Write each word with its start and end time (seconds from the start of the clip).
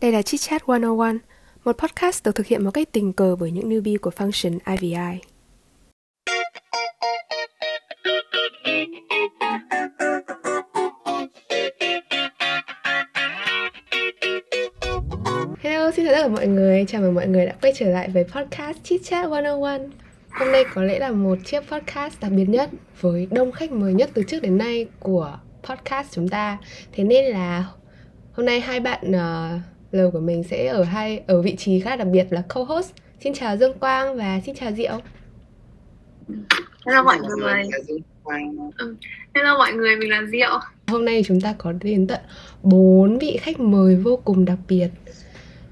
Đây 0.00 0.12
là 0.12 0.22
Chit 0.22 0.40
Chat 0.40 0.68
101, 0.68 1.16
một 1.64 1.78
podcast 1.78 2.24
được 2.24 2.34
thực 2.34 2.46
hiện 2.46 2.64
một 2.64 2.70
cách 2.70 2.88
tình 2.92 3.12
cờ 3.12 3.36
bởi 3.36 3.50
những 3.50 3.70
newbie 3.70 3.98
của 3.98 4.10
function 4.10 4.58
IVI. 4.66 5.20
Hello, 15.60 15.90
xin 15.90 16.06
chào 16.06 16.14
tất 16.14 16.22
cả 16.22 16.28
mọi 16.28 16.46
người. 16.46 16.84
Chào 16.88 17.00
mừng 17.00 17.14
mọi 17.14 17.26
người 17.26 17.46
đã 17.46 17.54
quay 17.62 17.72
trở 17.76 17.86
lại 17.86 18.08
với 18.08 18.24
podcast 18.24 18.78
Chit 18.84 19.00
Chat 19.04 19.28
101. 19.28 19.80
Hôm 20.30 20.52
nay 20.52 20.64
có 20.74 20.82
lẽ 20.82 20.98
là 20.98 21.10
một 21.10 21.38
chiếc 21.44 21.60
podcast 21.60 22.20
đặc 22.20 22.32
biệt 22.36 22.48
nhất 22.48 22.70
với 23.00 23.26
đông 23.30 23.52
khách 23.52 23.72
mời 23.72 23.94
nhất 23.94 24.10
từ 24.14 24.22
trước 24.22 24.42
đến 24.42 24.58
nay 24.58 24.86
của 25.00 25.38
podcast 25.62 26.12
chúng 26.12 26.28
ta. 26.28 26.58
Thế 26.92 27.04
nên 27.04 27.24
là 27.24 27.64
hôm 28.32 28.46
nay 28.46 28.60
hai 28.60 28.80
bạn 28.80 29.10
uh, 29.10 29.60
lời 29.92 30.10
của 30.12 30.20
mình 30.20 30.42
sẽ 30.50 30.66
ở 30.66 30.82
hai 30.82 31.22
ở 31.26 31.42
vị 31.42 31.56
trí 31.56 31.80
khá 31.80 31.96
đặc 31.96 32.06
biệt 32.12 32.26
là 32.30 32.42
co-host. 32.48 32.90
Xin 33.20 33.34
chào 33.34 33.56
Dương 33.56 33.78
Quang 33.78 34.16
và 34.16 34.40
xin 34.46 34.54
chào 34.54 34.72
Diệu. 34.72 35.00
Hello 36.86 37.02
mọi 37.02 37.18
người. 37.18 37.62
Ừ. 38.76 38.96
Hello 39.34 39.58
mọi 39.58 39.72
người, 39.72 39.96
mình 39.96 40.10
là 40.10 40.22
Diệu. 40.32 40.60
Hôm 40.86 41.04
nay 41.04 41.22
chúng 41.26 41.40
ta 41.40 41.54
có 41.58 41.72
đến 41.72 42.06
tận 42.06 42.20
bốn 42.62 43.18
vị 43.18 43.38
khách 43.40 43.60
mời 43.60 43.96
vô 43.96 44.16
cùng 44.24 44.44
đặc 44.44 44.58
biệt. 44.68 44.88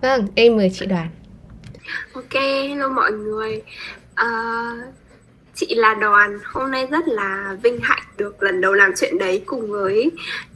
Vâng, 0.03 0.27
em 0.35 0.57
mời 0.57 0.71
chị 0.75 0.87
Đoàn. 0.87 1.09
Ok, 2.13 2.35
hello 2.69 2.89
mọi 2.89 3.13
người. 3.13 3.63
Uh, 4.13 4.95
chị 5.55 5.75
là 5.75 5.95
Đoàn. 5.95 6.39
Hôm 6.45 6.71
nay 6.71 6.87
rất 6.91 7.09
là 7.09 7.57
vinh 7.63 7.79
hạnh 7.83 8.03
được 8.17 8.43
lần 8.43 8.61
đầu 8.61 8.73
làm 8.73 8.93
chuyện 8.97 9.19
đấy 9.19 9.43
cùng 9.47 9.71
với 9.71 10.11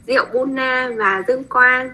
Diệu 0.07 0.25
Buna 0.33 0.89
và 0.97 1.23
Dương 1.27 1.43
Quang. 1.43 1.89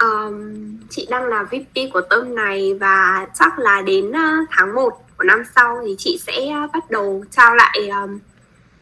Um, 0.00 0.54
chị 0.90 1.06
đang 1.10 1.26
là 1.26 1.42
VP 1.42 1.92
của 1.92 2.00
tôm 2.10 2.34
này 2.34 2.74
và 2.80 3.26
chắc 3.34 3.58
là 3.58 3.82
đến 3.82 4.08
uh, 4.08 4.48
tháng 4.50 4.74
1 4.74 4.90
của 5.16 5.24
năm 5.24 5.42
sau 5.56 5.78
thì 5.86 5.94
chị 5.98 6.20
sẽ 6.26 6.32
uh, 6.64 6.72
bắt 6.72 6.90
đầu 6.90 7.24
trao 7.30 7.54
lại 7.54 7.88
um, 7.88 8.18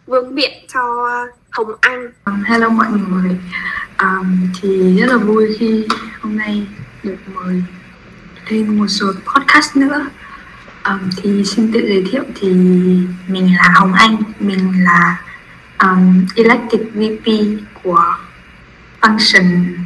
vương 0.07 0.35
miện 0.35 0.53
cho 0.75 1.07
Hồng 1.51 1.73
Anh. 1.81 2.13
Hello 2.45 2.69
mọi 2.69 2.87
người. 2.91 3.37
Um, 3.99 4.49
thì 4.61 5.01
rất 5.01 5.07
là 5.07 5.17
vui 5.17 5.57
khi 5.59 5.87
hôm 6.21 6.37
nay 6.37 6.67
được 7.03 7.17
mời 7.35 7.63
lên 8.49 8.79
một 8.79 8.87
số 8.89 9.07
podcast 9.07 9.77
nữa. 9.77 10.07
Um, 10.85 11.11
thì 11.17 11.45
xin 11.45 11.73
tự 11.73 11.81
giới 11.81 12.05
thiệu 12.11 12.23
thì 12.35 12.49
mình 13.29 13.57
là 13.57 13.73
Hồng 13.75 13.93
Anh, 13.93 14.17
mình 14.41 14.85
là 14.85 15.23
um, 15.79 16.27
elected 16.37 16.81
VP 16.95 17.27
của 17.83 18.17
function 19.01 19.77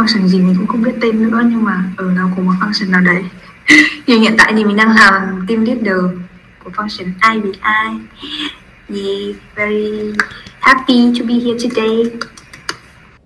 function 0.00 0.26
gì 0.26 0.40
mình 0.40 0.54
cũng 0.58 0.66
không 0.66 0.82
biết 0.82 0.92
tên 1.00 1.22
nữa 1.22 1.40
nhưng 1.44 1.64
mà 1.64 1.84
ở 1.96 2.04
ừ, 2.04 2.10
nào 2.10 2.30
cùng 2.36 2.46
một 2.46 2.52
function 2.60 2.90
nào 2.90 3.00
đấy. 3.00 3.24
Thì 4.06 4.18
hiện 4.18 4.34
tại 4.38 4.52
thì 4.56 4.64
mình 4.64 4.76
đang 4.76 4.94
làm 4.96 5.46
team 5.48 5.64
leader 5.64 6.04
của 6.64 6.70
function 6.70 7.06
IBI 7.34 7.50
yeah, 8.88 9.36
very 9.54 10.12
happy 10.60 11.12
to 11.18 11.24
be 11.28 11.34
here 11.34 11.68
today. 11.68 12.12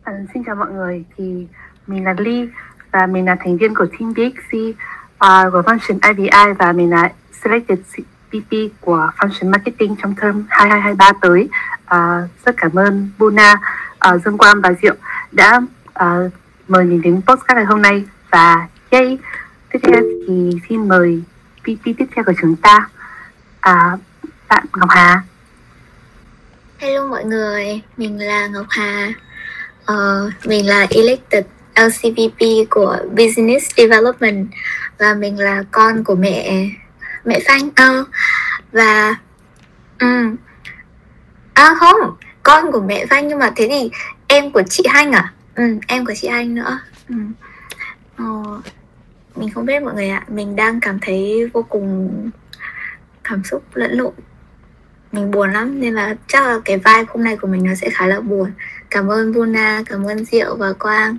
À, 0.02 0.12
xin 0.34 0.44
chào 0.44 0.54
mọi 0.54 0.72
người. 0.72 1.04
Thì 1.16 1.46
mình 1.86 2.04
là 2.04 2.14
Ly 2.18 2.48
và 2.92 3.06
mình 3.06 3.24
là 3.24 3.36
thành 3.40 3.56
viên 3.56 3.74
của 3.74 3.86
team 3.86 4.12
DXC 4.16 4.54
uh, 4.54 4.76
à, 5.18 5.44
của 5.52 5.60
function 5.60 5.98
IBI 6.08 6.52
và 6.58 6.72
mình 6.72 6.90
là 6.90 7.12
selected 7.42 7.78
VP 8.32 8.56
của 8.80 9.10
function 9.18 9.50
marketing 9.50 9.96
trong 10.02 10.14
term 10.14 10.44
2223 10.48 11.12
tới. 11.20 11.48
Uh, 11.84 12.30
rất 12.46 12.54
cảm 12.56 12.78
ơn 12.78 13.08
Buna, 13.18 13.54
uh, 14.08 14.22
Dương 14.24 14.38
Quang 14.38 14.60
và 14.60 14.72
Diệu 14.82 14.94
đã 15.32 15.60
uh, 16.04 16.32
mời 16.68 16.84
mình 16.84 17.02
đến 17.02 17.20
postcard 17.26 17.56
ngày 17.56 17.64
hôm 17.64 17.82
nay. 17.82 18.04
Và 18.30 18.68
yay 18.90 19.18
tiếp 19.72 19.78
theo 19.82 20.02
thì 20.28 20.50
xin 20.68 20.88
mời 20.88 21.22
PT 21.60 21.84
tiếp 21.84 22.06
theo 22.14 22.24
của 22.24 22.32
chúng 22.40 22.56
ta. 22.56 22.88
À, 23.60 23.96
bạn 24.48 24.64
Ngọc 24.76 24.90
Hà. 24.90 25.22
Hello 26.78 27.06
mọi 27.06 27.24
người, 27.24 27.82
mình 27.96 28.18
là 28.18 28.46
Ngọc 28.46 28.66
Hà. 28.68 29.12
Uh, 29.92 30.46
Mình 30.46 30.66
là 30.66 30.86
elected 30.90 31.44
LCVP 31.76 32.70
của 32.70 32.96
Business 33.10 33.76
Development 33.76 34.46
Và 34.98 35.14
mình 35.14 35.38
là 35.38 35.62
con 35.70 36.04
của 36.04 36.14
mẹ 36.14 36.66
mẹ 37.24 37.40
Phan 37.46 37.60
uh, 37.66 37.72
ờ, 37.76 38.04
Và 38.72 39.16
um, 40.00 40.36
À 41.54 41.74
không, 41.78 42.16
con 42.42 42.72
của 42.72 42.80
mẹ 42.80 43.06
Phan 43.06 43.28
nhưng 43.28 43.38
mà 43.38 43.52
thế 43.56 43.68
thì 43.70 43.90
em 44.26 44.50
của 44.50 44.62
chị 44.70 44.84
Hanh 44.88 45.12
à? 45.12 45.32
Ừ, 45.54 45.62
em 45.86 46.06
của 46.06 46.12
chị 46.16 46.28
anh 46.28 46.54
nữa. 46.54 46.78
Ừ. 47.08 47.14
ờ, 48.16 48.24
mình 49.36 49.50
không 49.50 49.66
biết 49.66 49.82
mọi 49.82 49.94
người 49.94 50.08
ạ. 50.08 50.24
Mình 50.28 50.56
đang 50.56 50.80
cảm 50.80 50.98
thấy 51.02 51.50
vô 51.52 51.62
cùng 51.68 52.10
cảm 53.24 53.44
xúc 53.44 53.62
lẫn 53.74 53.92
lộn. 53.92 54.12
Mình 55.12 55.30
buồn 55.30 55.52
lắm 55.52 55.80
nên 55.80 55.94
là 55.94 56.16
chắc 56.28 56.44
là 56.46 56.60
cái 56.64 56.76
vibe 56.76 57.04
hôm 57.08 57.24
nay 57.24 57.36
của 57.36 57.48
mình 57.48 57.64
nó 57.64 57.74
sẽ 57.74 57.90
khá 57.90 58.06
là 58.06 58.20
buồn. 58.20 58.50
Cảm 58.90 59.08
ơn 59.08 59.32
Buna 59.32 59.82
cảm 59.86 60.04
ơn 60.04 60.24
Diệu 60.24 60.56
và 60.56 60.72
Quang 60.72 61.16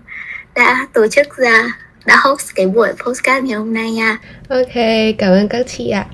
đã 0.55 0.87
tổ 0.93 1.07
chức 1.07 1.37
ra 1.37 1.77
đã 2.05 2.17
host 2.23 2.55
cái 2.55 2.67
buổi 2.67 2.89
postcard 3.05 3.45
ngày 3.45 3.57
hôm 3.57 3.73
nay 3.73 3.91
nha. 3.91 4.17
Ok 4.49 4.75
cảm 5.17 5.31
ơn 5.31 5.47
các 5.47 5.65
chị 5.67 5.89
ạ. 5.89 6.05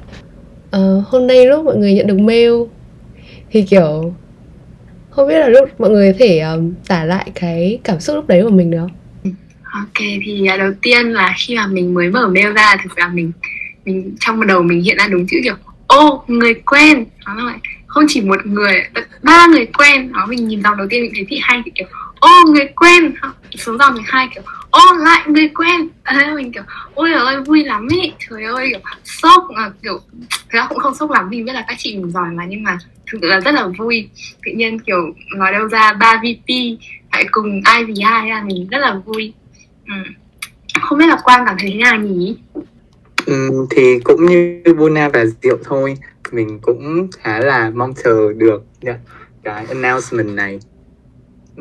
À, 0.72 0.80
hôm 1.06 1.28
nay 1.28 1.46
lúc 1.46 1.66
mọi 1.66 1.78
người 1.78 1.94
nhận 1.94 2.08
được 2.08 2.20
mail 2.20 2.52
thì 3.52 3.62
kiểu 3.62 4.14
không 5.12 5.28
biết 5.28 5.40
là 5.40 5.50
lúc 5.50 5.80
mọi 5.80 5.90
người 5.90 6.12
có 6.12 6.18
thể 6.20 6.40
um, 6.40 6.74
tả 6.88 7.04
lại 7.04 7.32
cái 7.36 7.80
cảm 7.84 8.00
xúc 8.00 8.16
lúc 8.16 8.28
đấy 8.28 8.42
của 8.44 8.50
mình 8.50 8.72
được 8.72 8.78
không? 8.80 8.92
Ok 9.74 10.04
thì 10.26 10.48
à, 10.48 10.58
đầu 10.58 10.72
tiên 10.82 11.12
là 11.12 11.34
khi 11.38 11.56
mà 11.56 11.68
mình 11.68 11.94
mới 11.94 12.10
mở 12.10 12.28
mail 12.28 12.54
ra 12.54 12.76
thực 12.84 12.96
ra 12.96 13.08
mình 13.14 13.32
mình 13.86 14.16
trong 14.20 14.48
đầu 14.48 14.62
mình 14.62 14.82
hiện 14.82 14.98
ra 14.98 15.08
đúng 15.08 15.28
chữ 15.28 15.38
kiểu 15.44 15.56
ô 15.88 16.24
người 16.28 16.54
quen. 16.54 17.06
Đó 17.26 17.34
là 17.34 17.58
không 17.88 18.06
chỉ 18.08 18.22
một 18.22 18.46
người 18.46 18.84
ba 19.24 19.48
người 19.48 19.66
quen. 19.66 20.12
Đó 20.14 20.26
mình 20.26 20.48
nhìn 20.48 20.64
dòng 20.64 20.78
đầu 20.78 20.88
tiên 20.90 21.02
mình 21.02 21.12
thấy 21.16 21.26
thị 21.30 21.40
hay 21.42 21.62
thì 21.66 21.72
kiểu 21.76 21.88
ô 22.20 22.30
người 22.48 22.66
quen. 22.76 23.14
Xuống 23.56 23.78
dòng 23.78 23.94
mình 23.94 24.04
hai 24.06 24.28
kiểu 24.36 24.44
ô 24.70 24.82
lại 25.00 25.22
người 25.28 25.48
quen. 25.48 25.88
À, 26.04 26.32
mình 26.36 26.52
kiểu 26.52 26.64
ôi 26.94 27.10
trời 27.14 27.26
ơi 27.26 27.42
vui 27.42 27.64
lắm 27.64 27.88
ý. 28.02 28.12
Trời 28.30 28.44
ơi 28.44 28.68
kiểu 28.70 28.80
sốc 29.04 29.44
à, 29.56 29.72
kiểu 29.84 30.00
thực 30.30 30.50
ra 30.50 30.66
cũng 30.70 30.80
không 30.80 30.96
sốc 30.96 31.12
lắm 31.12 31.30
vì 31.30 31.44
biết 31.44 31.54
là 31.54 31.66
các 31.68 31.76
chị 31.78 31.98
mình 31.98 32.12
giỏi 32.12 32.30
mà 32.34 32.46
nhưng 32.50 32.64
mà 32.64 32.78
thực 33.12 33.20
sự 33.22 33.28
là 33.28 33.40
rất 33.40 33.52
là 33.52 33.68
vui. 33.78 34.10
Tự 34.46 34.52
nhiên 34.56 34.80
kiểu 34.80 35.14
nói 35.36 35.52
đâu 35.52 35.68
ra 35.68 35.94
ba 35.94 36.22
vp 36.24 36.50
lại 37.12 37.26
cùng 37.32 37.62
IVI 37.80 38.30
là 38.30 38.44
mình 38.46 38.68
rất 38.72 38.78
là 38.78 39.02
vui. 39.06 39.34
Ừ. 39.88 39.94
không 40.82 41.00
biết 41.00 41.06
là 41.08 41.18
quang 41.24 41.44
cảm 41.46 41.56
thấy 41.60 41.70
thế 41.72 41.78
nào 41.78 41.98
nhỉ? 42.00 42.38
Ừ, 43.26 43.50
thì 43.70 44.00
cũng 44.04 44.26
như 44.26 44.64
Buna 44.78 45.10
và 45.10 45.26
Diệu 45.26 45.58
thôi 45.64 45.98
mình 46.32 46.60
cũng 46.62 47.08
khá 47.20 47.40
là 47.40 47.70
mong 47.70 47.94
chờ 48.04 48.34
được 48.34 48.64
cái 49.44 49.66
announcement 49.70 50.30
này 50.36 50.60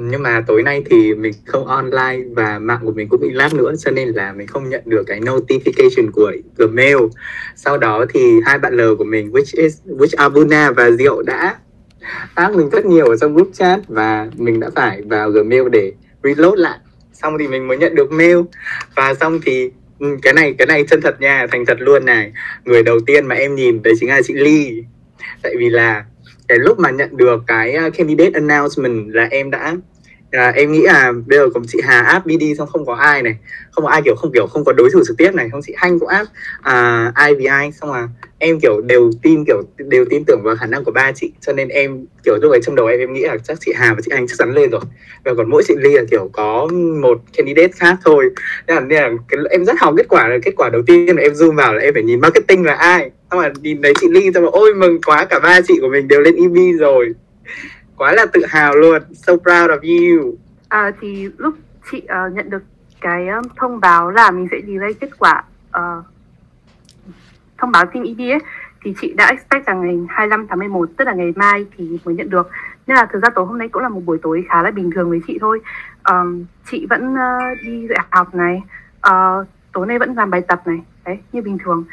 nhưng 0.09 0.23
mà 0.23 0.45
tối 0.47 0.63
nay 0.63 0.83
thì 0.91 1.15
mình 1.15 1.33
không 1.47 1.67
online 1.67 2.19
và 2.31 2.59
mạng 2.59 2.81
của 2.83 2.93
mình 2.93 3.09
cũng 3.09 3.21
bị 3.21 3.31
lag 3.31 3.57
nữa, 3.57 3.73
cho 3.79 3.91
nên 3.91 4.09
là 4.09 4.33
mình 4.33 4.47
không 4.47 4.69
nhận 4.69 4.83
được 4.85 5.03
cái 5.07 5.21
notification 5.21 6.11
của 6.13 6.33
Gmail 6.57 6.97
sau 7.57 7.79
đó 7.79 8.05
thì 8.15 8.41
hai 8.45 8.59
bạn 8.59 8.77
L 8.77 8.81
của 8.99 9.05
mình, 9.05 9.31
which 9.31 9.63
is, 9.63 9.79
which 9.87 10.15
Abuna 10.17 10.71
và 10.71 10.91
Diệu 10.91 11.23
đã 11.23 11.57
tác 12.35 12.55
mình 12.55 12.71
rất 12.71 12.87
nhiều 12.87 13.07
ở 13.07 13.17
trong 13.17 13.35
group 13.35 13.51
chat 13.53 13.81
và 13.89 14.29
mình 14.37 14.61
đã 14.61 14.71
phải 14.75 15.03
vào 15.03 15.31
Gmail 15.31 15.69
để 15.69 15.93
reload 16.23 16.59
lại. 16.59 16.79
Xong 17.13 17.39
thì 17.39 17.49
mình 17.49 17.69
mới 17.69 17.79
nhận 17.79 17.95
được 17.95 18.13
mail. 18.13 18.39
Và 18.97 19.15
xong 19.15 19.41
thì 19.45 19.71
ừ, 19.99 20.07
cái 20.23 20.33
này 20.33 20.55
cái 20.59 20.67
này 20.67 20.85
chân 20.85 21.01
thật 21.01 21.21
nha, 21.21 21.47
thành 21.51 21.67
thật 21.67 21.77
luôn 21.81 22.05
này. 22.05 22.33
Người 22.65 22.83
đầu 22.83 23.01
tiên 23.07 23.27
mà 23.27 23.35
em 23.35 23.55
nhìn 23.55 23.83
đấy 23.83 23.95
chính 24.01 24.09
là 24.09 24.23
chị 24.23 24.35
Ly. 24.35 24.83
Tại 25.43 25.55
vì 25.59 25.69
là 25.69 26.05
cái 26.49 26.59
lúc 26.59 26.79
mà 26.79 26.91
nhận 26.91 27.17
được 27.17 27.43
cái 27.47 27.77
uh, 27.87 27.97
candidate 27.97 28.31
announcement 28.35 29.15
là 29.15 29.29
em 29.31 29.51
đã 29.51 29.77
à, 30.31 30.53
em 30.57 30.73
nghĩ 30.73 30.83
là 30.83 31.13
bây 31.27 31.39
giờ 31.39 31.49
cùng 31.55 31.63
chị 31.69 31.81
Hà 31.85 32.01
áp 32.01 32.27
BD 32.27 32.43
xong 32.59 32.69
không 32.69 32.87
có 32.87 32.95
ai 32.95 33.23
này. 33.23 33.37
Không 33.71 33.85
có 33.85 33.91
ai 33.91 34.03
kiểu 34.05 34.15
không 34.15 34.33
kiểu 34.33 34.47
không 34.47 34.65
có 34.65 34.73
đối 34.73 34.91
thủ 34.91 35.01
trực 35.07 35.17
tiếp 35.17 35.35
này. 35.35 35.49
Không 35.53 35.61
chị 35.63 35.75
Hanh 35.77 35.99
cũng 35.99 36.09
áp 36.09 36.27
à, 36.63 37.13
IVI 37.29 37.73
xong 37.81 37.93
là 37.93 38.09
em 38.39 38.61
kiểu 38.61 38.81
đều 38.81 39.11
tin 39.23 39.45
kiểu 39.45 39.63
đều 39.77 40.05
tin 40.11 40.25
tưởng 40.25 40.41
vào 40.43 40.57
khả 40.57 40.67
năng 40.67 40.85
của 40.85 40.91
ba 40.91 41.13
chị. 41.13 41.33
Cho 41.41 41.53
nên 41.53 41.69
em 41.69 42.07
kiểu 42.25 42.37
lúc 42.43 42.53
ấy 42.53 42.61
trong 42.63 42.75
đầu 42.75 42.87
em 42.87 42.99
em 43.01 43.13
nghĩ 43.13 43.23
là 43.23 43.37
chắc 43.45 43.59
chị 43.61 43.73
Hà 43.77 43.95
và 43.95 44.01
chị 44.05 44.11
Anh 44.15 44.27
chắc 44.27 44.35
chắn 44.39 44.55
lên 44.55 44.71
rồi. 44.71 44.81
Và 45.25 45.35
còn 45.35 45.51
mỗi 45.51 45.63
chị 45.69 45.75
Ly 45.79 45.93
là 45.93 46.03
kiểu 46.11 46.31
có 46.33 46.69
một 47.03 47.21
candidate 47.37 47.73
khác 47.77 47.97
thôi. 48.05 48.31
Nên 48.67 48.77
là, 48.77 48.81
nên 48.81 49.03
là 49.03 49.11
cái, 49.29 49.41
em 49.51 49.65
rất 49.65 49.75
hào 49.79 49.95
kết 49.97 50.09
quả 50.09 50.29
là 50.29 50.39
kết 50.43 50.53
quả 50.57 50.69
đầu 50.69 50.83
tiên 50.87 51.17
là 51.17 51.23
em 51.23 51.33
zoom 51.33 51.55
vào 51.55 51.75
là 51.75 51.81
em 51.81 51.95
phải 51.95 52.03
nhìn 52.03 52.21
marketing 52.21 52.65
là 52.65 52.75
ai. 52.75 53.11
Xong 53.31 53.41
mà 53.41 53.53
nhìn 53.63 53.83
thấy 53.83 53.93
chị 54.01 54.07
Ly 54.11 54.31
xong 54.35 54.45
là 54.45 54.51
ôi 54.53 54.75
mừng 54.75 55.01
quá 55.03 55.25
cả 55.25 55.39
ba 55.39 55.61
chị 55.61 55.75
của 55.81 55.89
mình 55.89 56.09
đều 56.09 56.21
lên 56.21 56.35
EV 56.37 56.79
rồi 56.79 57.15
quá 58.01 58.13
là 58.13 58.27
tự 58.33 58.45
hào 58.49 58.77
luôn. 58.77 59.03
So 59.13 59.33
proud 59.33 59.71
of 59.71 59.81
you. 59.81 60.35
À, 60.69 60.91
thì 61.01 61.29
lúc 61.37 61.55
chị 61.91 62.03
uh, 62.05 62.33
nhận 62.33 62.51
được 62.51 62.63
cái 63.01 63.29
um, 63.29 63.45
thông 63.57 63.81
báo 63.81 64.11
là 64.11 64.31
mình 64.31 64.49
sẽ 64.51 64.57
delay 64.67 64.95
kết 64.95 65.19
quả 65.19 65.45
uh, 65.69 66.05
thông 67.59 67.73
báo 67.73 67.85
team 67.87 68.05
ED 68.05 68.19
ấy 68.19 68.39
thì 68.83 68.95
chị 69.01 69.13
đã 69.13 69.27
expect 69.27 69.67
rằng 69.67 69.81
ngày 69.81 69.99
25 70.09 70.47
tháng 70.49 70.59
11 70.59 70.89
tức 70.97 71.05
là 71.05 71.13
ngày 71.13 71.33
mai 71.37 71.67
thì 71.77 71.99
mới 72.05 72.15
nhận 72.15 72.31
được. 72.31 72.51
Nên 72.87 72.97
là 72.97 73.07
thực 73.13 73.23
ra 73.23 73.29
tối 73.35 73.47
hôm 73.47 73.59
nay 73.59 73.69
cũng 73.69 73.83
là 73.83 73.89
một 73.89 74.01
buổi 74.05 74.19
tối 74.23 74.45
khá 74.49 74.63
là 74.63 74.71
bình 74.71 74.91
thường 74.95 75.11
với 75.11 75.21
chị 75.27 75.39
thôi. 75.41 75.61
Um, 76.05 76.45
chị 76.71 76.87
vẫn 76.91 77.15
uh, 77.15 77.63
đi 77.65 77.87
dạy 77.89 78.07
học 78.11 78.35
này 78.35 78.63
uh, 79.09 79.47
tối 79.73 79.87
nay 79.87 79.99
vẫn 79.99 80.15
làm 80.17 80.31
bài 80.31 80.41
tập 80.41 80.63
này 80.67 80.79
đấy 81.05 81.19
như 81.33 81.43
bình 81.43 81.59
thường. 81.65 81.85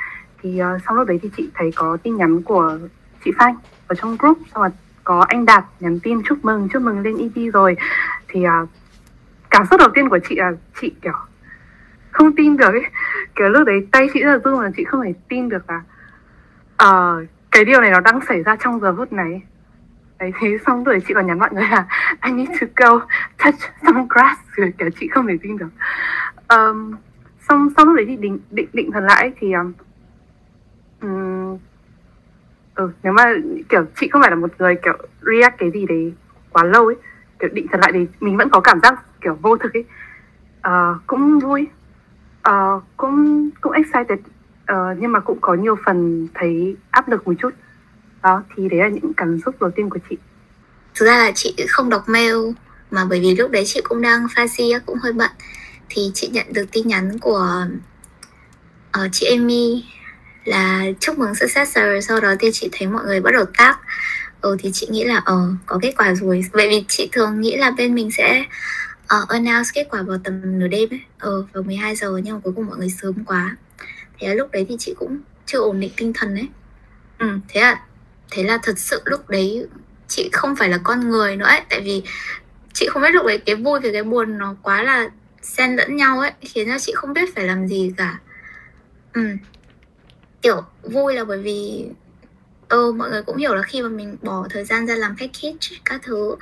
Thì 0.42 0.62
uh, 0.62 0.81
sau 0.86 0.95
lúc 0.95 1.07
đấy 1.07 1.19
thì 1.21 1.30
chị 1.38 1.50
thấy 1.54 1.71
có 1.75 1.98
tin 2.04 2.18
nhắn 2.18 2.42
của 2.42 2.77
chị 3.25 3.31
Phanh 3.39 3.56
ở 3.88 3.95
trong 3.95 4.18
group 4.19 4.38
xong 4.54 4.62
rồi 4.62 4.71
có 5.07 5.25
anh 5.27 5.45
Đạt 5.45 5.65
nhắn 5.80 6.00
tin 6.04 6.21
chúc 6.24 6.45
mừng 6.45 6.68
chúc 6.74 6.81
mừng 6.81 7.00
lên 7.00 7.18
EP 7.18 7.54
rồi. 7.54 7.77
Thì 8.27 8.45
uh, 8.45 8.69
cảm 9.50 9.65
xúc 9.65 9.80
đầu 9.80 9.89
tiên 9.94 10.09
của 10.09 10.19
chị 10.30 10.36
là 10.36 10.51
chị 10.81 10.92
kiểu 11.01 11.13
không 12.12 12.36
tin 12.36 12.57
được 12.57 12.74
ấy. 12.74 12.86
kiểu 13.36 13.50
lúc 13.50 13.68
đấy 13.68 13.88
tay 13.92 14.07
chị 14.13 14.24
rất 14.24 14.31
là 14.31 14.38
run 14.38 14.63
là 14.63 14.71
chị 14.77 14.83
không 14.83 15.01
thể 15.04 15.13
tin 15.30 15.50
được 15.50 15.65
là 15.69 15.81
uh, 16.83 17.27
cái 17.51 17.65
điều 17.65 17.81
này 17.81 17.92
nó 17.92 18.00
đang 18.00 18.19
xảy 18.27 18.44
ra 18.44 18.56
trong 18.56 18.80
giờ 18.80 18.94
phút 18.98 19.13
này. 19.13 19.42
Đấy 20.19 20.31
thế 20.39 20.57
xong 20.65 20.83
rồi 20.83 21.01
chị 21.07 21.13
còn 21.13 21.27
nhắn 21.27 21.39
mọi 21.39 21.50
người 21.51 21.68
là 21.71 21.86
I 22.25 22.31
need 22.31 22.50
to 22.62 22.68
go 22.75 23.06
touch 23.38 23.59
some 23.86 24.06
grass. 24.09 24.42
Rồi 24.56 24.74
kiểu 24.77 24.89
chị 25.00 25.07
không 25.07 25.27
thể 25.27 25.38
tin 25.42 25.57
được. 25.57 25.69
Um, 26.50 26.95
xong 27.50 27.69
xong 27.77 27.88
lúc 27.88 27.95
đấy 27.95 28.06
thì 28.07 28.15
định 28.15 28.39
định 28.51 28.68
định 28.74 28.92
thần 28.92 29.04
lại 29.04 29.31
thì 29.39 29.54
um, 29.54 29.74
ừ, 32.77 32.91
nếu 33.03 33.13
mà 33.13 33.33
kiểu 33.69 33.85
chị 34.00 34.07
không 34.07 34.21
phải 34.21 34.31
là 34.31 34.35
một 34.35 34.51
người 34.59 34.75
kiểu 34.83 34.97
react 35.21 35.57
cái 35.57 35.71
gì 35.71 35.85
đấy 35.85 36.13
quá 36.51 36.63
lâu 36.63 36.85
ấy 36.85 36.95
kiểu 37.39 37.50
định 37.53 37.68
thật 37.71 37.77
lại 37.81 37.91
thì 37.94 38.06
mình 38.19 38.38
vẫn 38.38 38.50
có 38.50 38.59
cảm 38.59 38.79
giác 38.83 39.21
kiểu 39.21 39.38
vô 39.41 39.57
thực 39.57 39.74
ấy. 39.74 39.85
Uh, 40.68 41.01
cũng 41.07 41.39
vui. 41.39 41.68
Uh, 42.50 42.83
cũng 42.97 43.50
cũng 43.62 43.71
excited. 43.71 44.19
Uh, 44.71 44.97
nhưng 45.00 45.12
mà 45.12 45.19
cũng 45.19 45.38
có 45.41 45.53
nhiều 45.53 45.75
phần 45.85 46.27
thấy 46.33 46.75
áp 46.91 47.09
lực 47.09 47.27
một 47.27 47.33
chút. 47.39 47.53
Đó 48.24 48.44
thì 48.56 48.69
đấy 48.69 48.80
là 48.80 48.88
những 48.88 49.13
cảm 49.13 49.39
xúc 49.45 49.56
đầu 49.62 49.71
tiên 49.71 49.89
của 49.89 50.00
chị. 50.09 50.18
Thực 50.95 51.06
ra 51.06 51.18
là 51.18 51.31
chị 51.35 51.56
không 51.69 51.89
đọc 51.89 52.03
mail 52.09 52.35
mà 52.91 53.06
bởi 53.09 53.19
vì 53.19 53.35
lúc 53.35 53.51
đấy 53.51 53.63
chị 53.65 53.81
cũng 53.83 54.01
đang 54.01 54.27
pha 54.35 54.47
si 54.47 54.73
cũng 54.85 54.97
hơi 54.97 55.13
bận. 55.13 55.31
Thì 55.89 56.01
chị 56.13 56.30
nhận 56.33 56.45
được 56.53 56.65
tin 56.71 56.88
nhắn 56.88 57.19
của 57.21 57.65
uh, 58.97 59.09
chị 59.12 59.27
Amy 59.38 59.83
là 60.47 60.85
chúc 60.99 61.17
mừng 61.17 61.35
successor 61.35 61.85
sau 62.01 62.19
đó 62.21 62.33
thì 62.39 62.49
chị 62.53 62.69
thấy 62.71 62.88
mọi 62.88 63.05
người 63.05 63.21
bắt 63.21 63.31
đầu 63.33 63.45
tác 63.57 63.79
ừ 64.41 64.55
thì 64.59 64.69
chị 64.73 64.88
nghĩ 64.89 65.03
là 65.03 65.21
ờ 65.25 65.35
uh, 65.35 65.49
có 65.65 65.79
kết 65.81 65.94
quả 65.97 66.13
rồi. 66.13 66.41
Vậy 66.51 66.69
vì 66.69 66.85
chị 66.88 67.09
thường 67.11 67.41
nghĩ 67.41 67.57
là 67.57 67.71
bên 67.71 67.95
mình 67.95 68.11
sẽ 68.11 68.45
uh, 69.03 69.29
announce 69.29 69.69
kết 69.73 69.88
quả 69.89 70.01
vào 70.01 70.17
tầm 70.23 70.59
nửa 70.59 70.67
đêm 70.67 70.89
ấy. 70.89 71.01
Ờ 71.19 71.38
uh, 71.38 71.53
vào 71.53 71.63
12 71.63 71.95
giờ 71.95 72.17
nhưng 72.23 72.35
mà 72.35 72.39
cuối 72.44 72.53
cùng 72.55 72.65
mọi 72.65 72.77
người 72.77 72.89
sớm 72.89 73.23
quá. 73.25 73.55
Thế 74.19 74.27
là 74.27 74.33
lúc 74.33 74.51
đấy 74.51 74.65
thì 74.69 74.75
chị 74.79 74.94
cũng 74.99 75.17
chưa 75.45 75.59
ổn 75.59 75.79
định 75.79 75.91
tinh 75.97 76.13
thần 76.13 76.35
ấy. 76.35 76.47
Ừ 77.19 77.39
thế 77.47 77.61
là 77.61 77.81
thế 78.31 78.44
là 78.44 78.59
thật 78.63 78.79
sự 78.79 79.01
lúc 79.05 79.29
đấy 79.29 79.67
chị 80.07 80.29
không 80.33 80.55
phải 80.55 80.69
là 80.69 80.77
con 80.83 81.09
người 81.09 81.35
nữa 81.35 81.45
ấy. 81.45 81.61
Tại 81.69 81.81
vì 81.81 82.03
chị 82.73 82.88
không 82.89 83.01
biết 83.01 83.11
lúc 83.11 83.25
đấy 83.25 83.38
cái 83.45 83.55
vui 83.55 83.79
và 83.79 83.89
cái 83.94 84.03
buồn 84.03 84.38
nó 84.38 84.55
quá 84.61 84.83
là 84.83 85.09
xen 85.41 85.75
lẫn 85.75 85.95
nhau 85.95 86.19
ấy 86.19 86.31
khiến 86.41 86.67
cho 86.67 86.79
chị 86.79 86.94
không 86.95 87.13
biết 87.13 87.35
phải 87.35 87.45
làm 87.45 87.67
gì 87.67 87.94
cả. 87.97 88.19
Ừ 89.13 89.21
kiểu 90.41 90.61
vui 90.83 91.15
là 91.15 91.23
bởi 91.23 91.37
vì 91.37 91.85
ừ, 92.69 92.91
mọi 92.91 93.09
người 93.09 93.23
cũng 93.23 93.37
hiểu 93.37 93.55
là 93.55 93.61
khi 93.61 93.81
mà 93.81 93.89
mình 93.89 94.17
bỏ 94.21 94.47
thời 94.49 94.63
gian 94.63 94.87
ra 94.87 94.95
làm 94.95 95.15
package 95.17 95.77
các 95.85 96.01
thứ 96.03 96.35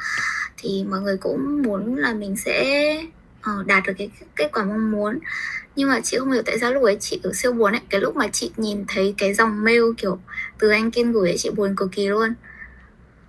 thì 0.57 0.85
mọi 0.89 1.01
người 1.01 1.17
cũng 1.17 1.61
muốn 1.61 1.95
là 1.95 2.13
mình 2.13 2.37
sẽ 2.37 2.97
uh, 3.39 3.65
đạt 3.65 3.83
được 3.87 3.93
cái 3.97 4.09
kết 4.35 4.49
quả 4.53 4.63
mong 4.63 4.91
muốn. 4.91 5.19
Nhưng 5.75 5.89
mà 5.89 6.01
chị 6.01 6.17
không 6.17 6.31
hiểu 6.31 6.41
tại 6.45 6.59
sao 6.59 6.73
lúc 6.73 6.83
ấy 6.83 6.97
chị 6.99 7.19
kiểu 7.23 7.33
siêu 7.33 7.53
buồn 7.53 7.73
ấy 7.73 7.81
cái 7.89 8.01
lúc 8.01 8.15
mà 8.15 8.27
chị 8.27 8.51
nhìn 8.57 8.85
thấy 8.87 9.15
cái 9.17 9.33
dòng 9.33 9.63
mail 9.63 9.83
kiểu 9.97 10.19
từ 10.59 10.69
anh 10.69 10.91
kiên 10.91 11.11
gửi 11.11 11.29
ấy 11.29 11.37
chị 11.37 11.49
buồn 11.49 11.75
cực 11.75 11.91
kỳ 11.91 12.07
luôn. 12.07 12.33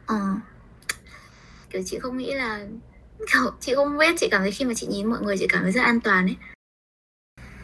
Ờ 0.07 0.21
kiểu 1.71 1.83
chị 1.87 1.99
không 1.99 2.17
nghĩ 2.17 2.35
là 2.35 2.61
kiểu 3.33 3.51
chị 3.61 3.75
không 3.75 3.99
biết 3.99 4.15
chị 4.19 4.29
cảm 4.31 4.43
thấy 4.43 4.51
khi 4.51 4.65
mà 4.65 4.75
chị 4.75 4.87
nhìn 4.87 5.07
mọi 5.07 5.21
người 5.23 5.39
chị 5.39 5.47
cảm 5.49 5.63
thấy 5.63 5.73
rất 5.73 5.83
an 5.83 6.01
toàn 6.01 6.27
ấy. 6.27 6.37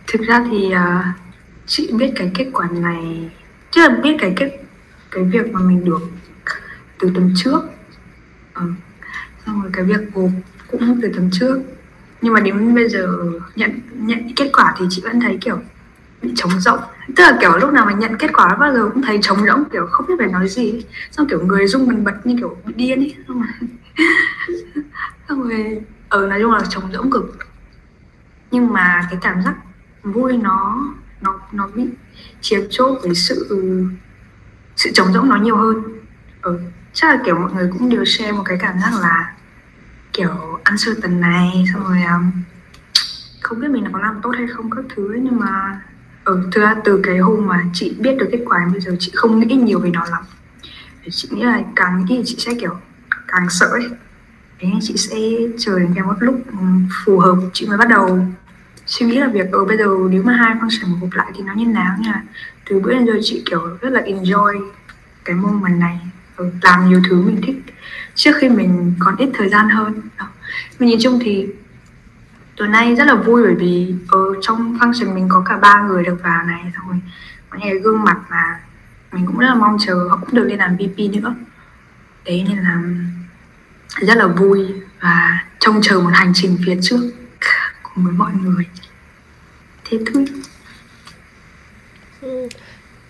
Thực 0.07 0.21
ra 0.21 0.45
thì 0.51 0.67
uh, 0.67 1.32
chị 1.73 1.93
biết 1.93 2.13
cái 2.17 2.31
kết 2.35 2.47
quả 2.53 2.69
này 2.73 3.31
chứ 3.71 3.81
là 3.81 3.97
biết 4.03 4.17
cái 4.19 4.33
kết 4.37 4.51
cái 5.11 5.25
việc 5.25 5.53
mà 5.53 5.61
mình 5.61 5.85
được 5.85 6.01
từ 6.99 7.11
tuần 7.15 7.33
trước. 7.37 7.61
Ừ. 8.55 8.63
xong 9.47 9.63
rồi 9.63 9.71
cái 9.73 9.85
việc 9.85 10.15
gộp 10.15 10.31
cũng 10.71 11.01
từ 11.03 11.11
tuần 11.15 11.31
trước. 11.33 11.63
Nhưng 12.23 12.35
mà 12.35 12.41
đến 12.41 12.75
bây 12.75 12.89
giờ 12.89 13.17
nhận 13.57 13.81
nhận 13.95 14.35
kết 14.37 14.51
quả 14.53 14.75
thì 14.79 14.85
chị 14.91 15.03
vẫn 15.05 15.21
thấy 15.21 15.39
kiểu 15.41 15.59
bị 16.23 16.31
trống 16.37 16.61
rỗng. 16.61 16.81
Tức 17.17 17.25
là 17.25 17.39
kiểu 17.41 17.57
lúc 17.57 17.73
nào 17.73 17.87
mà 17.87 17.93
nhận 17.93 18.19
kết 18.19 18.31
quả 18.33 18.57
bao 18.61 18.75
giờ 18.75 18.91
cũng 18.93 19.03
thấy 19.03 19.19
trống 19.23 19.47
rỗng 19.47 19.65
kiểu 19.73 19.87
không 19.91 20.07
biết 20.07 20.15
phải 20.19 20.29
nói 20.29 20.49
gì 20.49 20.85
xong 21.11 21.27
kiểu 21.29 21.47
người 21.47 21.67
rung 21.67 21.87
bần 21.87 22.05
bật 22.05 22.27
như 22.27 22.37
kiểu 22.39 22.57
bị 22.67 22.73
điên 22.77 22.99
ấy. 22.99 23.15
Xong 23.29 23.43
rồi 23.43 23.69
xong 25.29 25.43
rồi 25.43 25.81
ở 26.09 26.21
ừ, 26.21 26.27
nói 26.27 26.39
chung 26.43 26.53
là 26.53 26.61
trống 26.71 26.93
rỗng 26.93 27.11
cực. 27.11 27.39
Nhưng 28.51 28.73
mà 28.73 29.07
cái 29.11 29.19
cảm 29.23 29.43
giác 29.43 29.55
vui 30.03 30.37
nó 30.37 30.85
nó 31.23 31.41
nó 31.53 31.69
bị 31.75 31.85
chiếm 32.41 32.61
chỗ 32.71 32.99
với 33.03 33.15
sự 33.15 33.49
sự 34.77 34.91
trống 34.95 35.13
rỗng 35.13 35.29
nó 35.29 35.37
nhiều 35.37 35.57
hơn. 35.57 35.83
Ừ. 36.43 36.59
chắc 36.93 37.11
là 37.15 37.23
kiểu 37.25 37.39
mọi 37.39 37.53
người 37.53 37.71
cũng 37.73 37.89
đều 37.89 38.05
share 38.05 38.33
một 38.33 38.43
cái 38.45 38.59
cảm 38.61 38.79
giác 38.81 38.91
là 39.01 39.35
kiểu 40.13 40.61
ăn 40.65 40.79
sơ 40.79 40.95
tần 41.03 41.21
này 41.21 41.65
xong 41.73 41.83
rồi 41.83 41.99
um, 42.03 42.31
không 43.41 43.61
biết 43.61 43.69
mình 43.71 43.85
có 43.93 43.99
làm 43.99 44.21
tốt 44.23 44.31
hay 44.37 44.47
không 44.47 44.71
các 44.71 44.85
thứ 44.95 45.13
ấy, 45.13 45.21
nhưng 45.23 45.39
mà 45.39 45.81
ở 46.25 46.33
ừ, 46.33 46.49
thực 46.53 46.61
ra 46.61 46.75
từ 46.85 47.01
cái 47.03 47.19
hôm 47.19 47.47
mà 47.47 47.65
chị 47.73 47.97
biết 47.99 48.17
được 48.19 48.29
kết 48.33 48.43
quả 48.47 48.69
bây 48.73 48.81
giờ 48.81 48.97
chị 48.99 49.13
không 49.15 49.41
nghĩ 49.41 49.55
nhiều 49.55 49.79
về 49.79 49.91
nó 49.91 50.05
lắm. 50.11 50.23
Chị 51.11 51.29
nghĩ 51.31 51.43
là 51.43 51.63
càng 51.77 52.05
nghĩ 52.05 52.17
thì 52.17 52.23
chị 52.27 52.37
sẽ 52.39 52.53
kiểu 52.61 52.77
càng 53.29 53.47
sợ 53.51 53.67
ấy. 53.67 53.89
Thế 54.59 54.69
nên 54.69 54.79
chị 54.83 54.97
sẽ 54.97 55.17
chờ 55.59 55.79
đến 55.79 55.93
cái 55.95 56.05
một 56.05 56.15
lúc 56.21 56.43
ừ, 56.47 56.57
phù 57.05 57.19
hợp 57.19 57.37
chị 57.53 57.67
mới 57.67 57.79
bắt 57.79 57.89
đầu 57.89 58.27
suy 58.93 59.07
nghĩ 59.07 59.19
là 59.19 59.27
việc 59.27 59.53
ở 59.53 59.65
bây 59.65 59.77
giờ 59.77 59.87
nếu 60.11 60.23
mà 60.23 60.33
hai 60.33 60.55
function 60.55 61.01
gộp 61.01 61.13
lại 61.13 61.27
thì 61.35 61.43
nó 61.43 61.53
như 61.55 61.67
nào 61.67 61.97
nha. 62.01 62.23
Từ 62.65 62.81
bữa 62.81 62.91
đến 62.91 63.07
giờ 63.07 63.13
chị, 63.23 63.43
kiểu, 63.47 63.61
rất 63.81 63.91
là 63.91 64.01
enjoy 64.01 64.71
cái 65.25 65.37
moment 65.37 65.81
này. 65.81 65.99
Ừ, 66.37 66.51
làm 66.63 66.89
nhiều 66.89 67.01
thứ 67.09 67.23
mình 67.23 67.41
thích 67.43 67.57
trước 68.15 68.33
khi 68.41 68.49
mình 68.49 68.95
còn 68.99 69.17
ít 69.17 69.31
thời 69.35 69.49
gian 69.49 69.69
hơn. 69.69 70.01
Mình 70.79 70.89
nhìn 70.89 70.99
chung 71.03 71.19
thì 71.23 71.47
tuần 72.57 72.73
nay 72.73 72.95
rất 72.95 73.05
là 73.07 73.15
vui 73.15 73.43
bởi 73.43 73.55
vì 73.55 73.95
ở 74.09 74.21
trong 74.43 74.79
function 74.79 75.15
mình 75.15 75.29
có 75.29 75.43
cả 75.49 75.57
ba 75.57 75.83
người 75.83 76.05
được 76.05 76.19
vào 76.23 76.43
này 76.43 76.63
rồi. 76.75 76.97
Có 77.51 77.59
những 77.59 77.69
cái 77.69 77.79
gương 77.79 78.05
mặt 78.05 78.19
mà 78.31 78.61
mình 79.13 79.27
cũng 79.27 79.39
rất 79.39 79.47
là 79.47 79.55
mong 79.55 79.77
chờ, 79.87 80.09
họ 80.11 80.17
cũng 80.17 80.35
được 80.35 80.45
lên 80.45 80.59
làm 80.59 80.77
VP 80.77 80.99
nữa. 81.13 81.35
Đấy, 82.25 82.47
nên 82.49 82.59
là 82.59 82.83
rất 84.07 84.17
là 84.17 84.27
vui 84.27 84.67
và 85.01 85.45
trông 85.59 85.83
chờ 85.83 86.01
một 86.01 86.11
hành 86.13 86.33
trình 86.35 86.59
phía 86.67 86.79
trước 86.83 87.01
cùng 87.83 88.05
với 88.05 88.15
mọi 88.15 88.33
người 88.43 88.67
thế 89.93 89.99
thôi. 90.15 90.25
Ừ. 92.21 92.49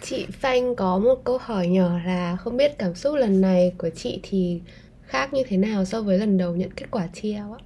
chị 0.03 0.27
Phanh 0.41 0.77
có 0.77 0.99
một 0.99 1.25
câu 1.25 1.39
hỏi 1.45 1.69
nhỏ 1.69 1.91
là 2.07 2.37
không 2.45 2.57
biết 2.57 2.79
cảm 2.79 2.95
xúc 2.95 3.17
lần 3.17 3.41
này 3.41 3.73
của 3.79 3.91
chị 3.97 4.21
thì 4.23 4.61
khác 5.07 5.33
như 5.33 5.43
thế 5.49 5.57
nào 5.57 5.85
so 5.85 6.03
với 6.03 6.19
lần 6.19 6.39
đầu 6.39 6.57
nhận 6.57 6.71
kết 6.71 6.87
quả 6.91 7.07
treo 7.13 7.53
á 7.53 7.59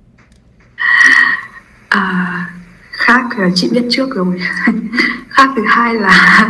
à, 1.88 2.50
khác 2.90 3.38
là 3.38 3.50
chị 3.54 3.68
biết 3.72 3.82
trước 3.90 4.14
rồi. 4.14 4.40
Khác 5.28 5.48
thứ 5.56 5.62
hai 5.66 5.94
là 5.94 6.48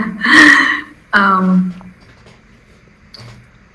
um, 1.12 1.70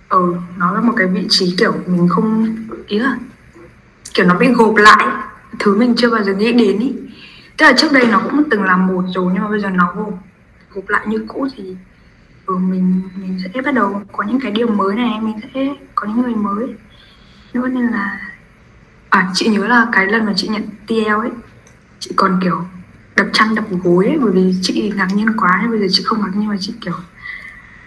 ừ, 0.10 0.36
nó 0.58 0.74
là 0.74 0.82
một 0.82 0.94
cái 0.98 1.08
vị 1.08 1.26
trí 1.30 1.56
kiểu 1.58 1.74
mình 1.88 2.08
không 2.10 2.56
ý 2.88 3.00
là 3.00 3.18
kiểu 4.14 4.26
nó 4.26 4.38
bị 4.38 4.48
gộp 4.48 4.76
lại. 4.76 5.08
Thứ 5.60 5.78
mình 5.78 5.94
chưa 5.98 6.10
bao 6.10 6.24
giờ 6.24 6.34
nghĩ 6.34 6.52
đến 6.52 6.80
ý 6.80 6.92
tức 7.58 7.66
là 7.66 7.74
trước 7.78 7.92
đây 7.92 8.08
nó 8.08 8.20
cũng 8.20 8.50
từng 8.50 8.64
làm 8.64 8.88
một 8.88 9.04
rồi 9.16 9.32
nhưng 9.34 9.44
mà 9.44 9.50
bây 9.50 9.60
giờ 9.60 9.70
nó 9.70 9.94
gộp 9.96 10.14
gộp 10.74 10.90
lại 10.90 11.08
như 11.08 11.26
cũ 11.28 11.48
thì 11.56 11.76
ừ, 12.46 12.58
mình 12.58 13.02
mình 13.16 13.40
sẽ 13.44 13.62
bắt 13.62 13.74
đầu 13.74 14.02
có 14.12 14.24
những 14.24 14.40
cái 14.40 14.52
điều 14.52 14.68
mới 14.68 14.96
này 14.96 15.20
mình 15.22 15.40
sẽ 15.54 15.76
có 15.96 16.08
những 16.08 16.22
người 16.22 16.36
mới. 16.36 16.76
Nữa 17.54 17.68
nên 17.68 17.88
là 17.88 18.20
à 19.10 19.32
chị 19.34 19.48
nhớ 19.50 19.68
là 19.68 19.88
cái 19.92 20.08
lần 20.08 20.26
mà 20.26 20.34
chị 20.36 20.48
nhận 20.48 20.64
TL 20.88 21.10
ấy 21.10 21.32
chị 22.00 22.12
còn 22.16 22.40
kiểu 22.44 22.64
đập 23.16 23.28
chăn 23.34 23.56
đập 23.56 23.66
gối 23.84 24.06
ấy 24.06 24.18
bởi 24.22 24.32
vì 24.32 24.56
chị 24.62 24.94
ngạc 24.96 25.08
nhiên 25.14 25.38
quá 25.38 25.60
nên 25.62 25.72
bây 25.72 25.80
giờ 25.80 25.88
chị 25.92 26.04
không 26.06 26.22
ngạc 26.22 26.32
nhiên 26.36 26.50
mà 26.50 26.56
chị 26.60 26.74
kiểu 26.82 26.94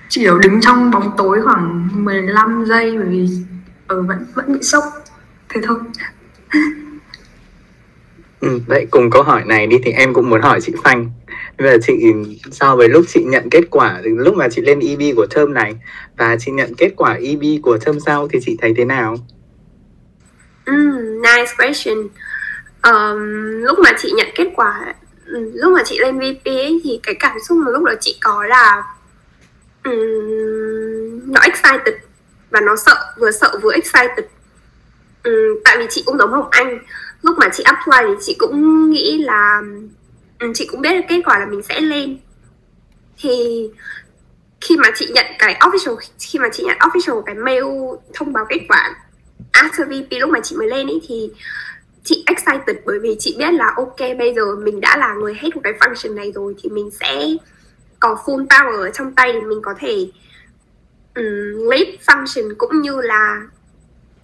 chị 0.09 0.21
kiểu 0.21 0.39
đứng 0.39 0.61
trong 0.61 0.91
bóng 0.91 1.17
tối 1.17 1.43
khoảng 1.43 1.89
15 2.05 2.65
giây 2.67 2.99
bởi 2.99 3.09
vì 3.09 3.29
ở 3.87 3.97
ừ, 3.97 4.03
vẫn 4.03 4.25
vẫn 4.35 4.53
bị 4.53 4.59
sốc. 4.63 4.85
Thế 5.49 5.61
thôi. 5.65 5.79
ừ, 8.45 8.61
vậy 8.67 8.87
cùng 8.91 9.11
câu 9.11 9.23
hỏi 9.23 9.43
này 9.47 9.67
đi 9.67 9.77
thì 9.85 9.93
em 9.93 10.15
cũng 10.15 10.31
muốn 10.31 10.41
hỏi 10.41 10.61
chị 10.61 10.73
Phanh 10.85 11.11
Bây 11.59 11.69
giờ 11.69 11.79
chị 11.83 12.13
so 12.51 12.77
với 12.77 12.89
lúc 12.89 13.05
chị 13.09 13.25
nhận 13.25 13.51
kết 13.51 13.65
quả 13.71 14.01
lúc 14.05 14.37
mà 14.37 14.49
chị 14.49 14.63
lên 14.63 14.81
EB 14.81 15.17
của 15.17 15.27
thơm 15.31 15.55
này 15.55 15.77
và 16.17 16.37
chị 16.41 16.51
nhận 16.51 16.75
kết 16.75 16.93
quả 16.97 17.13
EB 17.13 17.43
của 17.63 17.79
thơm 17.79 18.01
sau 18.01 18.29
thì 18.29 18.39
chị 18.43 18.57
thấy 18.61 18.75
thế 18.77 18.85
nào? 18.85 19.17
Mm, 20.65 21.23
nice 21.23 21.53
question. 21.59 22.09
Um, 22.83 23.19
lúc 23.63 23.79
mà 23.79 23.91
chị 23.99 24.13
nhận 24.17 24.27
kết 24.35 24.49
quả 24.57 24.95
ừ, 25.27 25.51
lúc 25.55 25.73
mà 25.73 25.83
chị 25.85 25.99
lên 25.99 26.19
VP 26.19 26.45
ấy, 26.45 26.81
thì 26.85 27.01
cái 27.03 27.15
cảm 27.21 27.37
xúc 27.49 27.59
mà 27.59 27.71
lúc 27.71 27.85
đó 27.85 27.93
chị 28.01 28.19
có 28.21 28.45
là 28.45 28.83
um, 29.85 31.33
nó 31.33 31.41
excited 31.41 31.95
và 32.51 32.61
nó 32.61 32.77
sợ 32.77 32.97
vừa 33.19 33.31
sợ 33.31 33.59
vừa 33.63 33.73
excited 33.73 34.25
um, 35.25 35.33
tại 35.65 35.77
vì 35.79 35.87
chị 35.91 36.03
cũng 36.07 36.19
giống 36.19 36.33
Hồng 36.33 36.49
Anh 36.51 36.79
lúc 37.25 37.37
mà 37.39 37.49
chị 37.53 37.63
apply 37.63 37.99
thì 38.09 38.15
chị 38.21 38.37
cũng 38.39 38.91
nghĩ 38.91 39.19
là 39.19 39.63
ừ, 40.39 40.53
chị 40.55 40.69
cũng 40.71 40.81
biết 40.81 41.05
kết 41.09 41.21
quả 41.25 41.39
là 41.39 41.47
mình 41.47 41.63
sẽ 41.63 41.81
lên. 41.81 42.19
Thì 43.19 43.69
khi 44.61 44.77
mà 44.77 44.89
chị 44.95 45.09
nhận 45.15 45.27
cái 45.39 45.57
official 45.61 45.97
khi 46.19 46.39
mà 46.39 46.49
chị 46.53 46.65
nhận 46.65 46.79
official 46.79 47.23
cái 47.23 47.35
mail 47.35 47.65
thông 48.15 48.33
báo 48.33 48.47
kết 48.49 48.61
quả 48.69 48.97
after 49.53 49.85
VP 49.85 50.09
lúc 50.11 50.31
mà 50.31 50.41
chị 50.41 50.57
mới 50.57 50.69
lên 50.69 50.87
ý 50.87 51.01
thì 51.09 51.31
chị 52.05 52.25
excited 52.27 52.77
bởi 52.87 52.99
vì 52.99 53.17
chị 53.19 53.37
biết 53.39 53.53
là 53.53 53.73
ok 53.77 53.99
bây 54.19 54.35
giờ 54.35 54.43
mình 54.57 54.81
đã 54.81 54.97
là 54.97 55.15
người 55.15 55.35
hết 55.35 55.49
một 55.55 55.61
cái 55.65 55.73
function 55.73 56.15
này 56.15 56.33
rồi 56.35 56.55
thì 56.63 56.69
mình 56.69 56.91
sẽ 57.01 57.29
có 58.01 58.17
full 58.25 58.47
power 58.47 58.81
ở 58.81 58.91
trong 58.91 59.15
tay 59.15 59.33
thì 59.33 59.41
mình 59.41 59.59
có 59.63 59.75
thể 59.79 60.11
um, 61.15 61.69
lead 61.71 61.89
function 62.07 62.55
cũng 62.59 62.81
như 62.83 63.01
là 63.01 63.43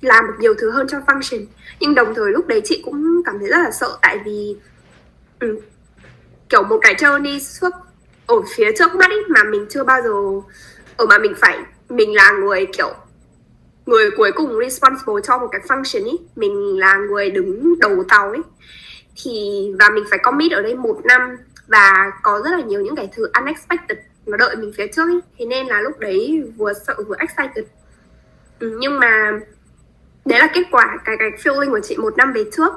làm 0.00 0.26
được 0.26 0.35
nhiều 0.38 0.54
thứ 0.59 0.71
hơn 0.71 0.88
cho 0.88 0.99
function. 1.07 1.45
Nhưng 1.80 1.95
đồng 1.95 2.14
thời 2.14 2.30
lúc 2.33 2.47
đấy 2.47 2.61
chị 2.64 2.83
cũng 2.85 3.23
cảm 3.25 3.38
thấy 3.38 3.49
rất 3.49 3.59
là 3.59 3.71
sợ 3.71 3.99
tại 4.02 4.19
vì 4.25 4.57
ừ, 5.40 5.61
kiểu 6.49 6.62
một 6.62 6.78
cái 6.83 6.95
journey 6.95 7.38
suốt 7.38 7.71
ở 8.26 8.37
phía 8.57 8.71
trước 8.78 8.95
mắt 8.95 9.11
ý, 9.11 9.16
mà 9.28 9.42
mình 9.42 9.66
chưa 9.71 9.85
bao 9.85 10.02
giờ 10.02 10.12
ở 10.97 11.07
mà 11.07 11.19
mình 11.19 11.35
phải 11.37 11.59
mình 11.88 12.14
là 12.14 12.33
người 12.33 12.66
kiểu 12.78 12.95
người 13.87 14.11
cuối 14.16 14.33
cùng 14.33 14.59
responsible 14.61 15.23
cho 15.23 15.38
một 15.38 15.49
cái 15.52 15.61
function 15.69 16.04
ý. 16.04 16.19
Mình 16.37 16.78
là 16.78 16.95
người 16.97 17.30
đứng 17.30 17.78
đầu 17.78 18.04
tàu 18.09 18.28
ấy 18.30 18.42
thì 19.25 19.30
và 19.78 19.88
mình 19.95 20.04
phải 20.11 20.19
commit 20.19 20.52
ở 20.52 20.62
đây 20.62 20.75
một 20.75 21.00
năm 21.04 21.37
và 21.66 22.12
có 22.23 22.40
rất 22.45 22.50
là 22.50 22.61
nhiều 22.61 22.80
những 22.80 22.97
cái 22.97 23.09
thứ 23.16 23.30
unexpected 23.35 23.99
nó 24.26 24.37
đợi 24.37 24.57
mình 24.57 24.73
phía 24.76 24.87
trước 24.87 25.09
ấy. 25.09 25.21
thế 25.38 25.47
nên 25.47 25.66
là 25.66 25.80
lúc 25.80 25.99
đấy 25.99 26.42
vừa 26.57 26.73
sợ 26.87 26.95
vừa 27.07 27.16
excited. 27.19 27.64
Ừ, 28.59 28.76
nhưng 28.80 29.00
mà 29.00 29.40
đấy 30.25 30.39
là 30.39 30.49
kết 30.55 30.62
quả 30.71 30.99
cái 31.05 31.17
cái 31.19 31.31
feeling 31.31 31.71
của 31.71 31.81
chị 31.83 31.97
một 31.97 32.17
năm 32.17 32.33
về 32.33 32.45
trước. 32.53 32.73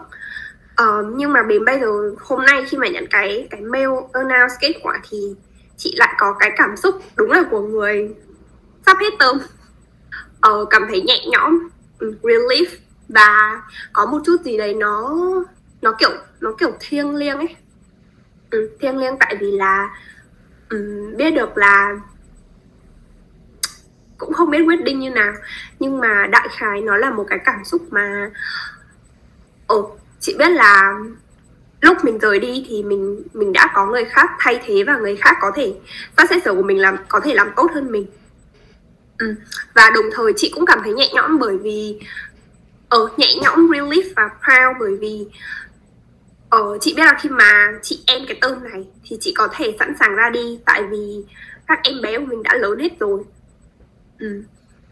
Uh, 0.82 1.06
nhưng 1.16 1.34
mà 1.34 1.42
đến 1.42 1.66
bây 1.66 1.80
giờ 1.80 1.88
hôm 2.20 2.46
nay 2.46 2.66
khi 2.70 2.78
mà 2.78 2.88
nhận 2.88 3.08
cái 3.10 3.48
cái 3.50 3.62
mail 3.62 3.90
announce 4.14 4.56
kết 4.62 4.74
quả 4.84 5.00
thì 5.10 5.18
chị 5.78 5.96
lại 5.98 6.14
có 6.18 6.36
cái 6.40 6.52
cảm 6.58 6.78
xúc 6.78 6.96
đúng 7.16 7.32
là 7.32 7.44
của 7.52 7.62
người 7.62 8.16
sắp 8.86 8.98
hết 9.02 9.14
tôm 9.20 9.36
uh, 9.38 9.44
ờ, 10.42 10.66
cảm 10.70 10.86
thấy 10.90 11.02
nhẹ 11.02 11.26
nhõm 11.32 11.60
ừ, 12.00 12.16
relief 12.22 12.66
và 13.10 13.62
có 13.94 14.06
một 14.06 14.20
chút 14.26 14.42
gì 14.42 14.58
đấy 14.58 14.74
nó 14.74 15.16
nó 15.82 15.94
kiểu 16.00 16.10
nó 16.40 16.52
kiểu 16.60 16.72
thiêng 16.80 17.16
liêng 17.16 17.38
ấy. 17.38 17.56
Ừ, 18.50 18.70
thiêng 18.80 18.98
liêng 18.98 19.18
tại 19.20 19.36
vì 19.40 19.52
là 19.52 19.90
um, 20.70 21.18
biết 21.18 21.32
được 21.32 21.58
là 21.58 22.00
cũng 24.26 24.34
không 24.34 24.50
biết 24.50 24.64
quyết 24.66 24.84
định 24.84 25.00
như 25.00 25.10
nào 25.10 25.34
nhưng 25.80 26.00
mà 26.00 26.28
đại 26.32 26.48
khái 26.58 26.82
nó 26.82 26.98
là 26.98 27.12
một 27.12 27.26
cái 27.30 27.40
cảm 27.46 27.64
xúc 27.66 27.82
mà 27.92 28.32
ồ 29.68 29.98
chị 30.20 30.36
biết 30.40 30.52
là 30.52 30.94
lúc 31.82 31.98
mình 32.04 32.20
rời 32.20 32.40
đi 32.40 32.66
thì 32.70 32.84
mình 32.84 33.24
mình 33.34 33.54
đã 33.54 33.72
có 33.74 33.86
người 33.86 34.06
khác 34.06 34.32
thay 34.40 34.62
thế 34.66 34.84
và 34.88 34.98
người 34.98 35.16
khác 35.16 35.38
có 35.42 35.52
thể 35.56 35.74
các 36.18 36.30
xét 36.30 36.44
sở 36.46 36.54
của 36.54 36.64
mình 36.64 36.82
làm, 36.82 36.98
có 37.08 37.20
thể 37.20 37.34
làm 37.34 37.52
tốt 37.56 37.72
hơn 37.74 37.92
mình 37.92 38.06
ừ. 39.18 39.36
và 39.74 39.90
đồng 39.96 40.06
thời 40.14 40.34
chị 40.38 40.52
cũng 40.56 40.66
cảm 40.66 40.80
thấy 40.84 40.94
nhẹ 40.94 41.12
nhõm 41.14 41.40
bởi 41.40 41.58
vì 41.58 42.00
ở 42.90 43.08
nhẹ 43.18 43.36
nhõm, 43.42 43.72
relief 43.72 44.04
và 44.16 44.30
proud 44.30 44.78
bởi 44.80 44.98
vì 45.02 45.26
ở 46.50 46.78
chị 46.82 46.94
biết 46.98 47.04
là 47.06 47.18
khi 47.22 47.30
mà 47.30 47.74
chị 47.82 48.04
em 48.08 48.22
cái 48.28 48.38
tên 48.42 48.64
này 48.64 48.88
thì 49.04 49.18
chị 49.22 49.34
có 49.38 49.48
thể 49.58 49.76
sẵn 49.80 49.94
sàng 50.00 50.16
ra 50.16 50.30
đi 50.30 50.60
tại 50.66 50.84
vì 50.92 51.24
các 51.68 51.80
em 51.84 52.02
bé 52.02 52.18
của 52.18 52.26
mình 52.26 52.44
đã 52.44 52.54
lớn 52.54 52.80
hết 52.80 53.00
rồi 53.00 53.24
ừ. 54.24 54.44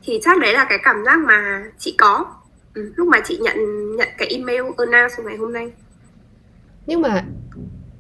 thì 0.04 0.20
chắc 0.22 0.40
đấy 0.40 0.54
là 0.54 0.66
cái 0.70 0.78
cảm 0.84 0.96
giác 1.06 1.20
mà 1.20 1.64
chị 1.78 1.96
có 1.98 2.26
ừ. 2.74 2.94
lúc 2.96 3.08
mà 3.08 3.18
chị 3.26 3.40
nhận 3.42 3.58
nhận 3.96 4.08
cái 4.18 4.28
email 4.28 4.62
announce 4.78 5.16
ngày 5.26 5.38
hôm 5.38 5.54
nay 5.54 5.72
nhưng 6.86 7.02
mà 7.02 7.26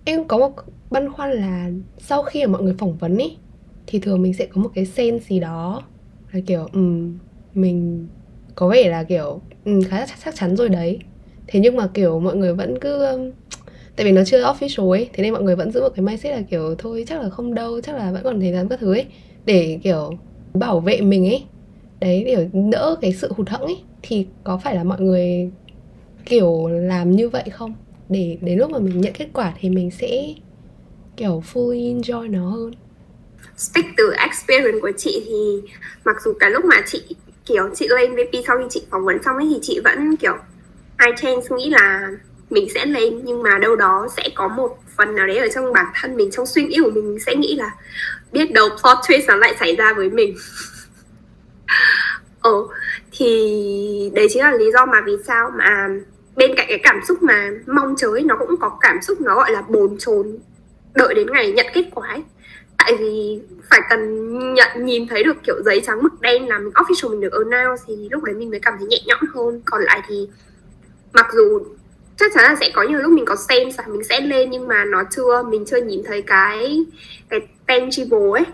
em 0.05 0.27
có 0.27 0.38
một 0.38 0.51
băn 0.89 1.13
khoăn 1.13 1.31
là 1.31 1.69
sau 1.97 2.23
khi 2.23 2.45
mà 2.45 2.51
mọi 2.51 2.61
người 2.61 2.75
phỏng 2.79 2.97
vấn 2.97 3.17
ý 3.17 3.38
thì 3.88 4.00
thường 4.00 4.21
mình 4.21 4.33
sẽ 4.33 4.45
có 4.45 4.61
một 4.61 4.69
cái 4.75 4.85
sense 4.85 5.25
gì 5.29 5.39
đó 5.39 5.83
là 6.31 6.39
kiểu 6.47 6.67
um, 6.73 7.17
mình 7.53 8.07
có 8.55 8.67
vẻ 8.67 8.89
là 8.89 9.03
kiểu 9.03 9.41
um, 9.65 9.81
khá 9.81 10.00
là 10.00 10.05
chắc 10.25 10.35
chắn 10.35 10.55
rồi 10.55 10.69
đấy 10.69 11.00
thế 11.47 11.59
nhưng 11.59 11.75
mà 11.75 11.88
kiểu 11.93 12.19
mọi 12.19 12.35
người 12.35 12.53
vẫn 12.53 12.79
cứ 12.79 13.05
um, 13.05 13.31
tại 13.95 14.05
vì 14.05 14.11
nó 14.11 14.21
chưa 14.25 14.43
official 14.43 14.91
ấy 14.91 15.09
thế 15.13 15.23
nên 15.23 15.33
mọi 15.33 15.43
người 15.43 15.55
vẫn 15.55 15.71
giữ 15.71 15.81
một 15.81 15.89
cái 15.95 16.05
mindset 16.05 16.35
là 16.35 16.41
kiểu 16.50 16.75
thôi 16.77 17.03
chắc 17.07 17.21
là 17.21 17.29
không 17.29 17.53
đâu 17.53 17.81
chắc 17.81 17.95
là 17.95 18.11
vẫn 18.11 18.23
còn 18.23 18.39
thể 18.39 18.51
làm 18.51 18.69
các 18.69 18.79
thứ 18.79 18.93
ấy 18.93 19.05
để 19.45 19.79
kiểu 19.83 20.11
bảo 20.53 20.79
vệ 20.79 21.01
mình 21.01 21.27
ấy. 21.27 21.43
Đấy, 22.00 22.24
để 22.25 22.50
đỡ 22.72 22.96
cái 23.01 23.13
sự 23.13 23.31
hụt 23.36 23.50
hẫng 23.50 23.62
ấy. 23.62 23.77
Thì 24.01 24.27
có 24.43 24.58
phải 24.63 24.75
là 24.75 24.84
mọi 24.84 25.01
người 25.01 25.51
kiểu 26.25 26.67
làm 26.67 27.12
như 27.12 27.29
vậy 27.29 27.43
không? 27.51 27.74
Để, 28.10 28.38
đến 28.41 28.60
lúc 28.60 28.72
mà 28.72 28.79
mình 28.79 29.01
nhận 29.01 29.13
kết 29.13 29.27
quả 29.34 29.53
thì 29.60 29.70
mình 29.70 29.91
sẽ 29.91 30.34
kiểu 31.17 31.43
fully 31.53 32.01
enjoy 32.01 32.31
nó 32.31 32.50
hơn. 32.50 32.72
Speak 33.58 33.86
từ 33.98 34.13
experience 34.13 34.79
của 34.81 34.91
chị 34.98 35.24
thì 35.25 35.70
mặc 36.05 36.15
dù 36.25 36.34
cả 36.39 36.50
lúc 36.50 36.65
mà 36.65 36.81
chị, 36.86 37.03
kiểu, 37.46 37.70
chị 37.75 37.88
lên 37.89 38.15
VP 38.15 38.43
sau 38.48 38.58
khi 38.58 38.65
chị 38.70 38.81
phỏng 38.91 39.05
vấn 39.05 39.24
xong 39.24 39.36
ấy 39.36 39.48
thì 39.50 39.60
chị 39.62 39.79
vẫn 39.84 40.15
kiểu 40.15 40.34
I 41.05 41.12
chance 41.17 41.55
nghĩ 41.55 41.70
là 41.70 42.12
mình 42.51 42.67
sẽ 42.74 42.86
lên 42.86 43.22
nhưng 43.24 43.43
mà 43.43 43.58
đâu 43.58 43.75
đó 43.75 44.08
sẽ 44.17 44.29
có 44.36 44.48
một 44.48 44.77
phần 44.98 45.15
nào 45.15 45.27
đấy 45.27 45.38
ở 45.38 45.48
trong 45.48 45.74
bản 45.74 45.86
thân 46.01 46.15
mình 46.15 46.31
trong 46.31 46.46
suy 46.46 46.63
nghĩ 46.63 46.77
của 46.84 46.91
mình 46.91 47.17
sẽ 47.25 47.36
nghĩ 47.36 47.55
là 47.55 47.72
biết 48.31 48.51
đâu 48.51 48.70
plot 48.70 48.98
twist 49.08 49.22
nó 49.27 49.36
lại 49.36 49.55
xảy 49.60 49.75
ra 49.75 49.93
với 49.93 50.10
mình 50.10 50.36
ờ 52.41 52.51
thì 53.12 54.12
đấy 54.13 54.27
chính 54.29 54.43
là 54.43 54.51
lý 54.51 54.72
do 54.72 54.86
mà 54.86 55.01
vì 55.05 55.13
sao 55.27 55.51
mà 55.55 55.88
bên 56.36 56.55
cạnh 56.55 56.65
cái 56.70 56.79
cảm 56.84 57.00
xúc 57.08 57.24
mà 57.24 57.50
mong 57.67 57.96
chờ 57.98 58.08
ấy, 58.08 58.24
nó 58.24 58.36
cũng 58.39 58.58
có 58.60 58.77
cảm 58.81 59.01
xúc 59.01 59.22
nó 59.22 59.36
gọi 59.36 59.51
là 59.51 59.62
bồn 59.62 59.98
chồn 60.00 60.38
đợi 60.96 61.13
đến 61.13 61.27
ngày 61.31 61.51
nhận 61.51 61.65
kết 61.74 61.86
quả 61.93 62.08
ấy. 62.08 62.24
tại 62.77 62.96
vì 63.00 63.39
phải 63.70 63.79
cần 63.89 64.53
nhận 64.53 64.86
nhìn 64.86 65.08
thấy 65.08 65.24
được 65.24 65.38
kiểu 65.43 65.55
giấy 65.65 65.81
trắng 65.86 66.03
mực 66.03 66.22
đen 66.22 66.48
là 66.48 66.60
mình 66.60 66.74
official 66.74 67.10
mình 67.10 67.22
được 67.22 67.34
announce 67.34 67.84
thì 67.88 68.10
lúc 68.12 68.24
đấy 68.24 68.36
mình 68.36 68.50
mới 68.50 68.60
cảm 68.60 68.74
thấy 68.77 68.88
nhẹ 68.88 68.98
nhõm 69.05 69.20
hơn 69.34 69.62
còn 69.65 69.81
lại 69.81 70.01
thì 70.08 70.29
mặc 71.13 71.27
dù 71.34 71.60
chắc 72.21 72.31
chắn 72.33 72.43
là 72.43 72.55
sẽ 72.59 72.69
có 72.73 72.83
nhiều 72.83 72.99
lúc 72.99 73.11
mình 73.11 73.25
có 73.25 73.35
xem 73.35 73.67
và 73.77 73.83
mình 73.87 74.03
sẽ 74.03 74.21
lên 74.21 74.49
nhưng 74.49 74.67
mà 74.67 74.85
nó 74.85 75.03
chưa 75.11 75.43
mình 75.43 75.65
chưa 75.65 75.81
nhìn 75.81 76.01
thấy 76.05 76.21
cái 76.21 76.85
cái 77.29 77.39
tangible 77.65 78.31
ấy. 78.33 78.45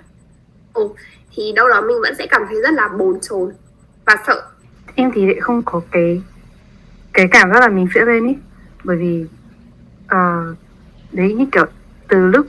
Ồ, 0.74 0.95
thì 1.36 1.51
đâu 1.55 1.69
đó 1.69 1.81
mình 1.81 2.01
vẫn 2.01 2.15
sẽ 2.17 2.27
cảm 2.29 2.41
thấy 2.50 2.62
rất 2.62 2.74
là 2.74 2.88
bồn 2.88 3.19
chồn 3.21 3.51
và 4.05 4.17
sợ. 4.27 4.47
Em 4.95 5.12
thì 5.15 5.25
lại 5.25 5.39
không 5.39 5.62
có 5.65 5.81
cái 5.91 6.21
cái 7.13 7.27
cảm 7.31 7.53
giác 7.53 7.59
là 7.59 7.67
mình 7.67 7.88
sẽ 7.95 8.05
lên 8.05 8.27
ý. 8.27 8.36
Bởi 8.83 8.97
vì 8.97 9.25
uh, 10.05 10.57
đấy 11.12 11.33
như 11.33 11.45
kiểu 11.51 11.65
từ 12.07 12.17
lúc 12.17 12.47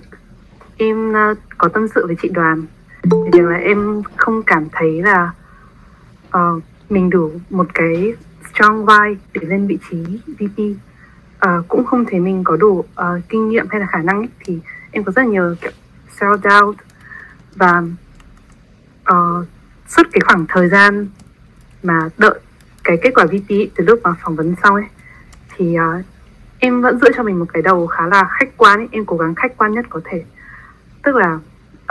em 0.76 1.10
uh, 1.10 1.38
có 1.58 1.68
tâm 1.68 1.88
sự 1.94 2.06
với 2.06 2.16
chị 2.22 2.28
đoàn 2.28 2.66
thì 3.32 3.40
là 3.40 3.56
em 3.56 4.02
không 4.16 4.42
cảm 4.42 4.68
thấy 4.72 5.02
là 5.02 5.32
uh, 6.36 6.62
mình 6.88 7.10
đủ 7.10 7.30
một 7.50 7.66
cái 7.74 8.12
strong 8.50 8.84
vai 8.84 9.16
để 9.32 9.40
lên 9.48 9.66
vị 9.66 9.78
trí 9.90 10.20
VP 10.26 10.87
uh, 11.46 11.68
cũng 11.68 11.84
không 11.84 12.04
thấy 12.04 12.20
mình 12.20 12.44
có 12.44 12.56
đủ 12.56 12.78
uh, 12.78 12.84
kinh 13.28 13.48
nghiệm 13.48 13.66
hay 13.70 13.80
là 13.80 13.86
khả 13.86 14.02
năng 14.02 14.18
ấy, 14.18 14.28
thì 14.44 14.58
em 14.90 15.04
có 15.04 15.12
rất 15.12 15.26
nhiều 15.26 15.54
kiểu 15.60 15.70
self 16.18 16.36
doubt 16.36 16.76
và 17.54 17.82
uh, 19.12 19.46
suốt 19.88 20.02
cái 20.12 20.20
khoảng 20.20 20.46
thời 20.48 20.68
gian 20.68 21.08
mà 21.82 22.08
đợi 22.18 22.40
cái 22.84 22.98
kết 23.02 23.10
quả 23.14 23.24
VP 23.24 23.48
từ 23.74 23.84
lúc 23.84 24.00
mà 24.02 24.14
phỏng 24.22 24.36
vấn 24.36 24.54
xong 24.62 24.74
ấy 24.74 24.84
thì 25.56 25.76
uh, 25.78 26.04
em 26.58 26.82
vẫn 26.82 26.98
giữ 26.98 27.06
cho 27.16 27.22
mình 27.22 27.38
một 27.38 27.46
cái 27.52 27.62
đầu 27.62 27.86
khá 27.86 28.06
là 28.06 28.28
khách 28.30 28.56
quan 28.56 28.78
ấy. 28.78 28.88
em 28.92 29.04
cố 29.04 29.16
gắng 29.16 29.34
khách 29.34 29.56
quan 29.56 29.72
nhất 29.72 29.86
có 29.90 30.00
thể 30.04 30.24
tức 31.02 31.16
là 31.16 31.38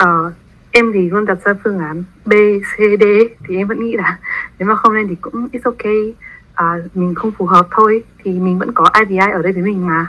uh, 0.02 0.32
em 0.70 0.92
thì 0.92 1.10
luôn 1.10 1.24
đặt 1.24 1.38
ra 1.44 1.54
phương 1.64 1.78
án 1.78 2.04
B, 2.24 2.32
C, 2.62 2.76
D 3.00 3.04
thì 3.48 3.56
em 3.56 3.68
vẫn 3.68 3.84
nghĩ 3.84 3.96
là 3.96 4.18
nếu 4.58 4.68
mà 4.68 4.74
không 4.74 4.92
lên 4.92 5.08
thì 5.08 5.14
cũng 5.20 5.48
it's 5.52 5.60
okay 5.64 6.14
à, 6.58 6.78
mình 6.94 7.14
không 7.14 7.30
phù 7.30 7.46
hợp 7.46 7.66
thôi 7.70 8.04
thì 8.24 8.30
mình 8.32 8.58
vẫn 8.58 8.72
có 8.74 8.90
IVI 9.00 9.30
ở 9.32 9.42
đây 9.42 9.52
với 9.52 9.62
mình 9.62 9.86
mà. 9.86 10.06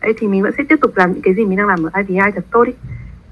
Ấy 0.00 0.14
thì 0.18 0.28
mình 0.28 0.42
vẫn 0.42 0.52
sẽ 0.58 0.64
tiếp 0.68 0.76
tục 0.80 0.96
làm 0.96 1.12
những 1.12 1.22
cái 1.22 1.34
gì 1.34 1.44
mình 1.44 1.58
đang 1.58 1.66
làm 1.66 1.82
ở 1.82 2.00
IVI 2.00 2.30
thật 2.34 2.44
tốt 2.50 2.64
đi 2.64 2.72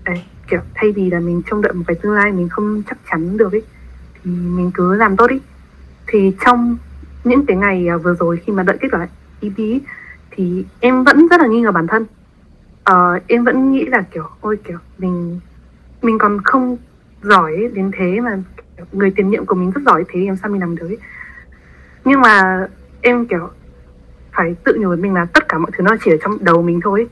đấy, 0.05 0.23
kiểu 0.51 0.61
thay 0.75 0.93
vì 0.93 1.11
là 1.11 1.21
mình 1.21 1.43
trông 1.51 1.63
đợi 1.63 1.73
một 1.73 1.85
cái 1.87 1.97
tương 2.03 2.13
lai 2.13 2.33
mình 2.33 2.49
không 2.49 2.83
chắc 2.89 2.99
chắn 3.11 3.37
được 3.37 3.53
ấy 3.53 3.63
thì 4.15 4.31
mình 4.31 4.71
cứ 4.75 4.95
làm 4.95 5.17
tốt 5.17 5.27
đi 5.27 5.41
thì 6.07 6.33
trong 6.45 6.77
những 7.25 7.47
cái 7.47 7.57
ngày 7.57 7.89
à, 7.89 7.97
vừa 7.97 8.15
rồi 8.15 8.41
khi 8.47 8.53
mà 8.53 8.63
đợi 8.63 8.77
kết 8.81 8.89
quả 8.93 9.09
EP 9.41 9.83
thì 10.31 10.65
em 10.81 11.05
vẫn 11.05 11.29
rất 11.29 11.41
là 11.41 11.47
nghi 11.47 11.61
ngờ 11.61 11.73
bản 11.73 11.87
thân. 11.87 12.07
Uh, 12.91 13.23
em 13.27 13.45
vẫn 13.45 13.73
nghĩ 13.73 13.85
là 13.85 14.05
kiểu 14.11 14.25
ôi 14.41 14.59
kiểu 14.65 14.79
mình 14.99 15.41
mình 16.03 16.19
còn 16.19 16.41
không 16.45 16.77
giỏi 17.23 17.71
đến 17.75 17.91
thế 17.99 18.21
mà 18.21 18.39
người 18.93 19.13
tiền 19.17 19.31
nhiệm 19.31 19.47
của 19.47 19.55
mình 19.55 19.71
rất 19.71 19.81
giỏi 19.87 20.05
thế 20.09 20.21
làm 20.27 20.37
sao 20.37 20.51
mình 20.51 20.61
làm 20.61 20.77
được 20.77 20.89
ấy 20.89 20.99
nhưng 22.05 22.21
mà 22.21 22.67
em 23.01 23.27
kiểu 23.27 23.51
phải 24.33 24.57
tự 24.65 24.77
nhủ 24.81 24.89
với 24.89 24.97
mình 24.97 25.15
là 25.15 25.25
tất 25.25 25.49
cả 25.49 25.59
mọi 25.59 25.71
thứ 25.77 25.83
nó 25.83 25.97
chỉ 26.05 26.11
ở 26.11 26.17
trong 26.23 26.45
đầu 26.45 26.63
mình 26.63 26.81
thôi. 26.81 27.07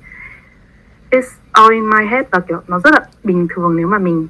It's 1.11 1.29
all 1.53 1.73
in 1.73 1.91
my 1.91 2.07
head 2.11 2.27
và 2.31 2.41
kiểu 2.41 2.63
nó 2.69 2.81
rất 2.85 2.95
là 2.95 3.01
bình 3.25 3.47
thường 3.51 3.77
nếu 3.77 3.89
mà 3.89 3.99
mình 3.99 4.29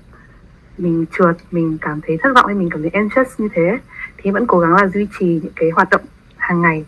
mình 0.78 1.04
trượt 1.18 1.36
mình 1.50 1.78
cảm 1.80 2.00
thấy 2.06 2.18
thất 2.22 2.34
vọng 2.34 2.46
hay 2.46 2.54
mình 2.54 2.70
cảm 2.70 2.82
thấy 2.82 2.90
anxious 2.90 3.40
như 3.40 3.48
thế. 3.54 3.78
Thì 4.16 4.30
vẫn 4.30 4.46
cố 4.46 4.58
gắng 4.58 4.74
là 4.74 4.86
duy 4.86 5.08
trì 5.18 5.26
những 5.26 5.52
cái 5.56 5.70
hoạt 5.70 5.90
động 5.90 6.02
hàng 6.36 6.60
ngày 6.60 6.84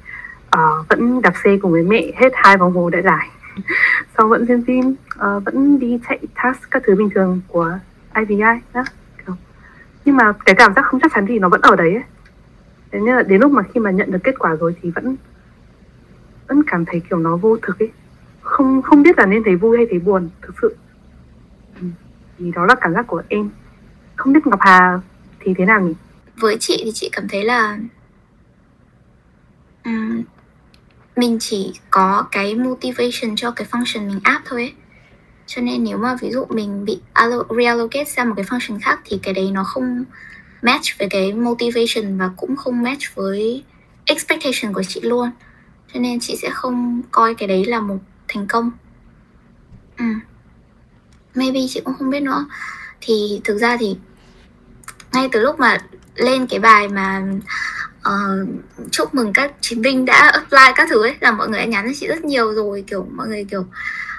uh, 0.57 0.89
vẫn 0.89 1.23
đạp 1.23 1.33
xe 1.45 1.57
cùng 1.62 1.73
với 1.73 1.83
mẹ 1.83 2.12
hết 2.17 2.33
hai 2.35 2.57
vòng 2.57 2.73
hồ 2.73 2.91
đại 2.91 3.03
giải. 3.03 3.31
Sau 4.19 4.29
vẫn 4.29 4.47
xem 4.47 4.65
phim 4.67 4.95
uh, 5.15 5.45
vẫn 5.45 5.79
đi 5.79 5.99
chạy 6.09 6.19
task 6.35 6.71
các 6.71 6.83
thứ 6.87 6.95
bình 6.95 7.11
thường 7.15 7.41
của 7.49 7.79
IVI 8.15 8.41
đó 8.75 8.85
nhưng 10.05 10.17
mà 10.17 10.33
cái 10.47 10.55
cảm 10.55 10.75
giác 10.75 10.83
không 10.83 11.00
chắc 11.00 11.12
chắn 11.15 11.27
thì 11.27 11.39
nó 11.39 11.49
vẫn 11.49 11.61
ở 11.61 11.77
đấy 11.77 11.95
ấy. 11.95 12.03
Thế 12.92 13.00
nên 13.00 13.16
là 13.16 13.23
đến 13.23 13.40
lúc 13.40 13.52
mà 13.52 13.62
khi 13.62 13.80
mà 13.80 13.90
nhận 13.90 14.11
được 14.11 14.18
kết 14.25 14.35
quả 14.38 14.56
rồi 14.56 14.75
thì 14.82 14.90
vẫn 14.90 15.16
vẫn 16.49 16.62
cảm 16.66 16.85
thấy 16.85 17.00
kiểu 17.11 17.18
nó 17.18 17.37
vô 17.37 17.56
thực 17.62 17.78
ấy. 17.78 17.90
Không 18.40 18.82
không 18.82 19.02
biết 19.02 19.18
là 19.18 19.26
nên 19.26 19.42
thấy 19.44 19.56
vui 19.56 19.76
hay 19.76 19.87
thấy 19.90 19.99
buồn 19.99 20.28
thực 20.42 20.54
sự. 20.62 20.76
Ừ, 21.80 21.87
thì 22.38 22.50
đó 22.54 22.66
là 22.66 22.75
cảm 22.80 22.94
giác 22.94 23.06
của 23.06 23.23
em. 23.28 23.50
Không 24.16 24.32
biết 24.32 24.47
Ngọc 24.47 24.61
Hà 24.62 25.00
thì 25.40 25.54
thế 25.59 25.64
nào 25.64 25.80
nhỉ? 25.80 25.94
Với 26.37 26.56
chị 26.61 26.80
thì 26.85 26.90
chị 26.94 27.09
cảm 27.12 27.28
thấy 27.28 27.44
là 27.44 27.78
um, 29.85 30.23
mình 31.16 31.37
chỉ 31.40 31.73
có 31.90 32.26
cái 32.32 32.54
motivation 32.54 33.37
cho 33.37 33.50
cái 33.50 33.66
function 33.70 34.09
mình 34.09 34.20
áp 34.23 34.42
thôi 34.44 34.61
ấy. 34.61 34.75
cho 35.47 35.62
nên 35.62 35.85
nếu 35.85 35.99
mà 35.99 36.16
ví 36.20 36.30
dụ 36.30 36.44
mình 36.49 36.85
bị 36.85 37.00
reallocate 37.59 38.04
sang 38.04 38.28
một 38.28 38.35
cái 38.37 38.44
function 38.44 38.78
khác 38.82 39.00
thì 39.04 39.20
cái 39.23 39.35
đấy 39.35 39.50
nó 39.54 39.64
không 39.64 40.04
match 40.62 40.99
với 40.99 41.09
cái 41.09 41.33
motivation 41.33 42.19
và 42.19 42.31
cũng 42.37 42.57
không 42.57 42.83
match 42.83 43.14
với 43.14 43.64
expectation 44.05 44.73
của 44.73 44.83
chị 44.83 45.00
luôn. 45.00 45.31
Cho 45.95 46.00
nên 46.00 46.21
chị 46.21 46.37
sẽ 46.43 46.50
không 46.50 47.02
coi 47.11 47.35
cái 47.35 47.49
đấy 47.49 47.64
là 47.64 47.81
một 47.81 47.99
thành 48.29 48.47
công. 48.47 48.71
Ừ. 49.99 50.05
maybe 51.35 51.61
chị 51.69 51.81
cũng 51.85 51.95
không 51.95 52.11
biết 52.11 52.21
nữa. 52.21 52.47
Thì 53.00 53.40
thực 53.45 53.59
ra 53.59 53.76
thì 53.81 53.97
ngay 55.12 55.29
từ 55.33 55.40
lúc 55.40 55.61
mà 55.61 55.79
lên 56.14 56.47
cái 56.47 56.61
bài 56.61 56.88
mà 56.88 57.23
uh, 58.09 58.49
chúc 58.90 59.14
mừng 59.14 59.33
các 59.33 59.52
chiến 59.61 59.83
binh 59.83 60.05
đã 60.05 60.31
apply 60.33 60.73
các 60.76 60.88
thứ 60.90 61.02
ấy 61.02 61.17
là 61.21 61.33
mọi 61.33 61.49
người 61.49 61.59
đã 61.59 61.64
nhắn 61.64 61.87
cho 61.87 61.93
chị 62.00 62.07
rất 62.07 62.25
nhiều 62.25 62.55
rồi 62.55 62.85
kiểu 62.87 63.07
mọi 63.12 63.29
người 63.29 63.47
kiểu 63.50 63.67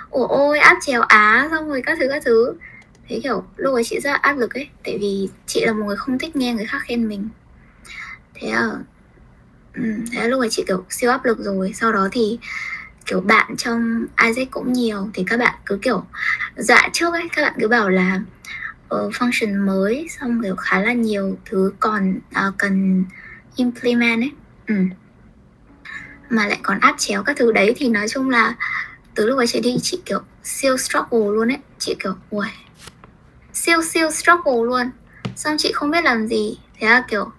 ủa 0.09 0.27
ôi 0.27 0.59
áp 0.59 0.77
trèo 0.81 1.01
á 1.01 1.47
xong 1.51 1.69
rồi 1.69 1.81
các 1.85 1.97
thứ 2.01 2.07
các 2.09 2.23
thứ 2.25 2.53
thế 3.11 3.19
kiểu 3.23 3.43
lúc 3.57 3.73
ấy 3.73 3.83
chị 3.83 3.99
rất 3.99 4.11
là 4.11 4.15
áp 4.15 4.37
lực 4.37 4.53
ấy 4.53 4.69
tại 4.83 4.97
vì 4.97 5.29
chị 5.45 5.65
là 5.65 5.73
một 5.73 5.85
người 5.85 5.95
không 5.95 6.17
thích 6.17 6.35
nghe 6.35 6.53
người 6.53 6.65
khác 6.65 6.81
khen 6.83 7.07
mình. 7.07 7.29
Thế 8.33 8.47
à 8.49 8.69
ừ, 9.73 9.83
thế 10.11 10.21
là 10.21 10.27
lúc 10.27 10.39
ấy 10.39 10.49
chị 10.51 10.63
kiểu 10.67 10.85
siêu 10.89 11.11
áp 11.11 11.25
lực 11.25 11.39
rồi. 11.39 11.73
Sau 11.75 11.91
đó 11.91 12.07
thì 12.11 12.39
kiểu 13.05 13.21
bạn 13.21 13.55
trong 13.57 14.05
Isaac 14.25 14.51
cũng 14.51 14.73
nhiều. 14.73 15.09
Thì 15.13 15.23
các 15.27 15.37
bạn 15.37 15.53
cứ 15.65 15.79
kiểu 15.81 16.03
dạ 16.55 16.89
trước 16.93 17.13
ấy 17.13 17.29
các 17.35 17.41
bạn 17.41 17.53
cứ 17.59 17.67
bảo 17.67 17.89
là 17.89 18.21
uh, 18.95 19.13
function 19.13 19.65
mới 19.65 20.07
xong 20.09 20.41
kiểu 20.43 20.55
khá 20.55 20.81
là 20.81 20.93
nhiều 20.93 21.37
thứ 21.45 21.73
còn 21.79 22.19
uh, 22.47 22.53
cần 22.57 23.03
implement 23.55 24.21
ấy. 24.21 24.31
Ừ. 24.67 24.75
mà 26.29 26.47
lại 26.47 26.59
còn 26.63 26.79
áp 26.79 26.95
chéo 26.97 27.23
các 27.23 27.37
thứ 27.37 27.51
đấy. 27.51 27.73
Thì 27.77 27.89
nói 27.89 28.07
chung 28.07 28.29
là 28.29 28.55
từ 29.15 29.27
lúc 29.27 29.37
ấy 29.37 29.47
chị 29.47 29.59
đi 29.59 29.77
chị 29.81 30.01
kiểu 30.05 30.19
siêu 30.43 30.77
struggle 30.77 31.19
luôn 31.19 31.51
ấy. 31.51 31.57
Chị 31.79 31.95
kiểu 31.99 32.13
ui 32.29 32.47
siêu 33.61 33.81
siêu 33.81 34.11
struggle 34.11 34.63
luôn. 34.65 34.91
Xong 35.35 35.55
chị 35.57 35.71
không 35.71 35.91
biết 35.91 36.03
làm 36.03 36.27
gì. 36.27 36.57
Thế 36.79 36.87
là 36.87 37.03
kiểu 37.09 37.31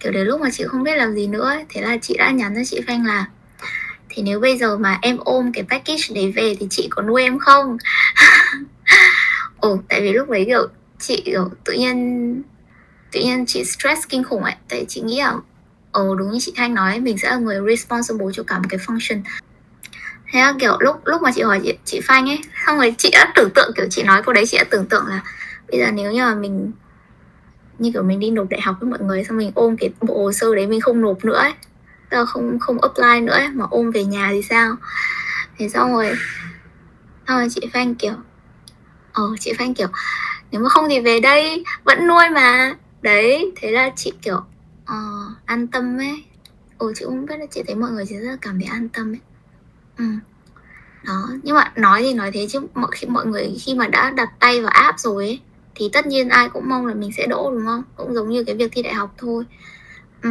kiểu 0.00 0.12
đến 0.12 0.26
lúc 0.26 0.40
mà 0.40 0.50
chị 0.52 0.64
không 0.64 0.82
biết 0.82 0.96
làm 0.96 1.14
gì 1.14 1.26
nữa 1.26 1.48
ấy, 1.48 1.64
thế 1.68 1.80
là 1.80 1.96
chị 2.02 2.16
đã 2.18 2.30
nhắn 2.30 2.54
cho 2.54 2.64
chị 2.64 2.80
phanh 2.86 3.06
là 3.06 3.26
thì 4.08 4.22
nếu 4.22 4.40
bây 4.40 4.58
giờ 4.58 4.78
mà 4.78 4.98
em 5.02 5.16
ôm 5.24 5.52
cái 5.52 5.64
package 5.64 6.14
đấy 6.14 6.32
về 6.36 6.56
thì 6.60 6.66
chị 6.70 6.88
có 6.90 7.02
nuôi 7.02 7.22
em 7.22 7.38
không? 7.38 7.76
Ồ 9.60 9.78
tại 9.88 10.00
vì 10.00 10.12
lúc 10.12 10.30
đấy 10.30 10.44
kiểu 10.46 10.68
chị 10.98 11.22
kiểu 11.24 11.50
tự 11.64 11.72
nhiên 11.72 12.42
tự 13.12 13.20
nhiên 13.20 13.44
chị 13.46 13.64
stress 13.64 14.08
kinh 14.08 14.24
khủng 14.24 14.44
ấy. 14.44 14.54
Tại 14.68 14.84
chị 14.88 15.00
nghĩ 15.00 15.20
là 15.20 15.34
ồ 15.92 16.14
đúng 16.14 16.30
như 16.30 16.38
chị 16.40 16.52
thanh 16.56 16.74
nói 16.74 17.00
mình 17.00 17.18
sẽ 17.18 17.30
là 17.30 17.36
người 17.36 17.60
responsible 17.68 18.26
cho 18.32 18.42
cả 18.42 18.58
một 18.58 18.66
cái 18.68 18.80
function 18.86 19.20
thế 20.30 20.40
là 20.40 20.54
kiểu 20.60 20.76
lúc 20.80 20.96
lúc 21.04 21.22
mà 21.22 21.30
chị 21.34 21.42
hỏi 21.42 21.60
chị, 21.64 21.74
chị 21.84 22.00
phanh 22.00 22.28
ấy 22.28 22.38
xong 22.66 22.76
rồi 22.76 22.94
chị 22.98 23.10
đã 23.12 23.32
tưởng 23.34 23.50
tượng 23.54 23.72
kiểu 23.76 23.86
chị 23.90 24.02
nói 24.02 24.22
câu 24.22 24.32
đấy 24.34 24.46
chị 24.46 24.58
đã 24.58 24.64
tưởng 24.70 24.86
tượng 24.86 25.06
là 25.06 25.20
bây 25.70 25.80
giờ 25.80 25.90
nếu 25.90 26.12
như 26.12 26.22
mà 26.22 26.34
mình 26.34 26.72
như 27.78 27.90
kiểu 27.92 28.02
mình 28.02 28.20
đi 28.20 28.30
nộp 28.30 28.48
đại 28.48 28.60
học 28.60 28.76
với 28.80 28.90
mọi 28.90 28.98
người 29.00 29.24
xong 29.24 29.38
mình 29.38 29.52
ôm 29.54 29.76
cái 29.76 29.90
bộ 30.00 30.22
hồ 30.22 30.32
sơ 30.32 30.54
đấy 30.54 30.66
mình 30.66 30.80
không 30.80 31.00
nộp 31.00 31.24
nữa 31.24 31.38
ấy 31.38 31.52
Tức 32.10 32.24
không 32.24 32.58
không 32.58 32.78
apply 32.80 33.20
nữa 33.20 33.32
ấy, 33.32 33.48
mà 33.48 33.64
ôm 33.70 33.90
về 33.90 34.04
nhà 34.04 34.28
thì 34.32 34.42
sao? 34.42 34.76
Thế 35.58 35.68
xong 35.68 35.92
rồi 35.92 36.12
xong 37.28 37.38
rồi 37.38 37.48
chị 37.50 37.60
phanh 37.72 37.94
kiểu 37.94 38.12
ờ 39.12 39.22
chị 39.40 39.52
phanh 39.58 39.74
kiểu 39.74 39.88
nếu 40.50 40.60
mà 40.60 40.68
không 40.68 40.88
thì 40.88 41.00
về 41.00 41.20
đây 41.20 41.64
vẫn 41.84 42.06
nuôi 42.06 42.28
mà. 42.30 42.74
Đấy 43.02 43.52
thế 43.56 43.70
là 43.70 43.90
chị 43.96 44.12
kiểu 44.22 44.36
uh, 44.82 45.32
an 45.44 45.66
tâm 45.66 45.98
ấy. 45.98 46.24
Ồ 46.78 46.92
chị 46.94 47.04
cũng 47.04 47.26
biết 47.26 47.36
là 47.38 47.46
chị 47.50 47.62
thấy 47.66 47.76
mọi 47.76 47.90
người 47.90 48.06
chỉ 48.08 48.16
rất 48.16 48.30
là 48.30 48.36
cảm 48.40 48.60
thấy 48.60 48.68
an 48.68 48.88
tâm 48.88 49.12
ấy 49.12 49.20
ừ. 49.98 50.04
đó, 51.04 51.28
nhưng 51.42 51.56
mà 51.56 51.72
nói 51.76 52.02
thì 52.02 52.14
nói 52.14 52.30
thế 52.32 52.46
chứ, 52.50 52.60
mọi 52.74 52.90
khi, 52.92 53.06
mọi 53.06 53.26
người 53.26 53.56
khi 53.60 53.74
mà 53.74 53.86
đã 53.86 54.10
đặt 54.10 54.28
tay 54.40 54.60
vào 54.60 54.70
app 54.70 54.98
rồi 54.98 55.26
ấy, 55.26 55.40
thì 55.74 55.90
tất 55.92 56.06
nhiên 56.06 56.28
ai 56.28 56.48
cũng 56.48 56.68
mong 56.68 56.86
là 56.86 56.94
mình 56.94 57.10
sẽ 57.16 57.26
đỗ, 57.26 57.50
đúng 57.50 57.66
không? 57.66 57.82
Cũng 57.96 58.14
giống 58.14 58.28
như 58.28 58.44
cái 58.44 58.54
việc 58.54 58.72
thi 58.72 58.82
đại 58.82 58.94
học 58.94 59.14
thôi. 59.18 59.44
Ừ. 60.22 60.30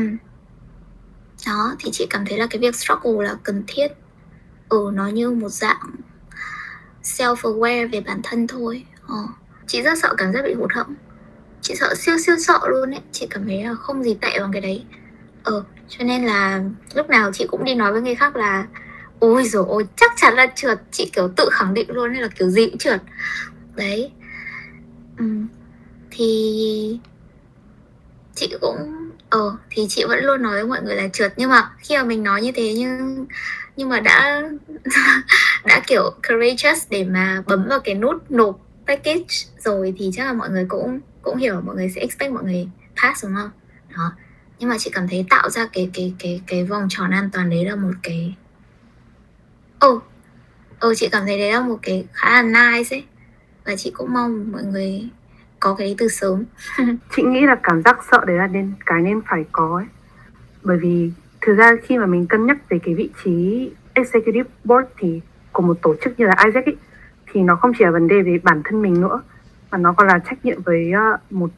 đó, 1.48 1.76
thì 1.80 1.90
chị 1.92 2.08
cảm 2.10 2.26
thấy 2.26 2.38
là 2.38 2.48
cái 2.48 2.60
việc 2.60 2.76
struggle 2.76 3.28
là 3.28 3.36
cần 3.44 3.64
thiết. 3.68 3.88
Ừ 4.70 4.92
nó 4.94 5.08
như 5.08 5.32
một 5.32 5.50
dạng 5.50 5.92
self 7.04 7.36
aware 7.36 7.92
về 7.92 8.02
bản 8.02 8.20
thân 8.24 8.48
thôi. 8.48 8.86
Ờ. 9.08 9.28
chị 9.68 9.82
rất 9.82 9.98
sợ 10.02 10.16
cảm 10.18 10.34
giác 10.34 10.42
bị 10.46 10.54
hụt 10.54 10.72
hẫng. 10.74 10.96
Chị 11.62 11.76
sợ, 11.76 11.96
siêu 11.96 12.18
siêu 12.18 12.36
sợ 12.40 12.60
luôn 12.68 12.92
ấy. 12.92 13.02
Chị 13.12 13.28
cảm 13.30 13.46
thấy 13.48 13.64
là 13.64 13.74
không 13.74 14.04
gì 14.04 14.18
tệ 14.22 14.40
bằng 14.40 14.52
cái 14.52 14.62
đấy. 14.62 14.84
Ờ 15.44 15.64
cho 15.90 16.04
nên 16.04 16.26
là 16.26 16.64
lúc 16.96 17.10
nào 17.10 17.32
chị 17.34 17.48
cũng 17.48 17.64
đi 17.64 17.76
nói 17.76 17.92
với 17.92 18.02
người 18.02 18.16
khác 18.16 18.36
là 18.36 18.68
ôi 19.20 19.44
rồi 19.44 19.66
ôi, 19.68 19.86
chắc 19.96 20.12
chắn 20.18 20.34
là 20.36 20.48
trượt. 20.56 20.80
Chị 20.92 21.10
kiểu 21.14 21.30
tự 21.36 21.50
khẳng 21.52 21.74
định 21.74 21.92
luôn 21.92 22.14
nên 22.14 22.22
là 22.22 22.28
kiểu 22.28 22.50
gì 22.50 22.70
cũng 22.70 22.78
trượt. 22.78 23.02
Đấy. 23.76 24.12
Ừ. 25.18 25.26
thì 26.12 27.00
chị 28.36 28.54
cũng 28.62 28.78
ờ 29.30 29.58
thì 29.70 29.86
chị 29.90 30.04
vẫn 30.08 30.24
luôn 30.24 30.42
nói 30.42 30.54
với 30.54 30.66
mọi 30.66 30.82
người 30.82 30.96
là 30.96 31.08
trượt. 31.14 31.34
Nhưng 31.38 31.50
mà 31.50 31.72
khi 31.80 31.98
mà 31.98 32.04
mình 32.04 32.24
nói 32.24 32.42
như 32.42 32.52
thế 32.52 32.74
nhưng 32.74 33.26
nhưng 33.78 33.90
mà 33.90 34.00
đã 34.00 34.44
đã 35.66 35.82
kiểu 35.88 36.12
courageous 36.30 36.88
để 36.90 37.04
mà 37.04 37.44
bấm 37.48 37.68
vào 37.70 37.80
cái 37.80 37.96
nút 37.96 38.32
nộp 38.32 38.60
package 38.88 39.26
rồi 39.60 39.94
thì 39.98 40.12
chắc 40.14 40.26
là 40.26 40.34
mọi 40.34 40.50
người 40.50 40.66
cũng 40.70 41.00
cũng 41.22 41.38
hiểu, 41.38 41.62
mọi 41.62 41.76
người 41.76 41.90
sẽ 41.96 42.02
expect 42.02 42.32
mọi 42.32 42.44
người 42.44 42.68
pass, 43.04 43.24
đúng 43.26 43.36
không? 43.36 43.50
Đó. 43.98 44.12
Nhưng 44.60 44.70
mà 44.70 44.78
chị 44.78 44.90
cảm 44.94 45.08
thấy 45.08 45.26
tạo 45.30 45.50
ra 45.50 45.68
cái 45.74 45.90
cái 45.94 46.14
cái 46.20 46.42
cái 46.48 46.64
vòng 46.64 46.88
tròn 46.90 47.12
an 47.12 47.30
toàn 47.34 47.50
đấy 47.50 47.66
là 47.66 47.76
một 47.76 47.94
cái 48.04 48.36
ừ. 49.80 49.88
Oh, 49.88 50.04
ừ 50.80 50.94
chị 50.98 51.10
cảm 51.12 51.26
thấy 51.26 51.40
đấy 51.40 51.52
là 51.52 51.62
một 51.62 51.80
cái 51.82 52.06
khá 52.14 52.30
là 52.30 52.42
nice 52.42 52.96
ấy. 52.96 53.04
Và 53.66 53.76
chị 53.76 53.92
cũng 53.92 54.14
mong 54.14 54.52
mọi 54.52 54.64
người 54.64 55.10
có 55.60 55.76
cái 55.76 55.96
từ 55.98 56.08
sớm. 56.08 56.44
Chị 57.16 57.24
nghĩ 57.24 57.42
là 57.42 57.56
cảm 57.64 57.82
giác 57.84 58.00
sợ 58.12 58.24
đấy 58.28 58.38
là 58.38 58.48
nên 58.48 58.74
cái 58.86 59.02
nên 59.02 59.22
phải 59.22 59.46
có 59.52 59.76
ấy. 59.76 59.86
Bởi 60.64 60.78
vì 60.78 61.12
thực 61.42 61.56
ra 61.56 61.72
khi 61.84 61.98
mà 61.98 62.06
mình 62.06 62.28
cân 62.28 62.46
nhắc 62.46 62.70
về 62.70 62.80
cái 62.84 62.96
vị 62.96 63.10
trí 63.24 63.70
executive 63.94 64.50
board 64.64 64.88
thì 64.98 65.22
của 65.52 65.62
một 65.62 65.82
tổ 65.82 65.96
chức 66.04 66.20
như 66.20 66.26
là 66.26 66.36
Isaac 66.46 66.66
ấy 66.66 66.76
thì 67.32 67.42
nó 67.42 67.56
không 67.56 67.72
chỉ 67.78 67.86
là 67.86 67.92
vấn 67.92 68.08
đề 68.08 68.22
về 68.22 68.40
bản 68.44 68.62
thân 68.66 68.82
mình 68.82 69.02
nữa 69.02 69.22
mà 69.72 69.78
nó 69.78 69.94
còn 69.94 70.08
là 70.08 70.20
trách 70.20 70.46
nhiệm 70.46 70.62
với 70.62 70.92
ờ, 70.92 71.18
một 71.30 71.50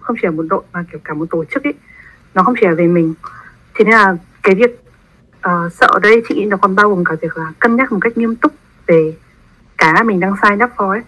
không 0.00 0.16
chỉ 0.16 0.22
là 0.22 0.30
một 0.30 0.44
đội 0.50 0.62
mà 0.72 0.84
kiểu 0.92 1.00
cả 1.04 1.14
một 1.14 1.26
tổ 1.30 1.44
chức 1.44 1.64
ấy 1.64 1.74
nó 2.34 2.42
không 2.42 2.54
chỉ 2.60 2.66
là 2.66 2.74
về 2.74 2.86
mình. 2.86 3.14
Thế 3.74 3.84
nên 3.84 3.94
là 3.94 4.16
cái 4.42 4.54
việc 4.54 4.79
uh, 5.46 5.72
sợ 5.72 5.98
đây 6.02 6.22
chị 6.28 6.34
nghĩ 6.34 6.44
nó 6.44 6.56
còn 6.56 6.74
bao 6.74 6.88
gồm 6.88 7.04
cả 7.04 7.14
việc 7.22 7.36
là 7.36 7.52
cân 7.58 7.76
nhắc 7.76 7.92
một 7.92 7.98
cách 8.00 8.16
nghiêm 8.16 8.36
túc 8.36 8.52
về 8.86 9.14
cái 9.78 10.04
mình 10.04 10.20
đang 10.20 10.34
sai 10.42 10.56
đắp 10.56 10.70
phói 10.76 10.98
ấy. 10.98 11.04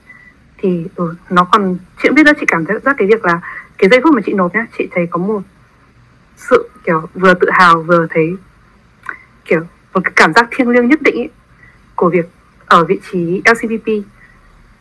Thì 0.59 0.87
ừ, 0.97 1.15
nó 1.31 1.45
còn 1.45 1.77
chị 2.03 2.09
cũng 2.09 2.15
biết 2.15 2.23
đó 2.23 2.33
chị 2.41 2.47
cảm 2.47 2.65
thấy 2.67 2.79
rất 2.85 2.97
cái 2.99 3.09
việc 3.09 3.25
là 3.25 3.41
cái 3.79 3.91
giây 3.91 4.01
phút 4.05 4.15
mà 4.15 4.21
chị 4.27 4.33
nộp 4.33 4.55
nhá 4.55 4.67
chị 4.79 4.89
thấy 4.91 5.07
có 5.11 5.19
một 5.19 5.43
sự 6.37 6.69
kiểu 6.85 7.09
vừa 7.15 7.35
tự 7.35 7.51
hào 7.51 7.83
vừa 7.83 8.07
thấy 8.11 8.37
kiểu 9.45 9.61
một 9.95 10.01
cái 10.05 10.13
cảm 10.17 10.33
giác 10.33 10.49
thiêng 10.51 10.69
liêng 10.69 10.89
nhất 10.89 11.03
định 11.03 11.17
ấy, 11.17 11.31
của 11.97 12.11
việc 12.11 12.27
ở 12.67 12.85
vị 12.85 13.01
trí 13.11 13.43
LCVP 13.45 13.89
uh, 13.89 14.05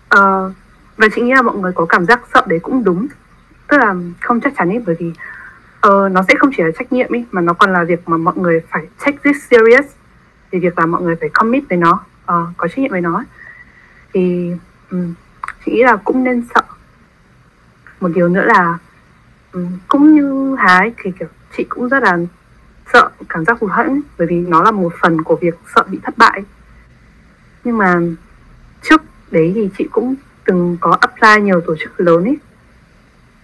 ờ, 0.09 0.53
và 0.97 1.07
chị 1.15 1.21
nghĩ 1.21 1.33
là 1.33 1.41
mọi 1.41 1.57
người 1.57 1.71
có 1.75 1.85
cảm 1.85 2.05
giác 2.05 2.21
sợ 2.33 2.43
đấy 2.47 2.59
cũng 2.59 2.83
đúng. 2.83 3.07
Tức 3.67 3.77
là 3.77 3.95
không 4.21 4.41
chắc 4.41 4.53
chắn 4.57 4.69
ấy 4.69 4.83
bởi 4.85 4.95
vì 4.99 5.13
uh, 5.87 6.11
nó 6.11 6.23
sẽ 6.27 6.33
không 6.39 6.49
chỉ 6.57 6.63
là 6.63 6.69
trách 6.79 6.93
nhiệm 6.93 7.15
ấy 7.15 7.25
mà 7.31 7.41
nó 7.41 7.53
còn 7.53 7.73
là 7.73 7.83
việc 7.83 8.09
mà 8.09 8.17
mọi 8.17 8.33
người 8.37 8.61
phải 8.69 8.87
take 9.05 9.17
this 9.23 9.35
serious. 9.49 9.85
Thì 10.51 10.59
việc 10.59 10.79
là 10.79 10.85
mọi 10.85 11.01
người 11.01 11.15
phải 11.15 11.29
commit 11.29 11.63
với 11.69 11.77
nó 11.77 11.91
uh, 12.23 12.47
có 12.57 12.67
trách 12.67 12.77
nhiệm 12.77 12.91
với 12.91 13.01
nó. 13.01 13.23
Thì 14.13 14.51
um, 14.91 15.13
chị 15.65 15.71
nghĩ 15.71 15.83
là 15.83 15.95
cũng 15.95 16.23
nên 16.23 16.43
sợ. 16.55 16.61
Một 17.99 18.09
điều 18.15 18.27
nữa 18.27 18.43
là 18.45 18.77
um, 19.51 19.67
cũng 19.87 20.15
như 20.15 20.55
hái 20.55 20.93
thì 21.03 21.11
kiểu 21.19 21.27
chị 21.57 21.63
cũng 21.69 21.89
rất 21.89 22.03
là 22.03 22.17
sợ 22.93 23.09
cảm 23.29 23.45
giác 23.45 23.59
hụt 23.59 23.71
hẫng 23.71 24.01
bởi 24.17 24.27
vì 24.27 24.35
nó 24.35 24.63
là 24.63 24.71
một 24.71 24.93
phần 25.01 25.21
của 25.21 25.35
việc 25.35 25.55
sợ 25.75 25.83
bị 25.87 25.99
thất 26.03 26.17
bại. 26.17 26.43
Nhưng 27.63 27.77
mà 27.77 27.99
trước 28.81 29.01
đấy 29.31 29.51
thì 29.55 29.69
chị 29.77 29.87
cũng 29.91 30.15
từng 30.45 30.77
có 30.81 30.97
apply 31.01 31.41
nhiều 31.41 31.61
tổ 31.61 31.75
chức 31.79 31.99
lớn 31.99 32.23
ấy 32.23 32.37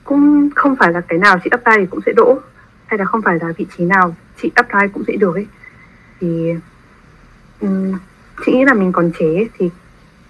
cũng 0.08 0.50
không 0.56 0.76
phải 0.76 0.94
là 0.94 1.02
cái 1.02 1.20
nào 1.20 1.40
chị 1.44 1.50
apply 1.50 1.74
thì 1.78 1.86
cũng 1.86 2.00
sẽ 2.06 2.12
đỗ 2.16 2.40
hay 2.86 3.00
là 3.00 3.06
không 3.06 3.22
phải 3.22 3.38
là 3.42 3.48
vị 3.58 3.66
trí 3.78 3.84
nào 3.84 4.16
chị 4.42 4.52
apply 4.56 4.88
cũng 4.94 5.04
sẽ 5.08 5.14
được 5.16 5.36
ấy 5.36 5.48
thì 6.20 6.54
um, 7.62 7.94
chị 8.46 8.52
nghĩ 8.52 8.66
là 8.66 8.74
mình 8.74 8.92
còn 8.92 9.12
trẻ 9.20 9.48
thì 9.58 9.70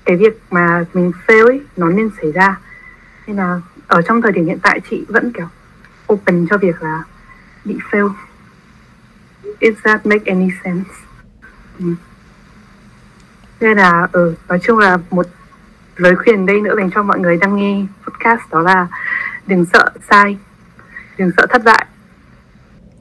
cái 0.05 0.17
việc 0.17 0.41
mà 0.51 0.85
mình 0.93 1.11
fail 1.27 1.45
ấy 1.45 1.61
nó 1.77 1.89
nên 1.89 2.09
xảy 2.21 2.31
ra 2.31 2.59
nên 3.27 3.35
là 3.35 3.61
ở 3.87 4.01
trong 4.01 4.21
thời 4.21 4.31
điểm 4.31 4.45
hiện 4.45 4.59
tại 4.63 4.79
chị 4.89 5.05
vẫn 5.07 5.31
kiểu 5.31 5.47
open 6.13 6.47
cho 6.49 6.57
việc 6.57 6.81
là 6.81 7.03
bị 7.65 7.77
fail 7.91 8.09
Is 9.59 9.75
that 9.83 10.05
make 10.05 10.25
any 10.25 10.49
sense? 10.63 10.89
Ừ. 11.79 11.85
Nên 13.59 13.77
là 13.77 14.07
ừ, 14.11 14.35
nói 14.47 14.59
chung 14.63 14.77
là 14.77 14.97
một 15.11 15.25
lời 15.95 16.15
khuyên 16.15 16.45
đây 16.45 16.61
nữa 16.61 16.75
dành 16.77 16.91
cho 16.91 17.03
mọi 17.03 17.19
người 17.19 17.37
đang 17.37 17.55
nghe 17.55 17.85
podcast 18.03 18.41
đó 18.51 18.59
là 18.59 18.87
đừng 19.47 19.65
sợ 19.73 19.85
sai, 20.09 20.37
đừng 21.17 21.31
sợ 21.37 21.45
thất 21.49 21.63
bại. 21.63 21.85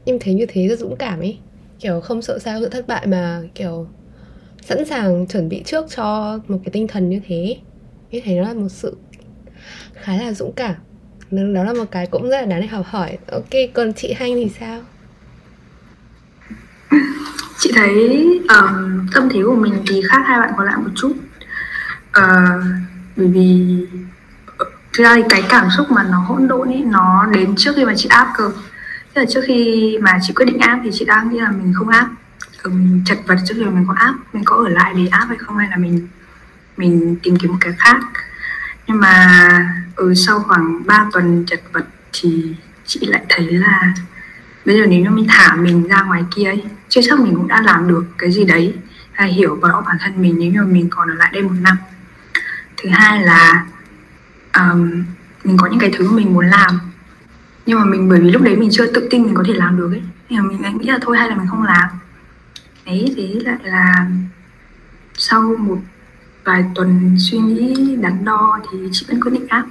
Em 0.05 0.19
thấy 0.21 0.35
như 0.35 0.47
thế 0.49 0.69
rất 0.69 0.79
dũng 0.79 0.97
cảm 0.97 1.19
ấy 1.19 1.39
Kiểu 1.81 2.01
không 2.01 2.23
sợ 2.23 2.39
sao 2.39 2.61
sợ 2.61 2.69
thất 2.69 2.87
bại 2.89 3.07
mà 3.07 3.43
kiểu 3.55 3.89
sẵn 4.63 4.85
sàng 4.85 5.27
chuẩn 5.27 5.49
bị 5.49 5.63
trước 5.67 5.87
cho 5.97 6.39
một 6.49 6.59
cái 6.65 6.71
tinh 6.73 6.89
thần 6.89 7.09
như 7.11 7.21
thế. 7.27 7.57
Em 8.11 8.23
thấy 8.25 8.35
nó 8.35 8.43
là 8.43 8.55
một 8.55 8.69
sự 8.69 8.97
khá 9.95 10.17
là 10.17 10.33
dũng 10.33 10.53
cảm. 10.57 10.75
Đó 11.31 11.65
là 11.65 11.73
một 11.73 11.85
cái 11.91 12.07
cũng 12.07 12.23
rất 12.23 12.41
là 12.41 12.47
đáng 12.47 12.61
để 12.61 12.67
học 12.67 12.87
hỏi. 12.89 13.19
Ok, 13.33 13.51
còn 13.75 13.93
chị 13.93 14.13
Hanh 14.13 14.35
thì 14.35 14.51
sao? 14.61 14.83
chị 17.59 17.71
thấy 17.75 18.25
um, 18.49 19.07
tâm 19.15 19.29
thế 19.33 19.41
của 19.45 19.55
mình 19.55 19.75
thì 19.89 20.03
khác 20.11 20.23
hai 20.27 20.41
bạn 20.41 20.51
còn 20.57 20.67
lại 20.67 20.77
một 20.77 20.91
chút. 20.97 21.13
Uh, 22.19 22.65
bởi 23.17 23.29
vì 23.29 23.77
thực 24.97 25.05
ra 25.05 25.15
thì 25.15 25.23
cái 25.29 25.43
cảm 25.49 25.69
xúc 25.77 25.91
mà 25.91 26.03
nó 26.03 26.19
hỗn 26.19 26.49
độn 26.49 26.69
ấy 26.69 26.83
nó 26.87 27.27
đến 27.33 27.55
trước 27.57 27.73
khi 27.77 27.85
mà 27.85 27.93
chị 27.97 28.09
áp 28.09 28.33
cơ. 28.37 28.53
Tức 29.15 29.21
là 29.21 29.27
trước 29.31 29.41
khi 29.47 29.99
mà 30.03 30.19
chị 30.23 30.33
quyết 30.33 30.47
định 30.47 30.59
áp 30.59 30.81
thì 30.85 30.91
chị 30.93 31.05
đang 31.05 31.29
nghĩ 31.29 31.41
là 31.41 31.51
mình 31.51 31.73
không 31.77 31.89
áp. 31.89 32.09
Mình 32.65 33.03
chật 33.07 33.19
vật 33.27 33.37
trước 33.47 33.55
khi 33.57 33.65
mình 33.65 33.85
có 33.89 33.95
áp, 33.97 34.15
mình 34.33 34.45
có 34.45 34.57
ở 34.57 34.69
lại 34.69 34.95
để 34.97 35.07
áp 35.07 35.25
hay 35.29 35.37
không, 35.37 35.59
hay 35.59 35.69
là 35.71 35.77
mình 35.77 36.09
mình 36.77 37.17
tìm 37.23 37.37
kiếm 37.37 37.51
một 37.51 37.59
cái 37.61 37.73
khác. 37.79 38.01
Nhưng 38.87 39.01
mà 39.01 39.39
ở 39.97 40.15
sau 40.15 40.41
khoảng 40.41 40.87
3 40.87 41.07
tuần 41.13 41.45
chật 41.47 41.61
vật 41.73 41.85
thì 42.13 42.55
chị 42.87 43.01
lại 43.03 43.23
thấy 43.29 43.53
là 43.53 43.95
bây 44.65 44.77
giờ 44.77 44.87
nếu 44.87 45.01
như 45.01 45.11
mình 45.11 45.27
thả 45.29 45.55
mình 45.55 45.89
ra 45.89 46.03
ngoài 46.03 46.25
kia 46.37 46.45
ấy, 46.45 46.65
chưa 46.89 47.01
chắc 47.05 47.21
mình 47.21 47.35
cũng 47.35 47.49
đã 47.49 47.63
làm 47.63 47.89
được 47.89 48.05
cái 48.19 48.33
gì 48.33 48.45
đấy 48.45 48.75
hay 49.13 49.33
hiểu 49.33 49.59
rõ 49.63 49.83
bản 49.87 49.97
thân 50.01 50.23
mình 50.23 50.37
nếu 50.39 50.53
như 50.53 50.63
mình 50.63 50.87
còn 50.91 51.11
ở 51.11 51.15
lại 51.15 51.31
đây 51.33 51.43
một 51.43 51.55
năm. 51.61 51.77
Thứ 52.77 52.89
hai 52.93 53.23
là 53.23 53.67
um, 54.59 55.05
mình 55.45 55.57
có 55.57 55.67
những 55.67 55.81
cái 55.81 55.91
thứ 55.97 56.11
mình 56.11 56.35
muốn 56.35 56.47
làm. 56.47 56.81
Nhưng 57.67 57.79
mà 57.79 57.85
mình 57.85 58.09
bởi 58.09 58.21
vì 58.21 58.31
lúc 58.31 58.43
đấy 58.43 58.57
mình 58.57 58.69
chưa 58.73 58.93
tự 58.93 59.09
tin 59.11 59.23
mình 59.23 59.35
có 59.35 59.43
thể 59.47 59.55
làm 59.55 59.77
được 59.77 59.91
ấy. 59.93 60.03
Nhưng 60.29 60.43
mà 60.43 60.49
mình 60.49 60.79
nghĩ 60.79 60.89
là 60.89 60.99
thôi 61.03 61.19
hay 61.19 61.29
là 61.29 61.37
mình 61.37 61.47
không 61.51 61.63
làm. 61.63 61.89
Đấy 62.87 63.15
thế 63.17 63.41
lại 63.45 63.59
là 63.63 64.07
sau 65.15 65.55
một 65.59 65.79
vài 66.45 66.65
tuần 66.75 67.17
suy 67.19 67.39
nghĩ 67.39 67.97
đắn 67.97 68.25
đo 68.25 68.59
thì 68.71 68.79
chị 68.93 69.07
vẫn 69.09 69.21
quyết 69.21 69.31
định 69.31 69.49
áp 69.49 69.65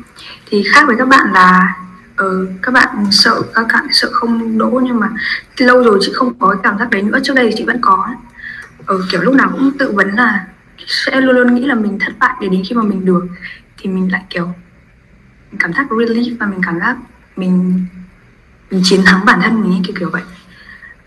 thì 0.46 0.64
khác 0.74 0.84
với 0.88 0.96
các 1.00 1.08
bạn 1.08 1.32
là 1.34 1.78
uh, 2.24 2.50
các 2.62 2.72
bạn 2.72 3.06
sợ 3.12 3.42
các 3.54 3.68
bạn 3.74 3.88
sợ 3.92 4.10
không 4.12 4.58
đỗ 4.58 4.82
nhưng 4.84 5.00
mà 5.00 5.10
lâu 5.58 5.84
rồi 5.84 6.00
chị 6.02 6.12
không 6.16 6.40
có 6.40 6.50
cái 6.50 6.60
cảm 6.64 6.78
giác 6.80 6.90
đấy 6.90 7.02
nữa. 7.02 7.20
Trước 7.24 7.34
đây 7.36 7.46
thì 7.50 7.56
chị 7.58 7.64
vẫn 7.64 7.78
có. 7.82 8.08
Uh, 8.94 9.02
kiểu 9.12 9.22
lúc 9.22 9.36
nào 9.36 9.50
cũng 9.52 9.72
tự 9.80 9.92
vấn 9.92 10.16
là 10.16 10.46
sẽ 10.88 11.22
luôn 11.22 11.36
luôn 11.36 11.56
nghĩ 11.56 11.66
là 11.66 11.76
mình 11.76 12.00
thất 12.00 12.14
bại 12.20 12.36
để 12.42 12.50
đến 12.50 12.64
khi 12.70 12.76
mà 12.76 12.84
mình 12.84 13.06
được. 13.06 13.28
Thì 13.78 13.90
mình 13.90 14.12
lại 14.12 14.24
kiểu 14.30 14.54
cảm 15.60 15.74
giác 15.74 15.88
relief 15.90 16.38
và 16.40 16.46
mình 16.46 16.62
cảm 16.66 16.80
giác 16.80 16.98
mình 17.36 17.86
mình 18.72 18.82
chiến 18.84 19.02
thắng 19.06 19.26
bản 19.26 19.40
thân 19.42 19.62
mình 19.62 19.72
ấy, 19.72 19.82
kiểu 19.84 19.96
kiểu 20.00 20.10
vậy. 20.10 20.24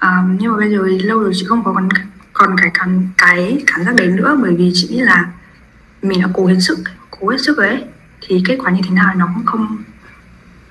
Um, 0.01 0.37
nhưng 0.41 0.53
mà 0.53 0.59
bây 0.59 0.71
giờ 0.71 0.79
lâu 1.05 1.23
rồi 1.23 1.33
chị 1.35 1.45
không 1.49 1.65
có 1.65 1.73
còn 1.73 1.89
còn 2.33 2.57
cái 2.57 2.71
cảm 2.75 3.09
cái 3.17 3.63
cảm 3.67 3.85
giác 3.85 3.95
đấy 3.95 4.07
nữa 4.07 4.39
bởi 4.43 4.55
vì 4.57 4.71
chị 4.75 4.89
nghĩ 4.91 5.01
là 5.01 5.27
mình 6.03 6.21
đã 6.21 6.29
cố 6.35 6.47
hết 6.47 6.59
sức 6.61 6.79
cố 7.11 7.29
hết 7.29 7.39
sức 7.41 7.59
rồi 7.59 7.69
ấy. 7.69 7.85
Thì 8.21 8.43
kết 8.49 8.57
quả 8.65 8.71
như 8.71 8.81
thế 8.85 8.91
nào 8.91 9.15
nó 9.15 9.29
cũng 9.35 9.47
không 9.47 9.79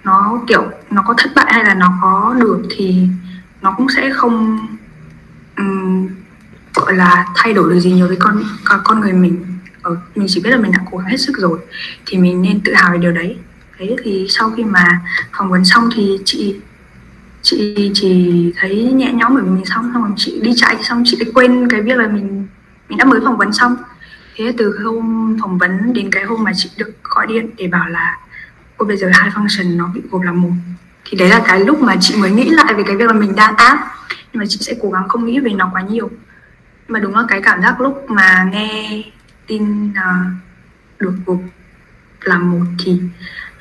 nó 0.04 0.42
kiểu 0.48 0.72
nó 0.92 1.04
có 1.08 1.14
thất 1.18 1.32
bại 1.36 1.54
hay 1.54 1.66
là 1.66 1.74
nó 1.74 2.00
có 2.02 2.36
được 2.40 2.64
thì 2.70 3.08
nó 3.62 3.74
cũng 3.78 3.88
sẽ 3.96 4.10
không 4.14 4.68
um, 5.58 6.10
gọi 6.74 6.94
là 6.94 7.26
thay 7.36 7.54
đổi 7.54 7.74
được 7.74 7.80
gì 7.80 7.92
nhiều 7.92 8.08
với 8.08 8.18
con 8.20 8.44
con 8.84 9.00
người 9.00 9.14
mình. 9.14 9.46
Ở 9.82 9.98
mình 10.16 10.28
chỉ 10.30 10.42
biết 10.42 10.50
là 10.50 10.58
mình 10.58 10.72
đã 10.72 10.80
cố 10.92 10.98
gắng 10.98 11.08
hết 11.08 11.18
sức 11.18 11.38
rồi 11.38 11.60
thì 12.06 12.18
mình 12.18 12.42
nên 12.42 12.62
tự 12.62 12.74
hào 12.74 12.92
về 12.92 12.98
điều 12.98 13.12
đấy 13.12 13.38
thế 13.78 13.96
thì 14.04 14.26
sau 14.30 14.52
khi 14.52 14.64
mà 14.64 15.02
phỏng 15.38 15.50
vấn 15.50 15.66
xong 15.66 15.90
thì 15.96 16.18
chị 16.26 16.56
chị 17.42 17.92
chỉ 17.94 18.54
thấy 18.58 18.92
nhẹ 18.94 19.12
nhõm 19.14 19.36
bởi 19.36 19.44
vì 19.44 19.50
mình 19.50 19.66
xong 19.66 19.92
xong 19.94 20.04
rồi 20.04 20.12
chị 20.18 20.40
đi 20.42 20.52
chạy 20.56 20.78
xong 20.84 21.04
chị 21.06 21.18
quên 21.34 21.68
cái 21.70 21.82
việc 21.82 21.98
là 21.98 22.08
mình 22.08 22.48
mình 22.90 22.98
đã 22.98 23.06
mới 23.06 23.20
phỏng 23.26 23.38
vấn 23.38 23.54
xong. 23.54 23.76
Thế 24.36 24.54
từ 24.58 24.80
hôm 24.84 25.38
phỏng 25.42 25.58
vấn 25.58 25.94
đến 25.94 26.12
cái 26.12 26.24
hôm 26.24 26.44
mà 26.44 26.52
chị 26.56 26.70
được 26.78 26.92
gọi 27.04 27.28
điện 27.28 27.50
để 27.58 27.68
bảo 27.68 27.90
là 27.90 28.18
cô 28.78 28.86
bây 28.86 28.98
giờ 28.98 29.10
hai 29.14 29.30
function 29.30 29.78
nó 29.78 29.88
bị 29.94 30.02
gộp 30.12 30.22
làm 30.22 30.42
một. 30.42 30.52
Thì 31.06 31.18
đấy 31.18 31.30
là 31.30 31.42
cái 31.48 31.60
lúc 31.60 31.82
mà 31.82 31.96
chị 32.00 32.16
mới 32.16 32.32
nghĩ 32.32 32.50
lại 32.50 32.74
về 32.74 32.84
cái 32.88 32.96
việc 32.96 33.08
là 33.08 33.14
mình 33.14 33.36
đang 33.36 33.56
áp 33.56 33.88
nhưng 34.34 34.40
mà 34.40 34.46
chị 34.50 34.58
sẽ 34.62 34.74
cố 34.82 34.90
gắng 34.90 35.08
không 35.10 35.26
nghĩ 35.26 35.40
về 35.40 35.52
nó 35.52 35.70
quá 35.74 35.82
nhiều. 35.82 36.10
Nhưng 36.88 36.94
mà 36.94 37.00
đúng 37.00 37.16
là 37.16 37.24
cái 37.28 37.42
cảm 37.42 37.62
giác 37.62 37.82
lúc 37.82 38.06
mà 38.10 38.50
nghe 38.52 39.04
tin 39.48 39.90
uh, 39.90 40.28
được 41.00 41.14
gộp 41.26 41.40
làm 42.22 42.52
một 42.52 42.66
thì 42.86 43.00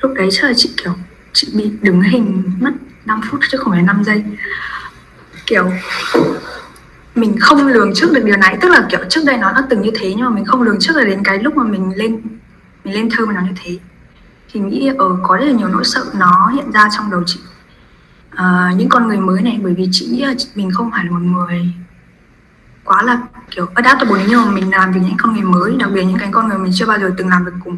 lúc 0.01 0.13
đấy 0.15 0.29
chắc 0.31 0.47
là 0.47 0.53
chị 0.55 0.73
kiểu 0.83 0.93
chị 1.33 1.47
bị 1.53 1.71
đứng 1.81 2.01
hình 2.01 2.51
mất 2.59 2.71
5 3.05 3.21
phút 3.29 3.39
chứ 3.51 3.57
không 3.57 3.73
phải 3.73 3.81
5 3.81 4.03
giây. 4.03 4.23
Kiểu 5.45 5.71
mình 7.15 7.35
không 7.39 7.67
lường 7.67 7.91
trước 7.95 8.13
được 8.13 8.23
điều 8.25 8.37
này. 8.37 8.57
Tức 8.61 8.69
là 8.69 8.87
kiểu 8.89 8.99
trước 9.09 9.21
đây 9.25 9.37
nó 9.37 9.51
đã 9.51 9.63
từng 9.69 9.81
như 9.81 9.91
thế 9.95 10.13
nhưng 10.13 10.25
mà 10.25 10.29
mình 10.29 10.45
không 10.45 10.61
lường 10.61 10.79
trước 10.79 10.95
là 10.95 11.03
đến 11.03 11.23
cái 11.23 11.43
lúc 11.43 11.57
mà 11.57 11.63
mình 11.63 11.91
lên 11.95 12.21
mình 12.83 12.93
lên 12.93 13.09
thơ 13.09 13.25
mà 13.25 13.33
nó 13.33 13.41
như 13.41 13.53
thế. 13.63 13.77
Thì 14.51 14.59
nghĩ 14.59 14.91
ở 14.97 15.17
có 15.23 15.37
rất 15.37 15.45
là 15.45 15.51
nhiều 15.51 15.67
nỗi 15.67 15.85
sợ 15.85 16.05
nó 16.13 16.51
hiện 16.55 16.71
ra 16.71 16.89
trong 16.97 17.11
đầu 17.11 17.23
chị. 17.25 17.39
À, 18.29 18.73
những 18.77 18.89
con 18.89 19.07
người 19.07 19.17
mới 19.17 19.41
này 19.41 19.59
bởi 19.63 19.73
vì 19.73 19.89
chị 19.91 20.07
nghĩ 20.11 20.21
là 20.21 20.33
mình 20.55 20.71
không 20.71 20.91
phải 20.91 21.05
là 21.05 21.11
một 21.11 21.19
người 21.19 21.73
quá 22.83 23.03
là 23.03 23.21
kiểu 23.51 23.67
adaptable. 23.73 24.25
Nhưng 24.29 24.45
mà 24.45 24.51
mình 24.51 24.71
làm 24.71 24.91
việc 24.91 25.01
những 25.03 25.17
con 25.17 25.33
người 25.33 25.43
mới 25.43 25.75
đặc 25.79 25.89
biệt 25.93 26.03
những 26.03 26.19
cái 26.19 26.29
con 26.31 26.47
người 26.47 26.57
mình 26.57 26.71
chưa 26.75 26.85
bao 26.85 26.99
giờ 26.99 27.11
từng 27.17 27.29
làm 27.29 27.45
việc 27.45 27.51
cùng 27.63 27.77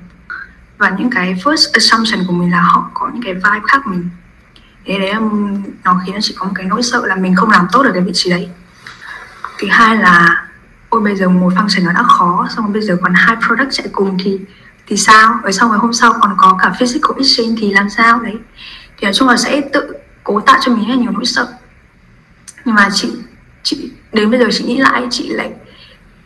và 0.79 0.89
những 0.89 1.09
cái 1.09 1.35
first 1.43 1.69
assumption 1.73 2.27
của 2.27 2.33
mình 2.33 2.51
là 2.51 2.61
họ 2.61 2.89
có 2.93 3.09
những 3.13 3.23
cái 3.23 3.33
vibe 3.33 3.59
khác 3.67 3.87
mình. 3.87 4.09
Thế 4.85 4.99
đấy 4.99 5.13
nó 5.83 6.01
khiến 6.05 6.15
chị 6.21 6.35
có 6.37 6.45
một 6.45 6.51
cái 6.55 6.65
nỗi 6.65 6.83
sợ 6.83 7.05
là 7.05 7.15
mình 7.15 7.35
không 7.35 7.49
làm 7.49 7.67
tốt 7.71 7.83
được 7.83 7.91
cái 7.93 8.03
vị 8.03 8.11
trí 8.13 8.29
đấy. 8.29 8.49
Thứ 9.59 9.67
hai 9.71 9.97
là, 9.97 10.45
ôi 10.89 11.01
bây 11.01 11.15
giờ 11.15 11.29
một 11.29 11.53
function 11.53 11.85
nó 11.85 11.91
đã 11.93 12.03
khó, 12.03 12.47
xong 12.55 12.65
rồi 12.65 12.73
bây 12.73 12.81
giờ 12.81 12.97
còn 13.01 13.13
hai 13.13 13.35
product 13.47 13.71
chạy 13.71 13.87
cùng 13.91 14.17
thì 14.23 14.39
thì 14.87 14.97
sao? 14.97 15.39
Rồi 15.43 15.53
xong 15.53 15.69
rồi 15.69 15.79
hôm 15.79 15.93
sau 15.93 16.13
còn 16.21 16.35
có 16.37 16.57
cả 16.61 16.73
physical 16.79 17.17
exchange 17.17 17.55
thì 17.61 17.73
làm 17.73 17.89
sao 17.89 18.19
đấy? 18.19 18.35
Thì 18.97 19.05
nói 19.05 19.13
chung 19.13 19.27
là 19.27 19.37
sẽ 19.37 19.61
tự 19.73 19.93
cố 20.23 20.39
tạo 20.39 20.57
cho 20.61 20.71
mình 20.75 20.87
rất 20.87 20.95
là 20.95 21.01
nhiều 21.01 21.11
nỗi 21.11 21.25
sợ. 21.25 21.47
Nhưng 22.65 22.75
mà 22.75 22.89
chị 22.93 23.11
chị, 23.63 23.91
đến 24.13 24.31
bây 24.31 24.39
giờ 24.39 24.45
chị 24.51 24.63
nghĩ 24.63 24.77
lại, 24.77 25.07
chị 25.11 25.29
lại 25.29 25.51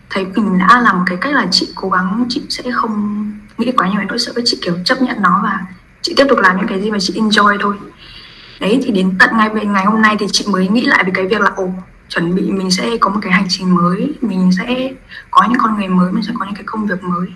thấy 0.09 0.25
mình 0.25 0.59
đã 0.59 0.81
làm 0.81 0.97
một 0.97 1.03
cái 1.07 1.17
cách 1.21 1.33
là 1.33 1.47
chị 1.51 1.69
cố 1.75 1.89
gắng, 1.89 2.25
chị 2.29 2.41
sẽ 2.49 2.63
không 2.73 3.22
nghĩ 3.57 3.71
quá 3.77 3.87
nhiều 3.87 3.99
về 3.99 4.05
nỗi 4.05 4.19
sợ 4.19 4.33
chị 4.45 4.57
kiểu 4.61 4.77
chấp 4.85 5.01
nhận 5.01 5.21
nó 5.21 5.39
và 5.43 5.59
chị 6.01 6.13
tiếp 6.17 6.25
tục 6.29 6.39
làm 6.39 6.57
những 6.57 6.67
cái 6.67 6.81
gì 6.81 6.91
mà 6.91 6.97
chị 6.99 7.13
enjoy 7.13 7.57
thôi. 7.61 7.75
Đấy 8.59 8.81
thì 8.85 8.91
đến 8.91 9.15
tận 9.19 9.29
ngày 9.37 9.49
ngày 9.65 9.85
hôm 9.85 10.01
nay 10.01 10.15
thì 10.19 10.25
chị 10.31 10.45
mới 10.47 10.67
nghĩ 10.67 10.85
lại 10.85 11.03
về 11.03 11.11
cái 11.13 11.27
việc 11.27 11.41
là 11.41 11.51
ồ 11.55 11.73
chuẩn 12.09 12.35
bị 12.35 12.41
mình 12.51 12.71
sẽ 12.71 12.97
có 12.99 13.09
một 13.09 13.19
cái 13.21 13.31
hành 13.31 13.45
trình 13.49 13.75
mới 13.75 14.13
mình 14.21 14.51
sẽ 14.57 14.93
có 15.31 15.47
những 15.49 15.59
con 15.59 15.77
người 15.77 15.87
mới 15.87 16.11
mình 16.11 16.23
sẽ 16.23 16.33
có 16.39 16.45
những 16.45 16.55
cái 16.55 16.63
công 16.65 16.87
việc 16.87 17.03
mới. 17.03 17.27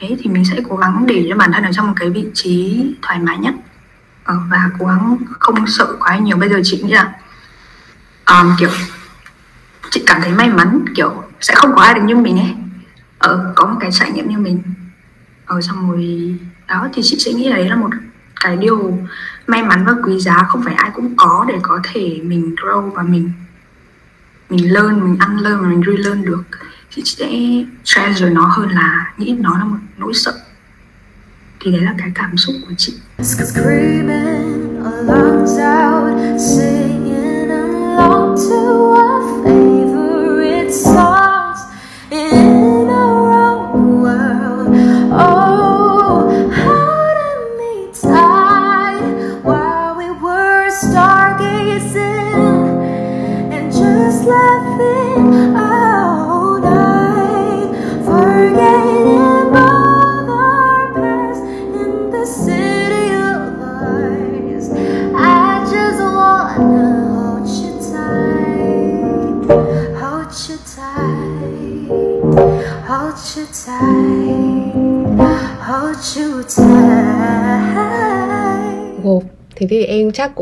Đấy 0.00 0.16
thì 0.20 0.30
mình 0.30 0.44
sẽ 0.44 0.56
cố 0.68 0.76
gắng 0.76 1.04
để 1.06 1.26
cho 1.30 1.36
bản 1.36 1.52
thân 1.52 1.64
ở 1.64 1.72
trong 1.72 1.86
một 1.86 1.92
cái 1.96 2.10
vị 2.10 2.26
trí 2.34 2.84
thoải 3.02 3.18
mái 3.18 3.38
nhất. 3.38 3.54
Ờ, 4.24 4.34
và 4.50 4.70
cố 4.78 4.86
gắng 4.86 5.16
không 5.38 5.66
sợ 5.66 5.86
quá 6.00 6.18
nhiều. 6.18 6.36
Bây 6.36 6.48
giờ 6.48 6.60
chị 6.64 6.82
nghĩ 6.82 6.92
là 6.92 7.12
um, 8.26 8.56
kiểu 8.58 8.70
chị 9.90 10.02
cảm 10.06 10.20
thấy 10.20 10.32
may 10.32 10.48
mắn 10.48 10.84
kiểu 10.96 11.22
sẽ 11.40 11.54
không 11.54 11.74
có 11.74 11.82
ai 11.82 11.94
được 11.94 12.02
như 12.04 12.16
mình 12.16 12.38
ấy. 12.38 12.54
Ờ, 13.18 13.52
có 13.54 13.66
một 13.66 13.76
cái 13.80 13.90
trải 13.92 14.10
nghiệm 14.10 14.28
như 14.28 14.38
mình 14.38 14.62
ở 15.50 15.56
ờ, 15.56 15.60
xong 15.60 15.90
rồi 15.90 16.34
đó 16.68 16.88
thì 16.92 17.02
chị 17.04 17.16
sẽ 17.18 17.32
nghĩ 17.32 17.48
là 17.48 17.56
đấy 17.56 17.68
là 17.68 17.76
một 17.76 17.88
cái 18.40 18.56
điều 18.56 18.98
may 19.46 19.62
mắn 19.62 19.84
và 19.86 19.92
quý 20.04 20.18
giá. 20.18 20.46
Không 20.48 20.62
phải 20.64 20.74
ai 20.74 20.90
cũng 20.94 21.14
có 21.16 21.44
để 21.48 21.54
có 21.62 21.80
thể 21.92 22.20
mình 22.22 22.54
grow 22.54 22.90
và 22.90 23.02
mình 23.02 23.32
mình 24.50 24.74
learn 24.74 25.04
mình 25.04 25.16
ăn 25.18 25.38
learn 25.38 25.60
và 25.60 25.68
mình 25.68 25.82
relearn 25.86 26.24
được. 26.24 26.42
Thì 26.90 27.02
chị 27.04 27.16
sẽ 27.18 27.30
treasure 27.84 28.30
nó 28.30 28.46
hơn 28.46 28.68
là 28.68 29.12
nghĩ 29.16 29.36
nó 29.40 29.58
là 29.58 29.64
một 29.64 29.76
nỗi 29.98 30.14
sợ. 30.14 30.34
Thì 31.60 31.72
đấy 31.72 31.80
là 31.80 31.94
cái 31.98 32.12
cảm 32.14 32.36
xúc 32.36 32.56
của 32.68 32.74
chị. 32.76 32.94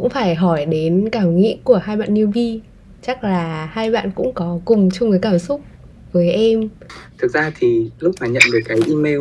Cũng 0.01 0.11
phải 0.11 0.35
hỏi 0.35 0.67
đến 0.67 1.09
cảm 1.13 1.37
nghĩ 1.37 1.59
của 1.65 1.77
hai 1.77 1.97
bạn 1.97 2.15
newbie. 2.15 2.59
Chắc 3.03 3.25
là 3.25 3.69
hai 3.73 3.91
bạn 3.91 4.11
cũng 4.15 4.33
có 4.35 4.59
cùng 4.65 4.91
chung 4.91 5.11
cái 5.11 5.21
cảm 5.23 5.39
xúc 5.39 5.61
với 6.13 6.31
em. 6.31 6.69
Thực 7.19 7.31
ra 7.31 7.53
thì 7.59 7.91
lúc 8.01 8.15
mà 8.21 8.27
nhận 8.27 8.43
được 8.53 8.59
cái 8.65 8.79
email 8.89 9.21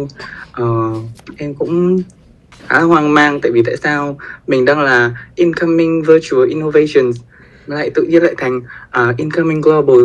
uh, 0.61 0.97
em 1.37 1.53
cũng 1.53 2.01
khá 2.67 2.81
hoang 2.81 3.13
mang 3.13 3.39
tại 3.41 3.51
vì 3.51 3.63
tại 3.65 3.77
sao 3.77 4.17
mình 4.47 4.65
đang 4.65 4.79
là 4.79 5.17
incoming 5.35 6.03
virtual 6.03 6.49
innovations 6.49 7.17
lại 7.67 7.89
tự 7.89 8.03
nhiên 8.03 8.23
lại 8.23 8.33
thành 8.37 8.57
uh, 8.57 9.17
incoming 9.17 9.61
global 9.61 9.99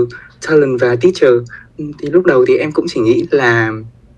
talent 0.49 0.81
và 0.81 0.97
teacher. 0.97 1.35
Thì 1.79 2.11
lúc 2.11 2.27
đầu 2.27 2.45
thì 2.49 2.57
em 2.57 2.73
cũng 2.73 2.87
chỉ 2.89 3.01
nghĩ 3.01 3.27
là 3.31 3.73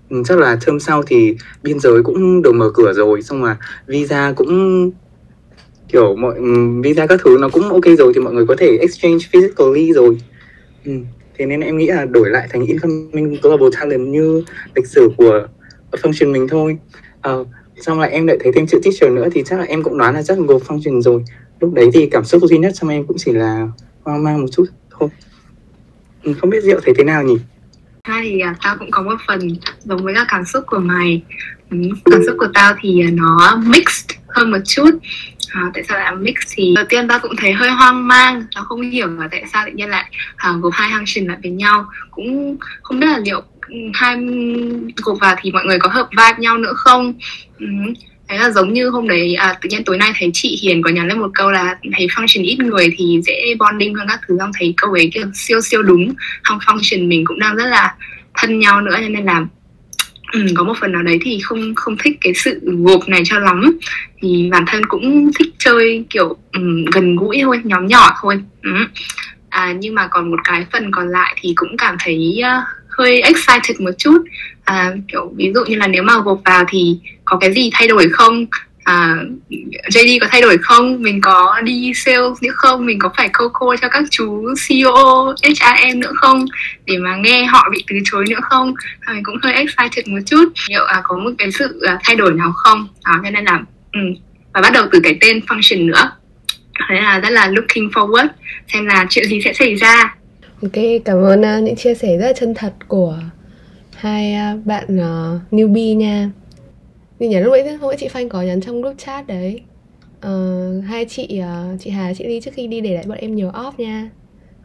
ừ, 0.09 0.23
chắc 0.25 0.37
là 0.37 0.57
term 0.65 0.79
sau 0.79 1.03
thì 1.03 1.35
biên 1.63 1.79
giới 1.79 2.03
cũng 2.03 2.41
được 2.41 2.55
mở 2.55 2.71
cửa 2.73 2.93
rồi 2.93 3.21
xong 3.21 3.41
mà 3.41 3.57
visa 3.87 4.33
cũng 4.35 4.91
kiểu 5.95 6.15
mọi 6.15 6.35
ừ, 6.35 6.81
visa 6.83 7.07
các 7.07 7.19
thứ 7.23 7.37
nó 7.39 7.49
cũng 7.49 7.69
ok 7.69 7.83
rồi 7.97 8.11
thì 8.15 8.21
mọi 8.21 8.33
người 8.33 8.45
có 8.45 8.55
thể 8.59 8.77
exchange 8.81 9.25
physically 9.31 9.93
rồi. 9.93 10.17
Ừ. 10.85 10.91
thế 11.37 11.45
nên 11.45 11.61
em 11.61 11.77
nghĩ 11.77 11.87
là 11.87 12.05
đổi 12.05 12.29
lại 12.29 12.47
thành 12.51 12.65
incoming 12.65 13.37
global 13.41 13.69
talent 13.79 14.07
như 14.07 14.43
lịch 14.75 14.87
sử 14.87 15.09
của 15.17 15.47
function 15.91 16.31
mình 16.31 16.47
thôi. 16.47 16.77
À, 17.21 17.31
xong 17.81 17.99
lại 17.99 18.11
em 18.11 18.27
lại 18.27 18.37
thấy 18.43 18.51
thêm 18.55 18.67
chữ 18.67 18.79
teacher 18.83 19.11
nữa 19.11 19.27
thì 19.33 19.43
chắc 19.45 19.59
là 19.59 19.65
em 19.65 19.83
cũng 19.83 19.97
đoán 19.97 20.13
là 20.13 20.23
chắc 20.23 20.39
là 20.39 20.45
go 20.47 20.55
function 20.55 21.01
rồi. 21.01 21.23
Lúc 21.59 21.73
đấy 21.73 21.89
thì 21.93 22.07
cảm 22.11 22.25
xúc 22.25 22.41
duy 22.45 22.57
nhất 22.57 22.73
trong 22.75 22.89
em 22.89 23.05
cũng 23.07 23.17
chỉ 23.19 23.31
là 23.31 23.67
hoang 24.03 24.23
mang 24.23 24.41
một 24.41 24.47
chút 24.51 24.65
thôi. 24.99 25.09
Ừ, 26.23 26.33
không 26.33 26.49
biết 26.49 26.63
diệu 26.63 26.79
thấy 26.85 26.93
thế 26.97 27.03
nào 27.03 27.23
nhỉ? 27.23 27.37
Ha 28.03 28.21
thì 28.23 28.39
à, 28.39 28.55
tao 28.63 28.75
cũng 28.79 28.91
có 28.91 29.01
một 29.01 29.17
phần 29.27 29.39
giống 29.83 30.03
với 30.03 30.13
các 30.13 30.27
cảm 30.29 30.45
xúc 30.45 30.63
của 30.67 30.79
mày. 30.79 31.21
Ừ, 31.71 31.77
cảm 32.05 32.21
xúc 32.25 32.35
của 32.39 32.47
tao 32.53 32.75
thì 32.81 33.01
à, 33.07 33.09
nó 33.13 33.61
mixed 33.65 34.17
hơn 34.35 34.51
một 34.51 34.57
chút 34.65 34.89
à, 35.55 35.71
tại 35.73 35.83
sao 35.83 35.97
lại 35.97 36.15
mix 36.15 36.35
thì 36.49 36.73
đầu 36.75 36.85
tiên 36.89 37.07
ta 37.07 37.17
cũng 37.17 37.35
thấy 37.37 37.53
hơi 37.53 37.69
hoang 37.69 38.07
mang 38.07 38.43
ta 38.55 38.61
không 38.61 38.81
hiểu 38.81 39.07
là 39.07 39.27
tại 39.31 39.43
sao 39.53 39.63
tự 39.65 39.71
nhiên 39.71 39.89
lại 39.89 40.11
à, 40.35 40.53
gộp 40.61 40.73
hai 40.73 40.89
function 40.89 41.27
lại 41.27 41.37
với 41.43 41.51
nhau. 41.51 41.85
Cũng 42.11 42.57
không 42.81 42.99
biết 42.99 43.07
là 43.07 43.19
liệu 43.25 43.41
ừ, 43.67 43.75
hai 43.93 44.17
gộp 45.03 45.17
vào 45.19 45.35
thì 45.41 45.51
mọi 45.51 45.65
người 45.65 45.79
có 45.79 45.89
hợp 45.89 46.09
vibe 46.11 46.39
nhau 46.39 46.57
nữa 46.57 46.73
không? 46.75 47.13
Ừ. 47.59 47.65
Đấy 48.29 48.39
là 48.39 48.49
giống 48.49 48.73
như 48.73 48.89
hôm 48.89 49.07
đấy 49.07 49.35
à, 49.35 49.57
tự 49.61 49.69
nhiên 49.69 49.83
tối 49.83 49.97
nay 49.97 50.11
thấy 50.19 50.29
chị 50.33 50.59
Hiền 50.61 50.81
có 50.81 50.89
nhắn 50.89 51.07
lên 51.07 51.19
một 51.19 51.31
câu 51.33 51.51
là 51.51 51.77
thấy 51.97 52.07
function 52.07 52.43
ít 52.43 52.59
người 52.59 52.95
thì 52.97 53.19
dễ 53.23 53.55
bonding 53.59 53.95
hơn 53.95 54.07
các 54.07 54.19
thứ. 54.27 54.35
Xong 54.39 54.51
thấy 54.59 54.73
câu 54.77 54.91
ấy 54.91 55.09
kiểu 55.13 55.25
siêu 55.33 55.61
siêu 55.61 55.83
đúng. 55.83 56.13
Không 56.43 56.57
function 56.57 57.07
mình 57.07 57.25
cũng 57.25 57.39
đang 57.39 57.55
rất 57.55 57.65
là 57.65 57.95
thân 58.33 58.59
nhau 58.59 58.81
nữa 58.81 58.97
cho 59.01 59.09
nên 59.09 59.25
là 59.25 59.45
có 60.55 60.63
một 60.63 60.73
phần 60.79 60.91
nào 60.91 61.03
đấy 61.03 61.19
thì 61.21 61.39
không 61.43 61.75
không 61.75 61.95
thích 62.03 62.17
cái 62.21 62.33
sự 62.33 62.59
gộp 62.63 63.09
này 63.09 63.21
cho 63.25 63.39
lắm. 63.39 63.79
Thì 64.21 64.49
bản 64.51 64.63
thân 64.67 64.85
cũng 64.85 65.31
thích 65.39 65.53
chơi 65.57 66.05
kiểu 66.09 66.37
um, 66.53 66.85
gần 66.85 67.15
gũi 67.15 67.39
thôi 67.43 67.61
nhóm 67.63 67.87
nhỏ 67.87 68.17
thôi. 68.21 68.41
Ừ. 68.61 68.71
à, 69.49 69.73
nhưng 69.79 69.95
mà 69.95 70.07
còn 70.07 70.31
một 70.31 70.39
cái 70.43 70.65
phần 70.73 70.91
còn 70.91 71.09
lại 71.09 71.35
thì 71.41 71.53
cũng 71.55 71.77
cảm 71.77 71.95
thấy 71.99 72.41
uh, 72.41 72.63
hơi 72.87 73.21
excited 73.21 73.81
một 73.81 73.91
chút. 73.97 74.23
À, 74.63 74.95
kiểu 75.07 75.33
ví 75.35 75.51
dụ 75.55 75.65
như 75.65 75.75
là 75.75 75.87
nếu 75.87 76.03
mà 76.03 76.13
gộp 76.25 76.41
vào 76.45 76.63
thì 76.67 76.97
có 77.25 77.37
cái 77.37 77.53
gì 77.53 77.69
thay 77.73 77.87
đổi 77.87 78.09
không? 78.09 78.45
À, 78.85 79.15
JD 79.89 80.19
có 80.21 80.27
thay 80.31 80.41
đổi 80.41 80.57
không? 80.57 81.01
Mình 81.01 81.21
có 81.21 81.61
đi 81.63 81.91
sales 81.95 82.41
nữa 82.41 82.51
không? 82.55 82.85
Mình 82.85 82.99
có 82.99 83.09
phải 83.17 83.29
câu 83.33 83.49
cô 83.53 83.75
cho 83.81 83.87
các 83.89 84.03
chú 84.11 84.53
CEO 84.67 84.93
HRM 85.43 85.99
nữa 85.99 86.11
không? 86.15 86.45
Để 86.85 86.97
mà 86.97 87.15
nghe 87.15 87.45
họ 87.45 87.69
bị 87.71 87.83
từ 87.87 87.95
chối 88.05 88.25
nữa 88.29 88.39
không? 88.41 88.73
À, 88.99 89.13
mình 89.13 89.23
cũng 89.23 89.37
hơi 89.41 89.53
excited 89.53 90.07
một 90.07 90.19
chút. 90.25 90.45
Liệu 90.69 90.85
à, 90.85 91.01
có 91.03 91.17
một 91.17 91.31
cái 91.37 91.51
sự 91.51 91.81
à, 91.81 91.99
thay 92.03 92.15
đổi 92.15 92.33
nào 92.33 92.51
không? 92.55 92.87
Đó 93.05 93.19
cho 93.23 93.29
nên 93.29 93.45
là 93.45 93.61
ừ. 93.93 93.99
và 94.53 94.61
bắt 94.61 94.73
đầu 94.73 94.85
từ 94.91 94.99
cái 95.03 95.17
tên 95.21 95.39
function 95.39 95.85
nữa. 95.85 96.11
Thế 96.89 96.95
là 96.95 97.19
rất 97.19 97.29
là 97.29 97.47
looking 97.47 97.87
forward 97.87 98.27
xem 98.73 98.85
là 98.85 99.05
chuyện 99.09 99.25
gì 99.29 99.41
sẽ 99.41 99.53
xảy 99.53 99.75
ra. 99.75 100.15
Ok, 100.61 100.83
cảm 101.05 101.17
ơn 101.17 101.41
uh, 101.41 101.63
những 101.63 101.75
chia 101.75 101.93
sẻ 101.93 102.17
rất 102.17 102.25
là 102.25 102.33
chân 102.33 102.53
thật 102.53 102.73
của 102.87 103.17
hai 103.95 104.35
uh, 104.53 104.65
bạn 104.65 104.85
uh, 104.85 105.41
newbie 105.53 105.95
nha. 105.95 106.29
Mình 107.19 107.29
nhắn 107.29 107.43
lúc 107.43 107.53
nãy 107.53 107.75
hôm 107.75 107.95
chị 107.97 108.07
Phanh 108.07 108.29
có 108.29 108.41
nhắn 108.41 108.61
trong 108.61 108.81
group 108.81 108.97
chat 108.97 109.27
đấy. 109.27 109.63
Uh, 110.27 110.85
Hai 110.87 111.05
chị, 111.05 111.41
uh, 111.41 111.81
chị 111.81 111.89
Hà, 111.89 112.13
chị 112.13 112.27
Ly 112.27 112.41
trước 112.41 112.51
khi 112.53 112.67
đi 112.67 112.81
để 112.81 112.95
lại 112.95 113.03
bọn 113.07 113.17
em 113.17 113.35
nhiều 113.35 113.51
off 113.51 113.71
nha. 113.77 114.09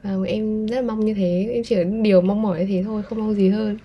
Và 0.03 0.11
em 0.27 0.67
rất 0.67 0.77
là 0.77 0.83
mong 0.83 1.01
như 1.01 1.15
thế, 1.15 1.51
em 1.55 1.63
chỉ 1.65 1.77
có 1.77 1.83
điều 2.03 2.21
mong 2.21 2.43
mỏi 2.43 2.59
như 2.59 2.67
thế 2.69 2.83
thôi, 2.87 3.03
không 3.09 3.19
mong 3.19 3.35
gì 3.35 3.49
hơn. 3.49 3.79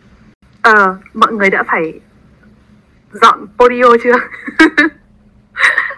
Ờ, 0.62 0.84
uh, 0.84 1.16
mọi 1.16 1.34
người 1.34 1.50
đã 1.50 1.64
phải 1.68 1.94
dọn 3.22 3.48
podio 3.58 3.98
chưa? 4.04 4.18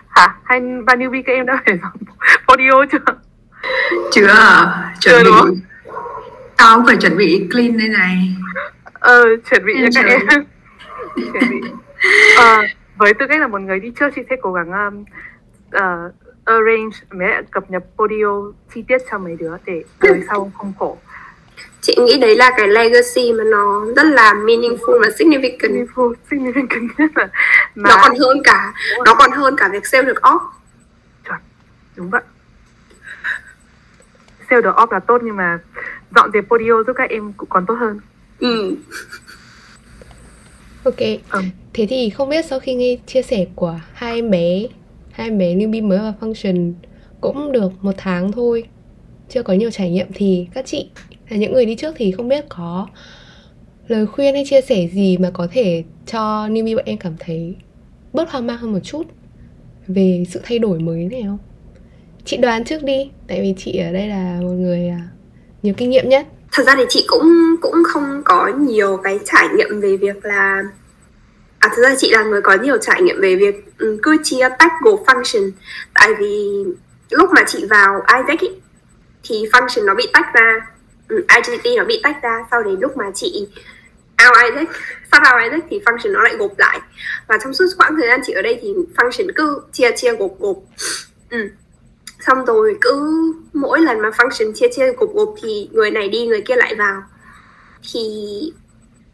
Hả? 0.08 0.36
Hai 0.44 0.60
ba 0.86 0.96
newbie 0.96 1.24
các 1.26 1.34
em 1.34 1.46
đã 1.46 1.62
phải 1.66 1.78
dọn 1.82 1.94
podio 2.48 2.86
chưa? 2.92 3.14
Chưa, 4.12 4.28
chuẩn 5.00 5.24
bị. 5.24 5.62
tao 6.58 6.78
cũng 6.78 6.86
phải 6.86 6.98
chuẩn 6.98 7.18
bị 7.18 7.48
clean 7.52 7.78
đây 7.78 7.88
này. 7.88 8.36
Ờ 8.94 9.24
chuẩn 9.50 9.66
bị 9.66 9.74
cho 9.94 10.02
các 10.04 10.10
em. 10.10 10.46
Chuẩn 11.16 11.50
bị 11.50 11.70
ờ, 12.38 12.62
với 12.98 13.14
tư 13.14 13.26
cách 13.30 13.40
là 13.40 13.48
một 13.48 13.62
người 13.62 13.80
đi 13.80 13.92
trước 14.00 14.10
chị 14.16 14.22
sẽ 14.30 14.36
cố 14.42 14.54
gắng 14.54 14.72
um, 14.72 15.06
uh, 15.76 16.14
arrange 16.46 16.98
mấy 17.12 17.28
cập 17.52 17.72
nhật 17.72 17.84
audio 17.98 18.52
chi 18.74 18.84
tiết 18.88 18.98
cho 19.12 19.18
mấy 19.18 19.36
đứa 19.36 19.58
để 19.66 19.84
đời 20.02 20.22
sau 20.28 20.52
không 20.58 20.74
khổ. 20.80 20.98
Chị 21.82 21.96
nghĩ 22.00 22.20
đấy 22.20 22.36
là 22.36 22.52
cái 22.58 22.68
legacy 22.68 23.34
mà 23.34 23.44
nó 23.44 23.86
rất 23.96 24.04
là 24.04 24.34
meaningful 24.34 25.02
và 25.02 25.08
significant. 25.20 25.58
Meaningful, 25.60 26.14
significant 26.30 27.10
mà... 27.76 27.90
nó 27.90 27.98
còn 28.02 28.20
hơn 28.20 28.42
cả 28.44 28.74
nó 29.06 29.16
còn 29.16 29.32
hơn 29.32 29.56
cả 29.58 29.70
việc 29.72 29.88
sale 29.88 30.04
được 30.04 30.22
off. 30.22 30.40
Chuẩn 31.28 31.40
đúng 31.96 32.10
vậy. 32.10 32.22
Sale 34.50 34.62
được 34.62 34.76
off 34.76 34.88
là 34.92 35.00
tốt 35.00 35.22
nhưng 35.24 35.36
mà 35.36 35.60
dọn 36.16 36.32
dẹp 36.34 36.44
podio 36.48 36.84
giúp 36.88 36.94
các 36.96 37.10
em 37.10 37.34
cũng 37.34 37.50
còn 37.50 37.66
tốt 37.66 37.74
hơn. 37.74 38.00
Ừ. 38.40 38.76
Ok. 40.84 41.00
Ừ 41.32 41.42
thế 41.78 41.86
thì 41.90 42.10
không 42.10 42.30
biết 42.30 42.46
sau 42.46 42.60
khi 42.60 42.76
nghe 42.76 42.98
chia 43.06 43.22
sẻ 43.22 43.46
của 43.56 43.80
hai 43.94 44.16
em 44.16 44.30
bé, 44.30 44.68
hai 45.12 45.28
em 45.28 45.38
bé 45.38 45.56
newbie 45.56 45.88
mới 45.88 45.98
vào 45.98 46.14
function 46.20 46.74
cũng 47.22 47.52
được 47.52 47.72
một 47.82 47.92
tháng 47.98 48.32
thôi, 48.32 48.64
chưa 49.30 49.44
có 49.44 49.54
nhiều 49.54 49.72
trải 49.72 49.90
nghiệm, 49.90 50.08
thì 50.14 50.48
các 50.54 50.66
chị 50.66 50.90
là 51.30 51.38
những 51.38 51.54
người 51.54 51.66
đi 51.66 51.76
trước 51.76 51.96
thì 51.98 52.12
không 52.12 52.30
biết 52.30 52.46
có 52.50 52.88
lời 53.88 54.06
khuyên 54.06 54.34
hay 54.34 54.44
chia 54.48 54.62
sẻ 54.62 54.88
gì 54.94 55.18
mà 55.18 55.32
có 55.34 55.48
thể 55.52 55.84
cho 56.06 56.48
newbie 56.48 56.76
bọn 56.76 56.86
em 56.86 56.98
cảm 56.98 57.14
thấy 57.20 57.56
bớt 58.14 58.32
hoang 58.32 58.48
mang 58.48 58.58
hơn 58.58 58.74
một 58.74 58.80
chút 58.84 59.04
về 59.88 60.24
sự 60.30 60.40
thay 60.44 60.60
đổi 60.60 60.80
mới 60.80 61.06
này 61.06 61.24
không? 61.24 61.38
Chị 62.26 62.38
đoán 62.38 62.64
trước 62.64 62.84
đi, 62.84 63.10
tại 63.28 63.42
vì 63.42 63.54
chị 63.58 63.78
ở 63.78 63.92
đây 63.92 64.08
là 64.08 64.40
một 64.42 64.52
người 64.52 64.88
à, 64.88 65.08
nhiều 65.64 65.74
kinh 65.78 65.90
nghiệm 65.90 66.10
nhất. 66.10 66.28
Thật 66.52 66.64
ra 66.68 66.74
thì 66.78 66.84
chị 66.90 67.06
cũng 67.08 67.28
cũng 67.62 67.76
không 67.88 68.22
có 68.26 68.52
nhiều 68.60 68.98
cái 69.04 69.20
trải 69.26 69.48
nghiệm 69.58 69.82
về 69.82 69.98
việc 69.98 70.26
là 70.26 70.64
à 71.60 71.70
thật 71.76 71.82
ra 71.82 71.96
chị 71.98 72.12
là 72.12 72.24
người 72.24 72.42
có 72.42 72.58
nhiều 72.62 72.78
trải 72.78 73.02
nghiệm 73.02 73.22
về 73.22 73.36
việc 73.36 73.56
um, 73.80 73.98
cứ 74.04 74.18
chia 74.24 74.50
tách 74.60 74.72
gộp 74.84 75.04
function. 75.06 75.52
Tại 75.94 76.14
vì 76.20 76.64
lúc 77.10 77.30
mà 77.36 77.44
chị 77.48 77.66
vào 77.70 78.04
Isaac 78.18 78.40
ý, 78.40 78.50
thì 79.24 79.46
function 79.52 79.86
nó 79.86 79.96
bị 79.96 80.10
tách 80.14 80.34
ra 80.34 80.68
ừ, 81.08 81.16
um, 81.16 81.26
IGT 81.36 81.78
nó 81.78 81.86
bị 81.86 82.00
tách 82.04 82.24
ra. 82.24 82.46
Sau 82.52 82.64
đến 82.64 82.80
lúc 82.80 82.98
mà 82.98 83.06
chị 83.16 83.48
out 84.28 84.38
Isaac 84.50 84.68
sau 85.12 85.22
out 85.22 85.44
Isaac 85.44 85.64
thì 85.70 85.80
function 85.86 86.12
nó 86.12 86.24
lại 86.24 86.36
gộp 86.36 86.52
lại. 86.58 86.80
Và 87.28 87.38
trong 87.44 87.54
suốt 87.54 87.66
quãng 87.78 87.96
thời 88.00 88.08
gian 88.08 88.20
chị 88.26 88.34
ở 88.34 88.42
đây 88.42 88.60
thì 88.62 88.74
function 88.96 89.32
cứ 89.36 89.62
chia 89.72 89.92
chia 89.96 90.16
gộp 90.16 90.32
gộp. 90.40 90.58
Um. 91.32 91.48
xong 92.20 92.46
rồi 92.46 92.78
cứ 92.82 93.12
mỗi 93.54 93.82
lần 93.82 94.00
mà 94.00 94.10
function 94.10 94.54
chia 94.54 94.68
chia 94.72 94.92
gộp 94.92 95.10
gộp 95.14 95.36
thì 95.42 95.70
người 95.72 95.92
này 95.92 96.10
đi 96.10 96.28
người 96.28 96.42
kia 96.42 96.56
lại 96.56 96.76
vào. 96.76 97.04
Thì 97.94 98.00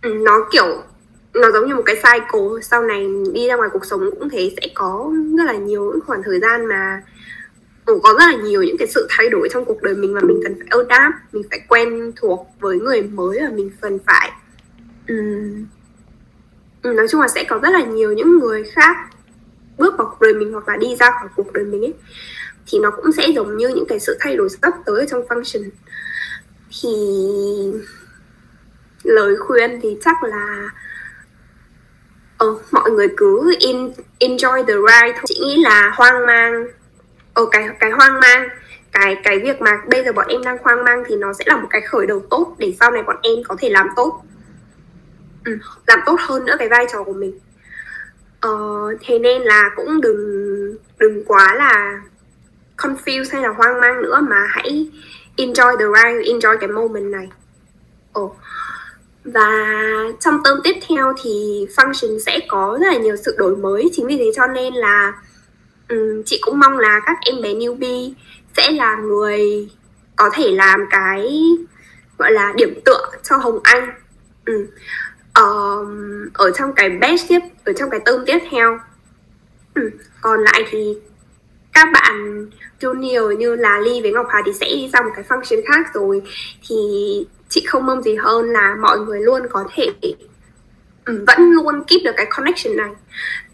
um, 0.03 0.23
nó 0.23 0.49
kiểu 0.51 0.83
nó 1.33 1.51
giống 1.51 1.67
như 1.67 1.75
một 1.75 1.83
cái 1.85 1.95
cycle. 1.95 2.61
Sau 2.61 2.83
này 2.83 3.07
đi 3.33 3.47
ra 3.47 3.55
ngoài 3.55 3.69
cuộc 3.73 3.85
sống 3.85 4.09
cũng 4.19 4.29
thế 4.29 4.55
sẽ 4.61 4.67
có 4.73 5.11
rất 5.37 5.43
là 5.43 5.53
nhiều 5.53 5.91
những 5.91 6.01
khoảng 6.05 6.23
thời 6.23 6.39
gian 6.39 6.65
mà 6.65 7.01
cũng 7.85 8.01
có 8.03 8.13
rất 8.19 8.25
là 8.25 8.35
nhiều 8.43 8.63
những 8.63 8.77
cái 8.77 8.87
sự 8.87 9.07
thay 9.09 9.29
đổi 9.29 9.49
trong 9.51 9.65
cuộc 9.65 9.81
đời 9.81 9.95
mình 9.95 10.13
và 10.13 10.21
mình 10.21 10.39
cần 10.43 10.55
phải 10.59 10.67
adapt 10.69 11.15
mình 11.31 11.43
phải 11.49 11.59
quen 11.67 12.11
thuộc 12.15 12.47
với 12.59 12.79
người 12.79 13.01
mới 13.01 13.39
và 13.41 13.49
mình 13.55 13.71
cần 13.81 13.99
phải. 14.05 14.31
Um, 15.07 15.65
nói 16.83 17.07
chung 17.09 17.21
là 17.21 17.27
sẽ 17.27 17.43
có 17.43 17.59
rất 17.63 17.69
là 17.73 17.83
nhiều 17.83 18.13
những 18.13 18.39
người 18.39 18.63
khác 18.63 18.97
bước 19.77 19.97
vào 19.97 20.07
cuộc 20.07 20.21
đời 20.21 20.33
mình 20.33 20.53
hoặc 20.53 20.67
là 20.67 20.77
đi 20.77 20.95
ra 20.99 21.11
khỏi 21.11 21.29
cuộc 21.35 21.53
đời 21.53 21.63
mình 21.63 21.81
ấy. 21.81 21.93
Thì 22.67 22.79
nó 22.79 22.91
cũng 22.91 23.11
sẽ 23.11 23.27
giống 23.35 23.57
như 23.57 23.67
những 23.67 23.85
cái 23.87 23.99
sự 23.99 24.17
thay 24.19 24.35
đổi 24.35 24.49
sắp 24.49 24.73
tới 24.85 25.05
trong 25.09 25.27
function. 25.27 25.69
Thì 26.81 26.89
lời 29.03 29.35
khuyên 29.37 29.79
thì 29.83 29.97
chắc 30.01 30.23
là 30.23 30.69
ừ, 32.43 32.57
mọi 32.71 32.91
người 32.91 33.07
cứ 33.17 33.55
in, 33.59 33.91
enjoy 34.19 34.65
the 34.65 34.73
ride 34.73 35.13
thôi. 35.13 35.23
Chị 35.25 35.39
nghĩ 35.41 35.63
là 35.63 35.91
hoang 35.95 36.25
mang. 36.25 36.67
Ờ, 37.33 37.45
cái 37.51 37.69
cái 37.79 37.91
hoang 37.91 38.19
mang 38.19 38.49
cái 38.91 39.17
cái 39.23 39.39
việc 39.39 39.61
mà 39.61 39.81
bây 39.87 40.03
giờ 40.03 40.13
bọn 40.13 40.27
em 40.27 40.43
đang 40.43 40.57
hoang 40.63 40.83
mang 40.83 41.03
thì 41.07 41.15
nó 41.15 41.33
sẽ 41.33 41.43
là 41.47 41.55
một 41.55 41.67
cái 41.69 41.81
khởi 41.81 42.07
đầu 42.07 42.21
tốt 42.29 42.55
để 42.57 42.75
sau 42.79 42.91
này 42.91 43.03
bọn 43.03 43.15
em 43.21 43.35
có 43.47 43.55
thể 43.59 43.69
làm 43.69 43.87
tốt. 43.95 44.23
Ừ, 45.45 45.57
làm 45.87 45.99
tốt 46.05 46.15
hơn 46.19 46.45
nữa 46.45 46.55
cái 46.59 46.69
vai 46.69 46.85
trò 46.91 47.03
của 47.03 47.13
mình. 47.13 47.39
Ờ, 48.39 48.49
thế 49.01 49.19
nên 49.19 49.41
là 49.41 49.69
cũng 49.75 50.01
đừng 50.01 50.77
đừng 50.97 51.23
quá 51.25 51.55
là 51.55 52.01
confused 52.77 53.31
hay 53.31 53.41
là 53.41 53.49
hoang 53.49 53.81
mang 53.81 54.01
nữa 54.01 54.19
mà 54.29 54.47
hãy 54.49 54.91
enjoy 55.37 55.77
the 55.77 55.85
ride 55.85 56.33
enjoy 56.33 56.57
cái 56.57 56.69
moment 56.69 57.11
này. 57.11 57.29
Oh 58.19 58.37
và 59.23 59.49
trong 60.19 60.43
term 60.43 60.57
tiếp 60.63 60.75
theo 60.89 61.13
thì 61.23 61.67
function 61.75 62.19
sẽ 62.19 62.39
có 62.47 62.77
rất 62.81 62.87
là 62.87 62.97
nhiều 62.97 63.15
sự 63.15 63.35
đổi 63.37 63.55
mới. 63.55 63.89
Chính 63.93 64.07
vì 64.07 64.17
thế 64.17 64.31
cho 64.35 64.47
nên 64.47 64.73
là 64.73 65.13
um, 65.89 66.23
chị 66.25 66.39
cũng 66.41 66.59
mong 66.59 66.77
là 66.77 67.01
các 67.05 67.17
em 67.21 67.41
bé 67.41 67.53
newbie 67.53 68.13
sẽ 68.57 68.71
là 68.71 68.95
người 68.95 69.69
có 70.15 70.29
thể 70.33 70.51
làm 70.51 70.79
cái 70.89 71.49
gọi 72.17 72.31
là 72.31 72.53
điểm 72.55 72.79
tựa 72.85 73.11
cho 73.23 73.37
Hồng 73.37 73.59
Anh. 73.63 73.93
Um, 74.45 74.65
um, 75.35 76.29
ở 76.33 76.51
trong 76.51 76.73
cái 76.73 76.89
batch 76.89 77.21
tiếp 77.27 77.39
ở 77.65 77.73
trong 77.73 77.89
cái 77.89 77.99
term 78.05 78.25
tiếp 78.25 78.39
theo. 78.51 78.79
Um, 79.75 79.89
còn 80.21 80.43
lại 80.43 80.63
thì 80.69 80.97
các 81.73 81.87
bạn 81.93 82.45
junior 82.79 83.31
như 83.31 83.55
là 83.55 83.79
Ly 83.79 84.01
với 84.01 84.11
Ngọc 84.11 84.25
Hà 84.29 84.41
thì 84.45 84.53
sẽ 84.53 84.67
đi 84.69 84.89
ra 84.93 85.01
một 85.01 85.11
cái 85.15 85.25
function 85.29 85.61
khác 85.67 85.93
rồi. 85.93 86.21
Thì 86.69 86.75
chị 87.53 87.63
không 87.67 87.85
mong 87.85 88.01
gì 88.01 88.15
hơn 88.15 88.45
là 88.45 88.75
mọi 88.81 88.99
người 88.99 89.21
luôn 89.21 89.41
có 89.49 89.63
thể 89.75 89.89
ừ, 91.05 91.25
vẫn 91.27 91.51
luôn 91.51 91.83
keep 91.87 92.01
được 92.03 92.11
cái 92.17 92.25
connection 92.29 92.77
này. 92.77 92.89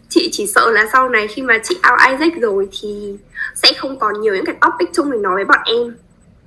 Chị 0.08 0.28
chỉ 0.32 0.46
sợ 0.46 0.70
là 0.70 0.86
sau 0.92 1.08
này 1.08 1.28
khi 1.28 1.42
mà 1.42 1.58
chị 1.62 1.78
out 1.90 2.00
Isaac 2.10 2.40
rồi 2.40 2.68
thì 2.80 3.16
sẽ 3.54 3.72
không 3.78 3.98
còn 3.98 4.20
nhiều 4.20 4.34
những 4.34 4.44
cái 4.44 4.56
topic 4.60 4.88
chung 4.92 5.10
để 5.12 5.18
nói 5.18 5.34
với 5.34 5.44
bọn 5.44 5.58
em. 5.64 5.96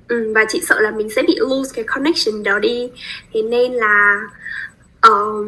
Ừ, 0.08 0.32
và 0.34 0.44
chị 0.48 0.60
sợ 0.66 0.80
là 0.80 0.90
mình 0.90 1.10
sẽ 1.10 1.22
bị 1.22 1.36
lose 1.38 1.70
cái 1.74 1.84
connection 1.84 2.42
đó 2.42 2.58
đi. 2.58 2.90
Thế 3.32 3.42
nên 3.42 3.72
là 3.72 4.20
uh, 5.08 5.46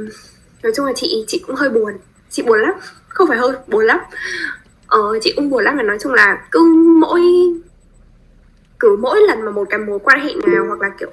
nói 0.62 0.72
chung 0.76 0.86
là 0.86 0.92
chị 0.96 1.24
chị 1.26 1.44
cũng 1.46 1.56
hơi 1.56 1.68
buồn. 1.68 1.92
Chị 2.30 2.42
buồn 2.42 2.60
lắm 2.60 2.72
không 3.08 3.28
phải 3.28 3.38
hơi 3.38 3.52
buồn 3.66 3.84
lắm. 3.84 3.98
Ờ, 4.86 5.18
chị 5.22 5.32
cũng 5.36 5.50
buồn 5.50 5.64
lắm 5.64 5.76
và 5.76 5.82
nói 5.82 5.98
chung 6.00 6.12
là 6.12 6.38
cứ 6.50 6.60
mỗi 7.00 7.20
cứ 8.78 8.96
mỗi 9.00 9.20
lần 9.28 9.44
mà 9.44 9.50
một 9.50 9.66
cái 9.70 9.78
mối 9.78 9.98
quan 9.98 10.20
hệ 10.20 10.32
nào 10.46 10.64
hoặc 10.68 10.80
là 10.80 10.88
kiểu 10.98 11.10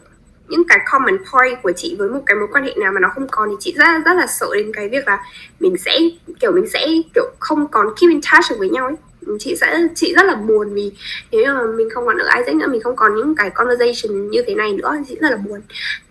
những 0.47 0.63
cái 0.67 0.79
common 0.91 1.17
point 1.17 1.63
của 1.63 1.71
chị 1.71 1.95
với 1.99 2.09
một 2.09 2.19
cái 2.25 2.35
mối 2.35 2.47
quan 2.51 2.63
hệ 2.63 2.73
nào 2.77 2.91
mà 2.91 2.99
nó 2.99 3.09
không 3.15 3.27
còn 3.31 3.49
thì 3.49 3.55
chị 3.59 3.73
rất 3.77 3.85
rất 4.05 4.13
là 4.13 4.27
sợ 4.27 4.47
đến 4.53 4.71
cái 4.73 4.89
việc 4.89 5.07
là 5.07 5.23
mình 5.59 5.77
sẽ, 5.77 5.99
kiểu 6.39 6.51
mình 6.51 6.69
sẽ, 6.69 6.87
kiểu 7.15 7.25
không 7.39 7.67
còn 7.67 7.87
keep 7.87 8.09
in 8.09 8.21
touch 8.21 8.49
được 8.49 8.55
với 8.59 8.69
nhau 8.69 8.85
ấy. 8.85 8.95
Chị 9.39 9.55
sẽ, 9.55 9.79
chị 9.95 10.13
rất 10.15 10.25
là 10.25 10.35
buồn 10.35 10.73
vì 10.73 10.91
nếu 11.31 11.53
mà 11.53 11.61
mình 11.77 11.89
không 11.89 12.05
còn 12.05 12.17
ở 12.17 12.37
Isaac 12.37 12.55
nữa, 12.55 12.67
mình 12.67 12.81
không 12.81 12.95
còn 12.95 13.15
những 13.15 13.35
cái 13.35 13.49
conversation 13.49 14.29
như 14.29 14.43
thế 14.47 14.55
này 14.55 14.73
nữa, 14.73 14.95
chị 15.07 15.17
rất 15.21 15.29
là 15.29 15.37
buồn. 15.37 15.61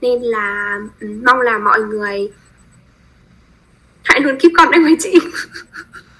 Nên 0.01 0.23
là 0.23 0.79
mong 1.23 1.41
là 1.41 1.59
mọi 1.59 1.83
người 1.83 2.33
hãy 4.05 4.21
luôn 4.21 4.39
keep 4.41 4.53
contact 4.57 4.83
với 4.83 4.97
chị. 5.01 5.19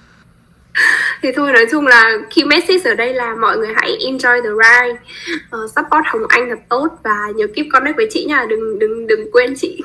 thì 1.21 1.29
thôi 1.35 1.51
nói 1.51 1.65
chung 1.71 1.87
là 1.87 2.17
key 2.35 2.45
message 2.45 2.91
ở 2.91 2.95
đây 2.95 3.13
là 3.13 3.35
mọi 3.35 3.57
người 3.57 3.73
hãy 3.75 3.97
enjoy 3.99 4.41
the 4.43 4.49
ride. 4.49 4.99
Uh, 5.35 5.69
support 5.75 6.05
hồng 6.05 6.21
anh 6.29 6.49
thật 6.49 6.59
tốt 6.69 6.87
và 7.03 7.17
nhớ 7.35 7.47
keep 7.55 7.65
connect 7.73 7.97
với 7.97 8.07
chị 8.09 8.25
nha 8.25 8.45
đừng 8.49 8.79
đừng 8.79 9.07
đừng 9.07 9.31
quên 9.31 9.53
chị. 9.57 9.81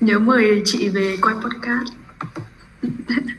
Nhớ 0.00 0.18
mời 0.18 0.62
chị 0.64 0.88
về 0.88 1.16
quay 1.22 1.34
podcast. 1.34 1.88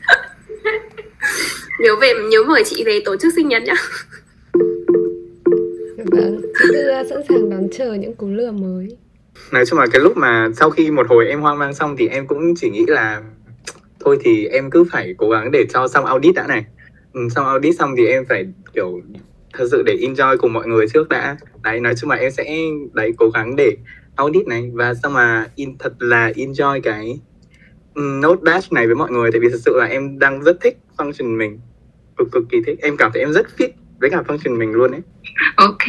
Nhớ 1.78 1.96
về 2.00 2.12
nhớ 2.30 2.42
mời 2.46 2.64
chị 2.64 2.84
về 2.86 3.00
tổ 3.04 3.16
chức 3.16 3.32
sinh 3.36 3.48
nhật 3.48 3.62
nhá. 3.62 3.74
Vâng 6.04 6.40
chị 6.58 6.64
cứ 6.72 7.02
sẵn 7.10 7.18
sàng 7.28 7.50
đón 7.50 7.68
chờ 7.72 7.94
những 7.94 8.14
cú 8.14 8.28
lừa 8.28 8.50
mới. 8.50 8.96
Nói 9.52 9.66
chung 9.66 9.78
là 9.78 9.86
cái 9.92 10.00
lúc 10.00 10.16
mà 10.16 10.48
sau 10.56 10.70
khi 10.70 10.90
một 10.90 11.06
hồi 11.08 11.26
em 11.28 11.40
hoang 11.40 11.58
mang 11.58 11.74
xong 11.74 11.96
thì 11.98 12.08
em 12.08 12.26
cũng 12.26 12.54
chỉ 12.56 12.70
nghĩ 12.70 12.84
là 12.88 13.22
thôi 14.00 14.18
thì 14.24 14.46
em 14.46 14.70
cứ 14.70 14.84
phải 14.92 15.14
cố 15.18 15.30
gắng 15.30 15.50
để 15.50 15.66
cho 15.72 15.88
xong 15.88 16.04
audit 16.04 16.34
đã 16.34 16.46
này. 16.46 16.64
Ừ, 17.12 17.28
xong 17.34 17.46
audit 17.46 17.76
xong 17.78 17.94
thì 17.96 18.06
em 18.06 18.24
phải 18.28 18.46
kiểu 18.74 19.00
thật 19.52 19.68
sự 19.70 19.82
để 19.86 19.96
enjoy 20.00 20.36
cùng 20.36 20.52
mọi 20.52 20.66
người 20.66 20.86
trước 20.88 21.08
đã. 21.08 21.36
Đấy 21.62 21.80
nói 21.80 21.94
chung 21.96 22.10
là 22.10 22.16
em 22.16 22.30
sẽ 22.30 22.58
đấy 22.92 23.12
cố 23.16 23.30
gắng 23.30 23.56
để 23.56 23.76
audit 24.16 24.46
này. 24.46 24.70
Và 24.72 24.94
xong 24.94 25.12
mà 25.12 25.46
in 25.54 25.78
thật 25.78 25.92
là 25.98 26.30
enjoy 26.30 26.80
cái 26.80 27.18
um, 27.94 28.20
node 28.20 28.52
dash 28.52 28.72
này 28.72 28.86
với 28.86 28.94
mọi 28.94 29.10
người. 29.10 29.32
Tại 29.32 29.40
vì 29.40 29.48
thật 29.50 29.60
sự 29.64 29.76
là 29.76 29.84
em 29.84 30.18
đang 30.18 30.42
rất 30.42 30.56
thích 30.60 30.78
function 30.96 31.36
mình. 31.36 31.60
Cực 32.16 32.28
cực 32.32 32.42
kỳ 32.50 32.58
thích. 32.66 32.78
Em 32.82 32.96
cảm 32.96 33.10
thấy 33.14 33.22
em 33.22 33.32
rất 33.32 33.46
fit 33.58 33.68
với 34.00 34.10
cả 34.10 34.22
function 34.26 34.58
mình 34.58 34.72
luôn 34.72 34.90
ấy. 34.90 35.00
Ok. 35.56 35.86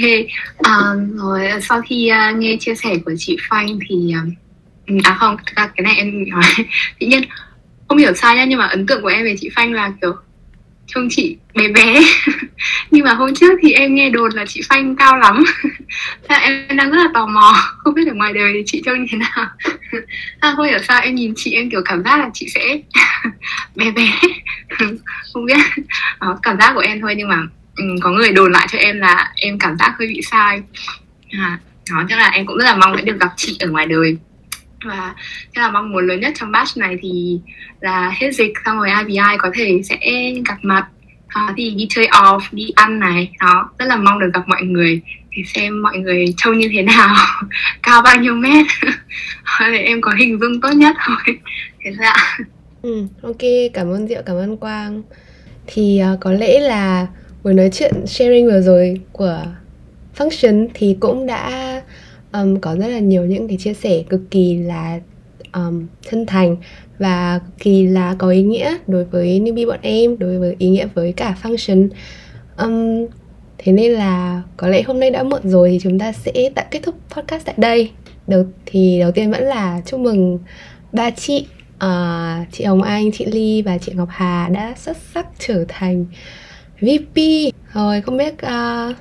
Um, 0.57 1.17
rồi 1.17 1.41
sau 1.61 1.81
khi 1.81 2.11
uh, 2.31 2.37
nghe 2.37 2.57
chia 2.59 2.75
sẻ 2.75 2.97
của 3.05 3.13
chị 3.17 3.37
Phanh 3.49 3.79
thì 3.89 4.13
uh, 4.23 4.33
à 5.03 5.17
không 5.19 5.37
cái 5.55 5.83
này 5.83 5.95
em 5.97 6.29
nói 6.29 6.43
tự 6.99 7.07
nhiên 7.07 7.21
không 7.89 7.97
hiểu 7.97 8.13
sai 8.13 8.35
nhá 8.35 8.45
nhưng 8.45 8.59
mà 8.59 8.65
ấn 8.65 8.85
tượng 8.85 9.01
của 9.01 9.07
em 9.07 9.25
về 9.25 9.35
chị 9.39 9.49
Phanh 9.55 9.73
là 9.73 9.91
kiểu 10.01 10.15
trông 10.93 11.07
chị 11.09 11.37
bé 11.55 11.67
bé. 11.67 12.01
Nhưng 12.91 13.05
mà 13.05 13.13
hôm 13.13 13.35
trước 13.35 13.59
thì 13.61 13.71
em 13.71 13.95
nghe 13.95 14.09
đồn 14.09 14.31
là 14.33 14.45
chị 14.47 14.61
Phanh 14.69 14.95
cao 14.95 15.17
lắm. 15.17 15.43
Thế 16.29 16.35
em 16.35 16.77
đang 16.77 16.91
rất 16.91 16.97
là 16.97 17.09
tò 17.13 17.25
mò 17.25 17.55
không 17.77 17.93
biết 17.93 18.07
ở 18.07 18.13
ngoài 18.13 18.33
đời 18.33 18.51
thì 18.53 18.63
chị 18.65 18.81
trông 18.85 18.99
như 18.99 19.05
thế 19.11 19.17
nào. 19.17 19.49
À, 20.39 20.53
không 20.55 20.65
hiểu 20.65 20.79
sao 20.87 21.01
em 21.01 21.15
nhìn 21.15 21.33
chị 21.35 21.53
em 21.53 21.69
kiểu 21.69 21.81
cảm 21.85 22.03
giác 22.03 22.19
là 22.19 22.29
chị 22.33 22.47
sẽ 22.49 22.79
bé 23.75 23.91
bé. 23.91 24.19
Không 25.33 25.45
biết. 25.45 25.57
Đó, 26.21 26.39
cảm 26.43 26.57
giác 26.59 26.71
của 26.75 26.81
em 26.81 27.01
thôi 27.01 27.13
nhưng 27.17 27.27
mà 27.29 27.43
um, 27.77 27.99
có 28.01 28.09
người 28.09 28.31
đồn 28.31 28.51
lại 28.51 28.67
cho 28.71 28.77
em 28.77 28.99
là 28.99 29.31
em 29.35 29.59
cảm 29.59 29.77
giác 29.77 29.95
hơi 29.99 30.07
bị 30.07 30.21
sai. 30.21 30.61
À, 31.31 31.59
đó 31.91 32.03
chắc 32.09 32.19
là 32.19 32.29
em 32.29 32.45
cũng 32.45 32.57
rất 32.57 32.65
là 32.65 32.75
mong 32.75 32.95
sẽ 32.97 33.01
được 33.01 33.19
gặp 33.19 33.29
chị 33.37 33.57
ở 33.59 33.67
ngoài 33.67 33.85
đời 33.85 34.17
và 34.85 35.15
thế 35.55 35.61
là 35.61 35.71
mong 35.71 35.91
muốn 35.91 36.07
lớn 36.07 36.19
nhất 36.19 36.33
trong 36.35 36.51
batch 36.51 36.77
này 36.77 36.97
thì 37.01 37.39
là 37.79 38.13
hết 38.19 38.31
dịch 38.31 38.53
xong 38.65 38.77
rồi 38.77 38.89
IBI 38.99 39.37
có 39.37 39.51
thể 39.53 39.81
sẽ 39.83 40.31
gặp 40.47 40.57
mặt. 40.61 40.87
Đó, 41.35 41.49
thì 41.57 41.69
đi 41.69 41.87
chơi 41.89 42.07
off 42.07 42.39
đi 42.51 42.69
ăn 42.75 42.99
này 42.99 43.31
đó. 43.39 43.69
Rất 43.79 43.85
là 43.85 43.95
mong 43.95 44.19
được 44.19 44.29
gặp 44.33 44.47
mọi 44.47 44.61
người 44.61 45.01
để 45.31 45.43
xem 45.45 45.83
mọi 45.83 45.97
người 45.97 46.25
trông 46.37 46.57
như 46.57 46.69
thế 46.73 46.81
nào. 46.81 47.15
Cao 47.83 48.01
bao 48.01 48.15
nhiêu 48.15 48.33
mét. 48.33 48.65
Để 49.59 49.77
em 49.77 50.01
có 50.01 50.11
hình 50.19 50.39
dung 50.39 50.61
tốt 50.61 50.71
nhất 50.71 50.95
thôi. 51.05 51.17
Thế 51.83 51.91
ra 51.91 52.13
ừ, 52.81 53.07
ok 53.21 53.41
cảm 53.73 53.91
ơn 53.91 54.07
diệu 54.07 54.21
cảm 54.25 54.35
ơn 54.35 54.57
quang. 54.57 55.01
Thì 55.67 56.01
uh, 56.13 56.19
có 56.19 56.31
lẽ 56.31 56.59
là 56.59 57.07
buổi 57.43 57.53
nói 57.53 57.69
chuyện 57.73 57.93
sharing 58.07 58.45
vừa 58.45 58.61
rồi 58.61 59.01
của 59.11 59.45
function 60.17 60.67
thì 60.73 60.97
cũng 60.99 61.25
đã 61.25 61.78
um, 62.33 62.59
có 62.59 62.75
rất 62.75 62.87
là 62.87 62.99
nhiều 62.99 63.25
những 63.25 63.47
cái 63.47 63.57
chia 63.57 63.73
sẻ 63.73 64.03
cực 64.09 64.21
kỳ 64.31 64.57
là 64.57 64.99
um, 65.53 65.87
chân 66.09 66.25
thành 66.25 66.55
và 66.99 67.39
cực 67.45 67.59
kỳ 67.59 67.87
là 67.87 68.15
có 68.17 68.29
ý 68.29 68.43
nghĩa 68.43 68.77
đối 68.87 69.03
với 69.05 69.39
newbie 69.39 69.67
bọn 69.67 69.79
em 69.81 70.19
đối 70.19 70.39
với 70.39 70.55
ý 70.59 70.69
nghĩa 70.69 70.87
với 70.93 71.13
cả 71.13 71.35
function. 71.43 71.89
Um, 72.57 73.07
thế 73.57 73.71
nên 73.71 73.91
là 73.91 74.41
có 74.57 74.67
lẽ 74.67 74.81
hôm 74.81 74.99
nay 74.99 75.11
đã 75.11 75.23
muộn 75.23 75.41
rồi 75.43 75.69
thì 75.69 75.79
chúng 75.81 75.99
ta 75.99 76.11
sẽ 76.11 76.49
tạm 76.55 76.65
kết 76.71 76.79
thúc 76.83 76.95
podcast 77.09 77.45
tại 77.45 77.55
đây. 77.57 77.91
Đầu 78.27 78.45
thì 78.65 78.99
đầu 78.99 79.11
tiên 79.11 79.31
vẫn 79.31 79.43
là 79.43 79.81
chúc 79.85 79.99
mừng 79.99 80.39
ba 80.91 81.11
chị 81.11 81.47
uh, 81.85 82.47
chị 82.51 82.63
Hồng 82.63 82.81
Anh, 82.81 83.11
chị 83.11 83.25
Ly 83.25 83.61
và 83.61 83.77
chị 83.77 83.91
Ngọc 83.95 84.09
Hà 84.11 84.49
đã 84.49 84.73
xuất 84.77 84.97
sắc 85.13 85.27
trở 85.39 85.65
thành 85.67 86.05
VP 86.81 87.17
rồi 87.73 88.01
không 88.01 88.17
biết 88.17 88.33
uh, 88.33 88.95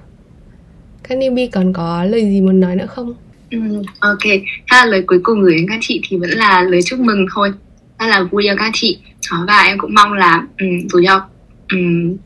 các 1.08 1.18
newbie 1.18 1.48
còn 1.52 1.72
có 1.72 2.04
lời 2.04 2.22
gì 2.22 2.40
muốn 2.40 2.60
nói 2.60 2.76
nữa 2.76 2.86
không? 2.86 3.14
Ừ, 3.50 3.58
ok, 4.00 4.22
thế 4.22 4.40
là 4.70 4.84
lời 4.84 5.02
cuối 5.06 5.20
cùng 5.22 5.42
gửi 5.42 5.56
đến 5.56 5.66
các 5.68 5.78
chị 5.80 6.00
thì 6.08 6.16
vẫn 6.16 6.30
là 6.30 6.62
lời 6.62 6.82
chúc 6.82 6.98
mừng 6.98 7.26
thôi. 7.34 7.52
Rất 7.98 8.06
là 8.06 8.22
vui 8.22 8.44
cho 8.48 8.54
các 8.58 8.70
chị. 8.74 8.98
Và 9.46 9.62
em 9.62 9.78
cũng 9.78 9.94
mong 9.94 10.12
là 10.12 10.46
um, 10.60 10.88
dù 10.92 11.00
cho 11.06 11.26
um, 11.72 12.16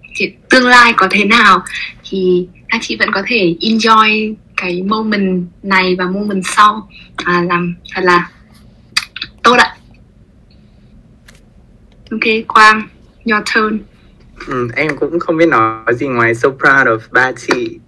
tương 0.51 0.67
lai 0.67 0.93
có 0.97 1.09
thế 1.11 1.25
nào 1.25 1.63
Thì 2.11 2.49
các 2.69 2.79
chị 2.83 2.97
vẫn 2.97 3.09
có 3.13 3.23
thể 3.27 3.57
enjoy 3.61 4.35
cái 4.57 4.83
moment 4.83 5.47
này 5.63 5.97
và 5.99 6.07
moment 6.07 6.43
sau. 6.47 6.89
À, 7.17 7.43
Làm 7.49 7.75
thật 7.95 8.03
là 8.05 8.31
tốt 9.43 9.57
ạ. 9.59 9.77
Ok, 12.11 12.21
Quang, 12.49 12.89
your 13.25 13.43
turn. 13.55 13.79
Ừ, 14.47 14.69
Em 14.75 14.97
cũng 14.97 15.21
không 15.21 15.37
biết 15.37 15.47
nói 15.49 15.95
gì 15.95 16.07
ngoài 16.07 16.35
so 16.35 16.49
proud 16.49 16.87
of 16.87 16.99
ba 17.11 17.33
chị 17.33 17.79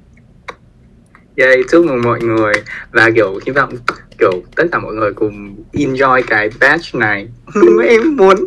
Yay, 1.36 1.56
chúc 1.70 1.84
mừng 1.84 2.02
mọi 2.02 2.20
người. 2.20 2.52
Và 2.92 3.10
kiểu 3.14 3.40
hy 3.46 3.52
vọng 3.52 3.70
kiểu 4.18 4.42
tất 4.56 4.64
cả 4.72 4.78
mọi 4.78 4.94
người 4.94 5.12
cùng 5.12 5.56
enjoy 5.72 6.22
cái 6.26 6.50
batch 6.60 6.94
này. 6.94 7.28
Em 7.88 8.16
muốn 8.16 8.46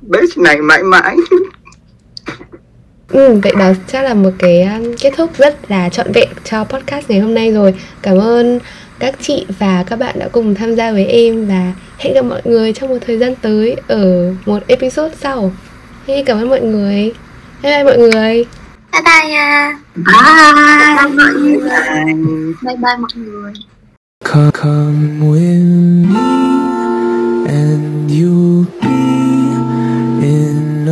batch 0.00 0.38
này 0.38 0.56
mãi 0.56 0.82
mãi. 0.82 1.16
Ừ, 3.08 3.40
vậy 3.42 3.52
đó 3.58 3.72
chắc 3.86 4.02
là 4.02 4.14
một 4.14 4.30
cái 4.38 4.62
um, 4.62 4.94
kết 5.00 5.12
thúc 5.16 5.30
rất 5.38 5.70
là 5.70 5.88
trọn 5.88 6.12
vẹn 6.12 6.28
cho 6.44 6.64
podcast 6.64 7.10
ngày 7.10 7.20
hôm 7.20 7.34
nay 7.34 7.52
rồi. 7.52 7.74
Cảm 8.02 8.18
ơn 8.18 8.58
các 8.98 9.14
chị 9.20 9.46
và 9.58 9.84
các 9.86 9.96
bạn 9.96 10.18
đã 10.18 10.28
cùng 10.32 10.54
tham 10.54 10.74
gia 10.74 10.92
với 10.92 11.06
em 11.06 11.48
Và 11.48 11.72
hẹn 11.98 12.14
gặp 12.14 12.22
mọi 12.22 12.40
người 12.44 12.72
trong 12.72 12.88
một 12.88 12.98
thời 13.06 13.18
gian 13.18 13.34
tới 13.42 13.76
ở 13.88 14.34
một 14.46 14.66
episode 14.66 15.14
sau. 15.20 15.52
Hey, 16.06 16.24
cảm 16.24 16.38
ơn 16.38 16.48
mọi 16.48 16.60
người. 16.60 17.12
Bye 17.62 17.72
bye 17.72 17.84
mọi 17.84 17.98
người. 17.98 18.44
bye 18.94 19.02
bye 19.02 19.26
nha 19.28 19.74
bye 20.06 20.54
bye 20.54 20.94
mọi 20.94 21.10
người 22.14 22.54
bye 22.64 22.76
mọi 23.02 23.14
người 23.16 23.52
come, 24.24 24.50
come 24.52 25.20
with 25.30 25.64
me 26.12 26.30
and 27.48 28.10
you'll 28.10 28.64
be 28.82 29.04
in 30.36 30.88
a 30.88 30.90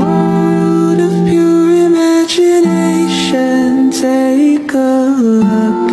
world 0.00 1.00
of 1.06 1.12
pure 1.28 1.70
imagination 1.88 3.90
take 3.90 4.72
a 4.74 4.76
look 5.18 5.90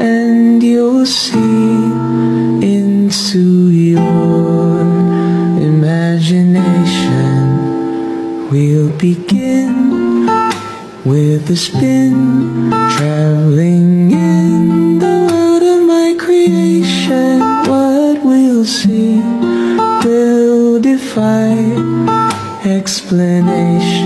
and 0.00 0.62
you'll 0.62 1.06
see 1.06 1.90
into 2.76 3.44
your 3.70 4.80
imagination 5.70 7.44
we'll 8.50 8.90
begin 8.98 9.65
with 11.06 11.48
a 11.50 11.56
spin 11.56 12.70
Traveling 12.96 14.10
in 14.10 14.98
the 14.98 15.16
world 15.30 15.62
of 15.62 15.86
my 15.86 16.16
creation 16.18 17.40
What 17.70 18.24
we'll 18.24 18.64
see 18.64 19.20
will 20.04 20.80
defy 20.80 21.54
explanation. 22.64 24.05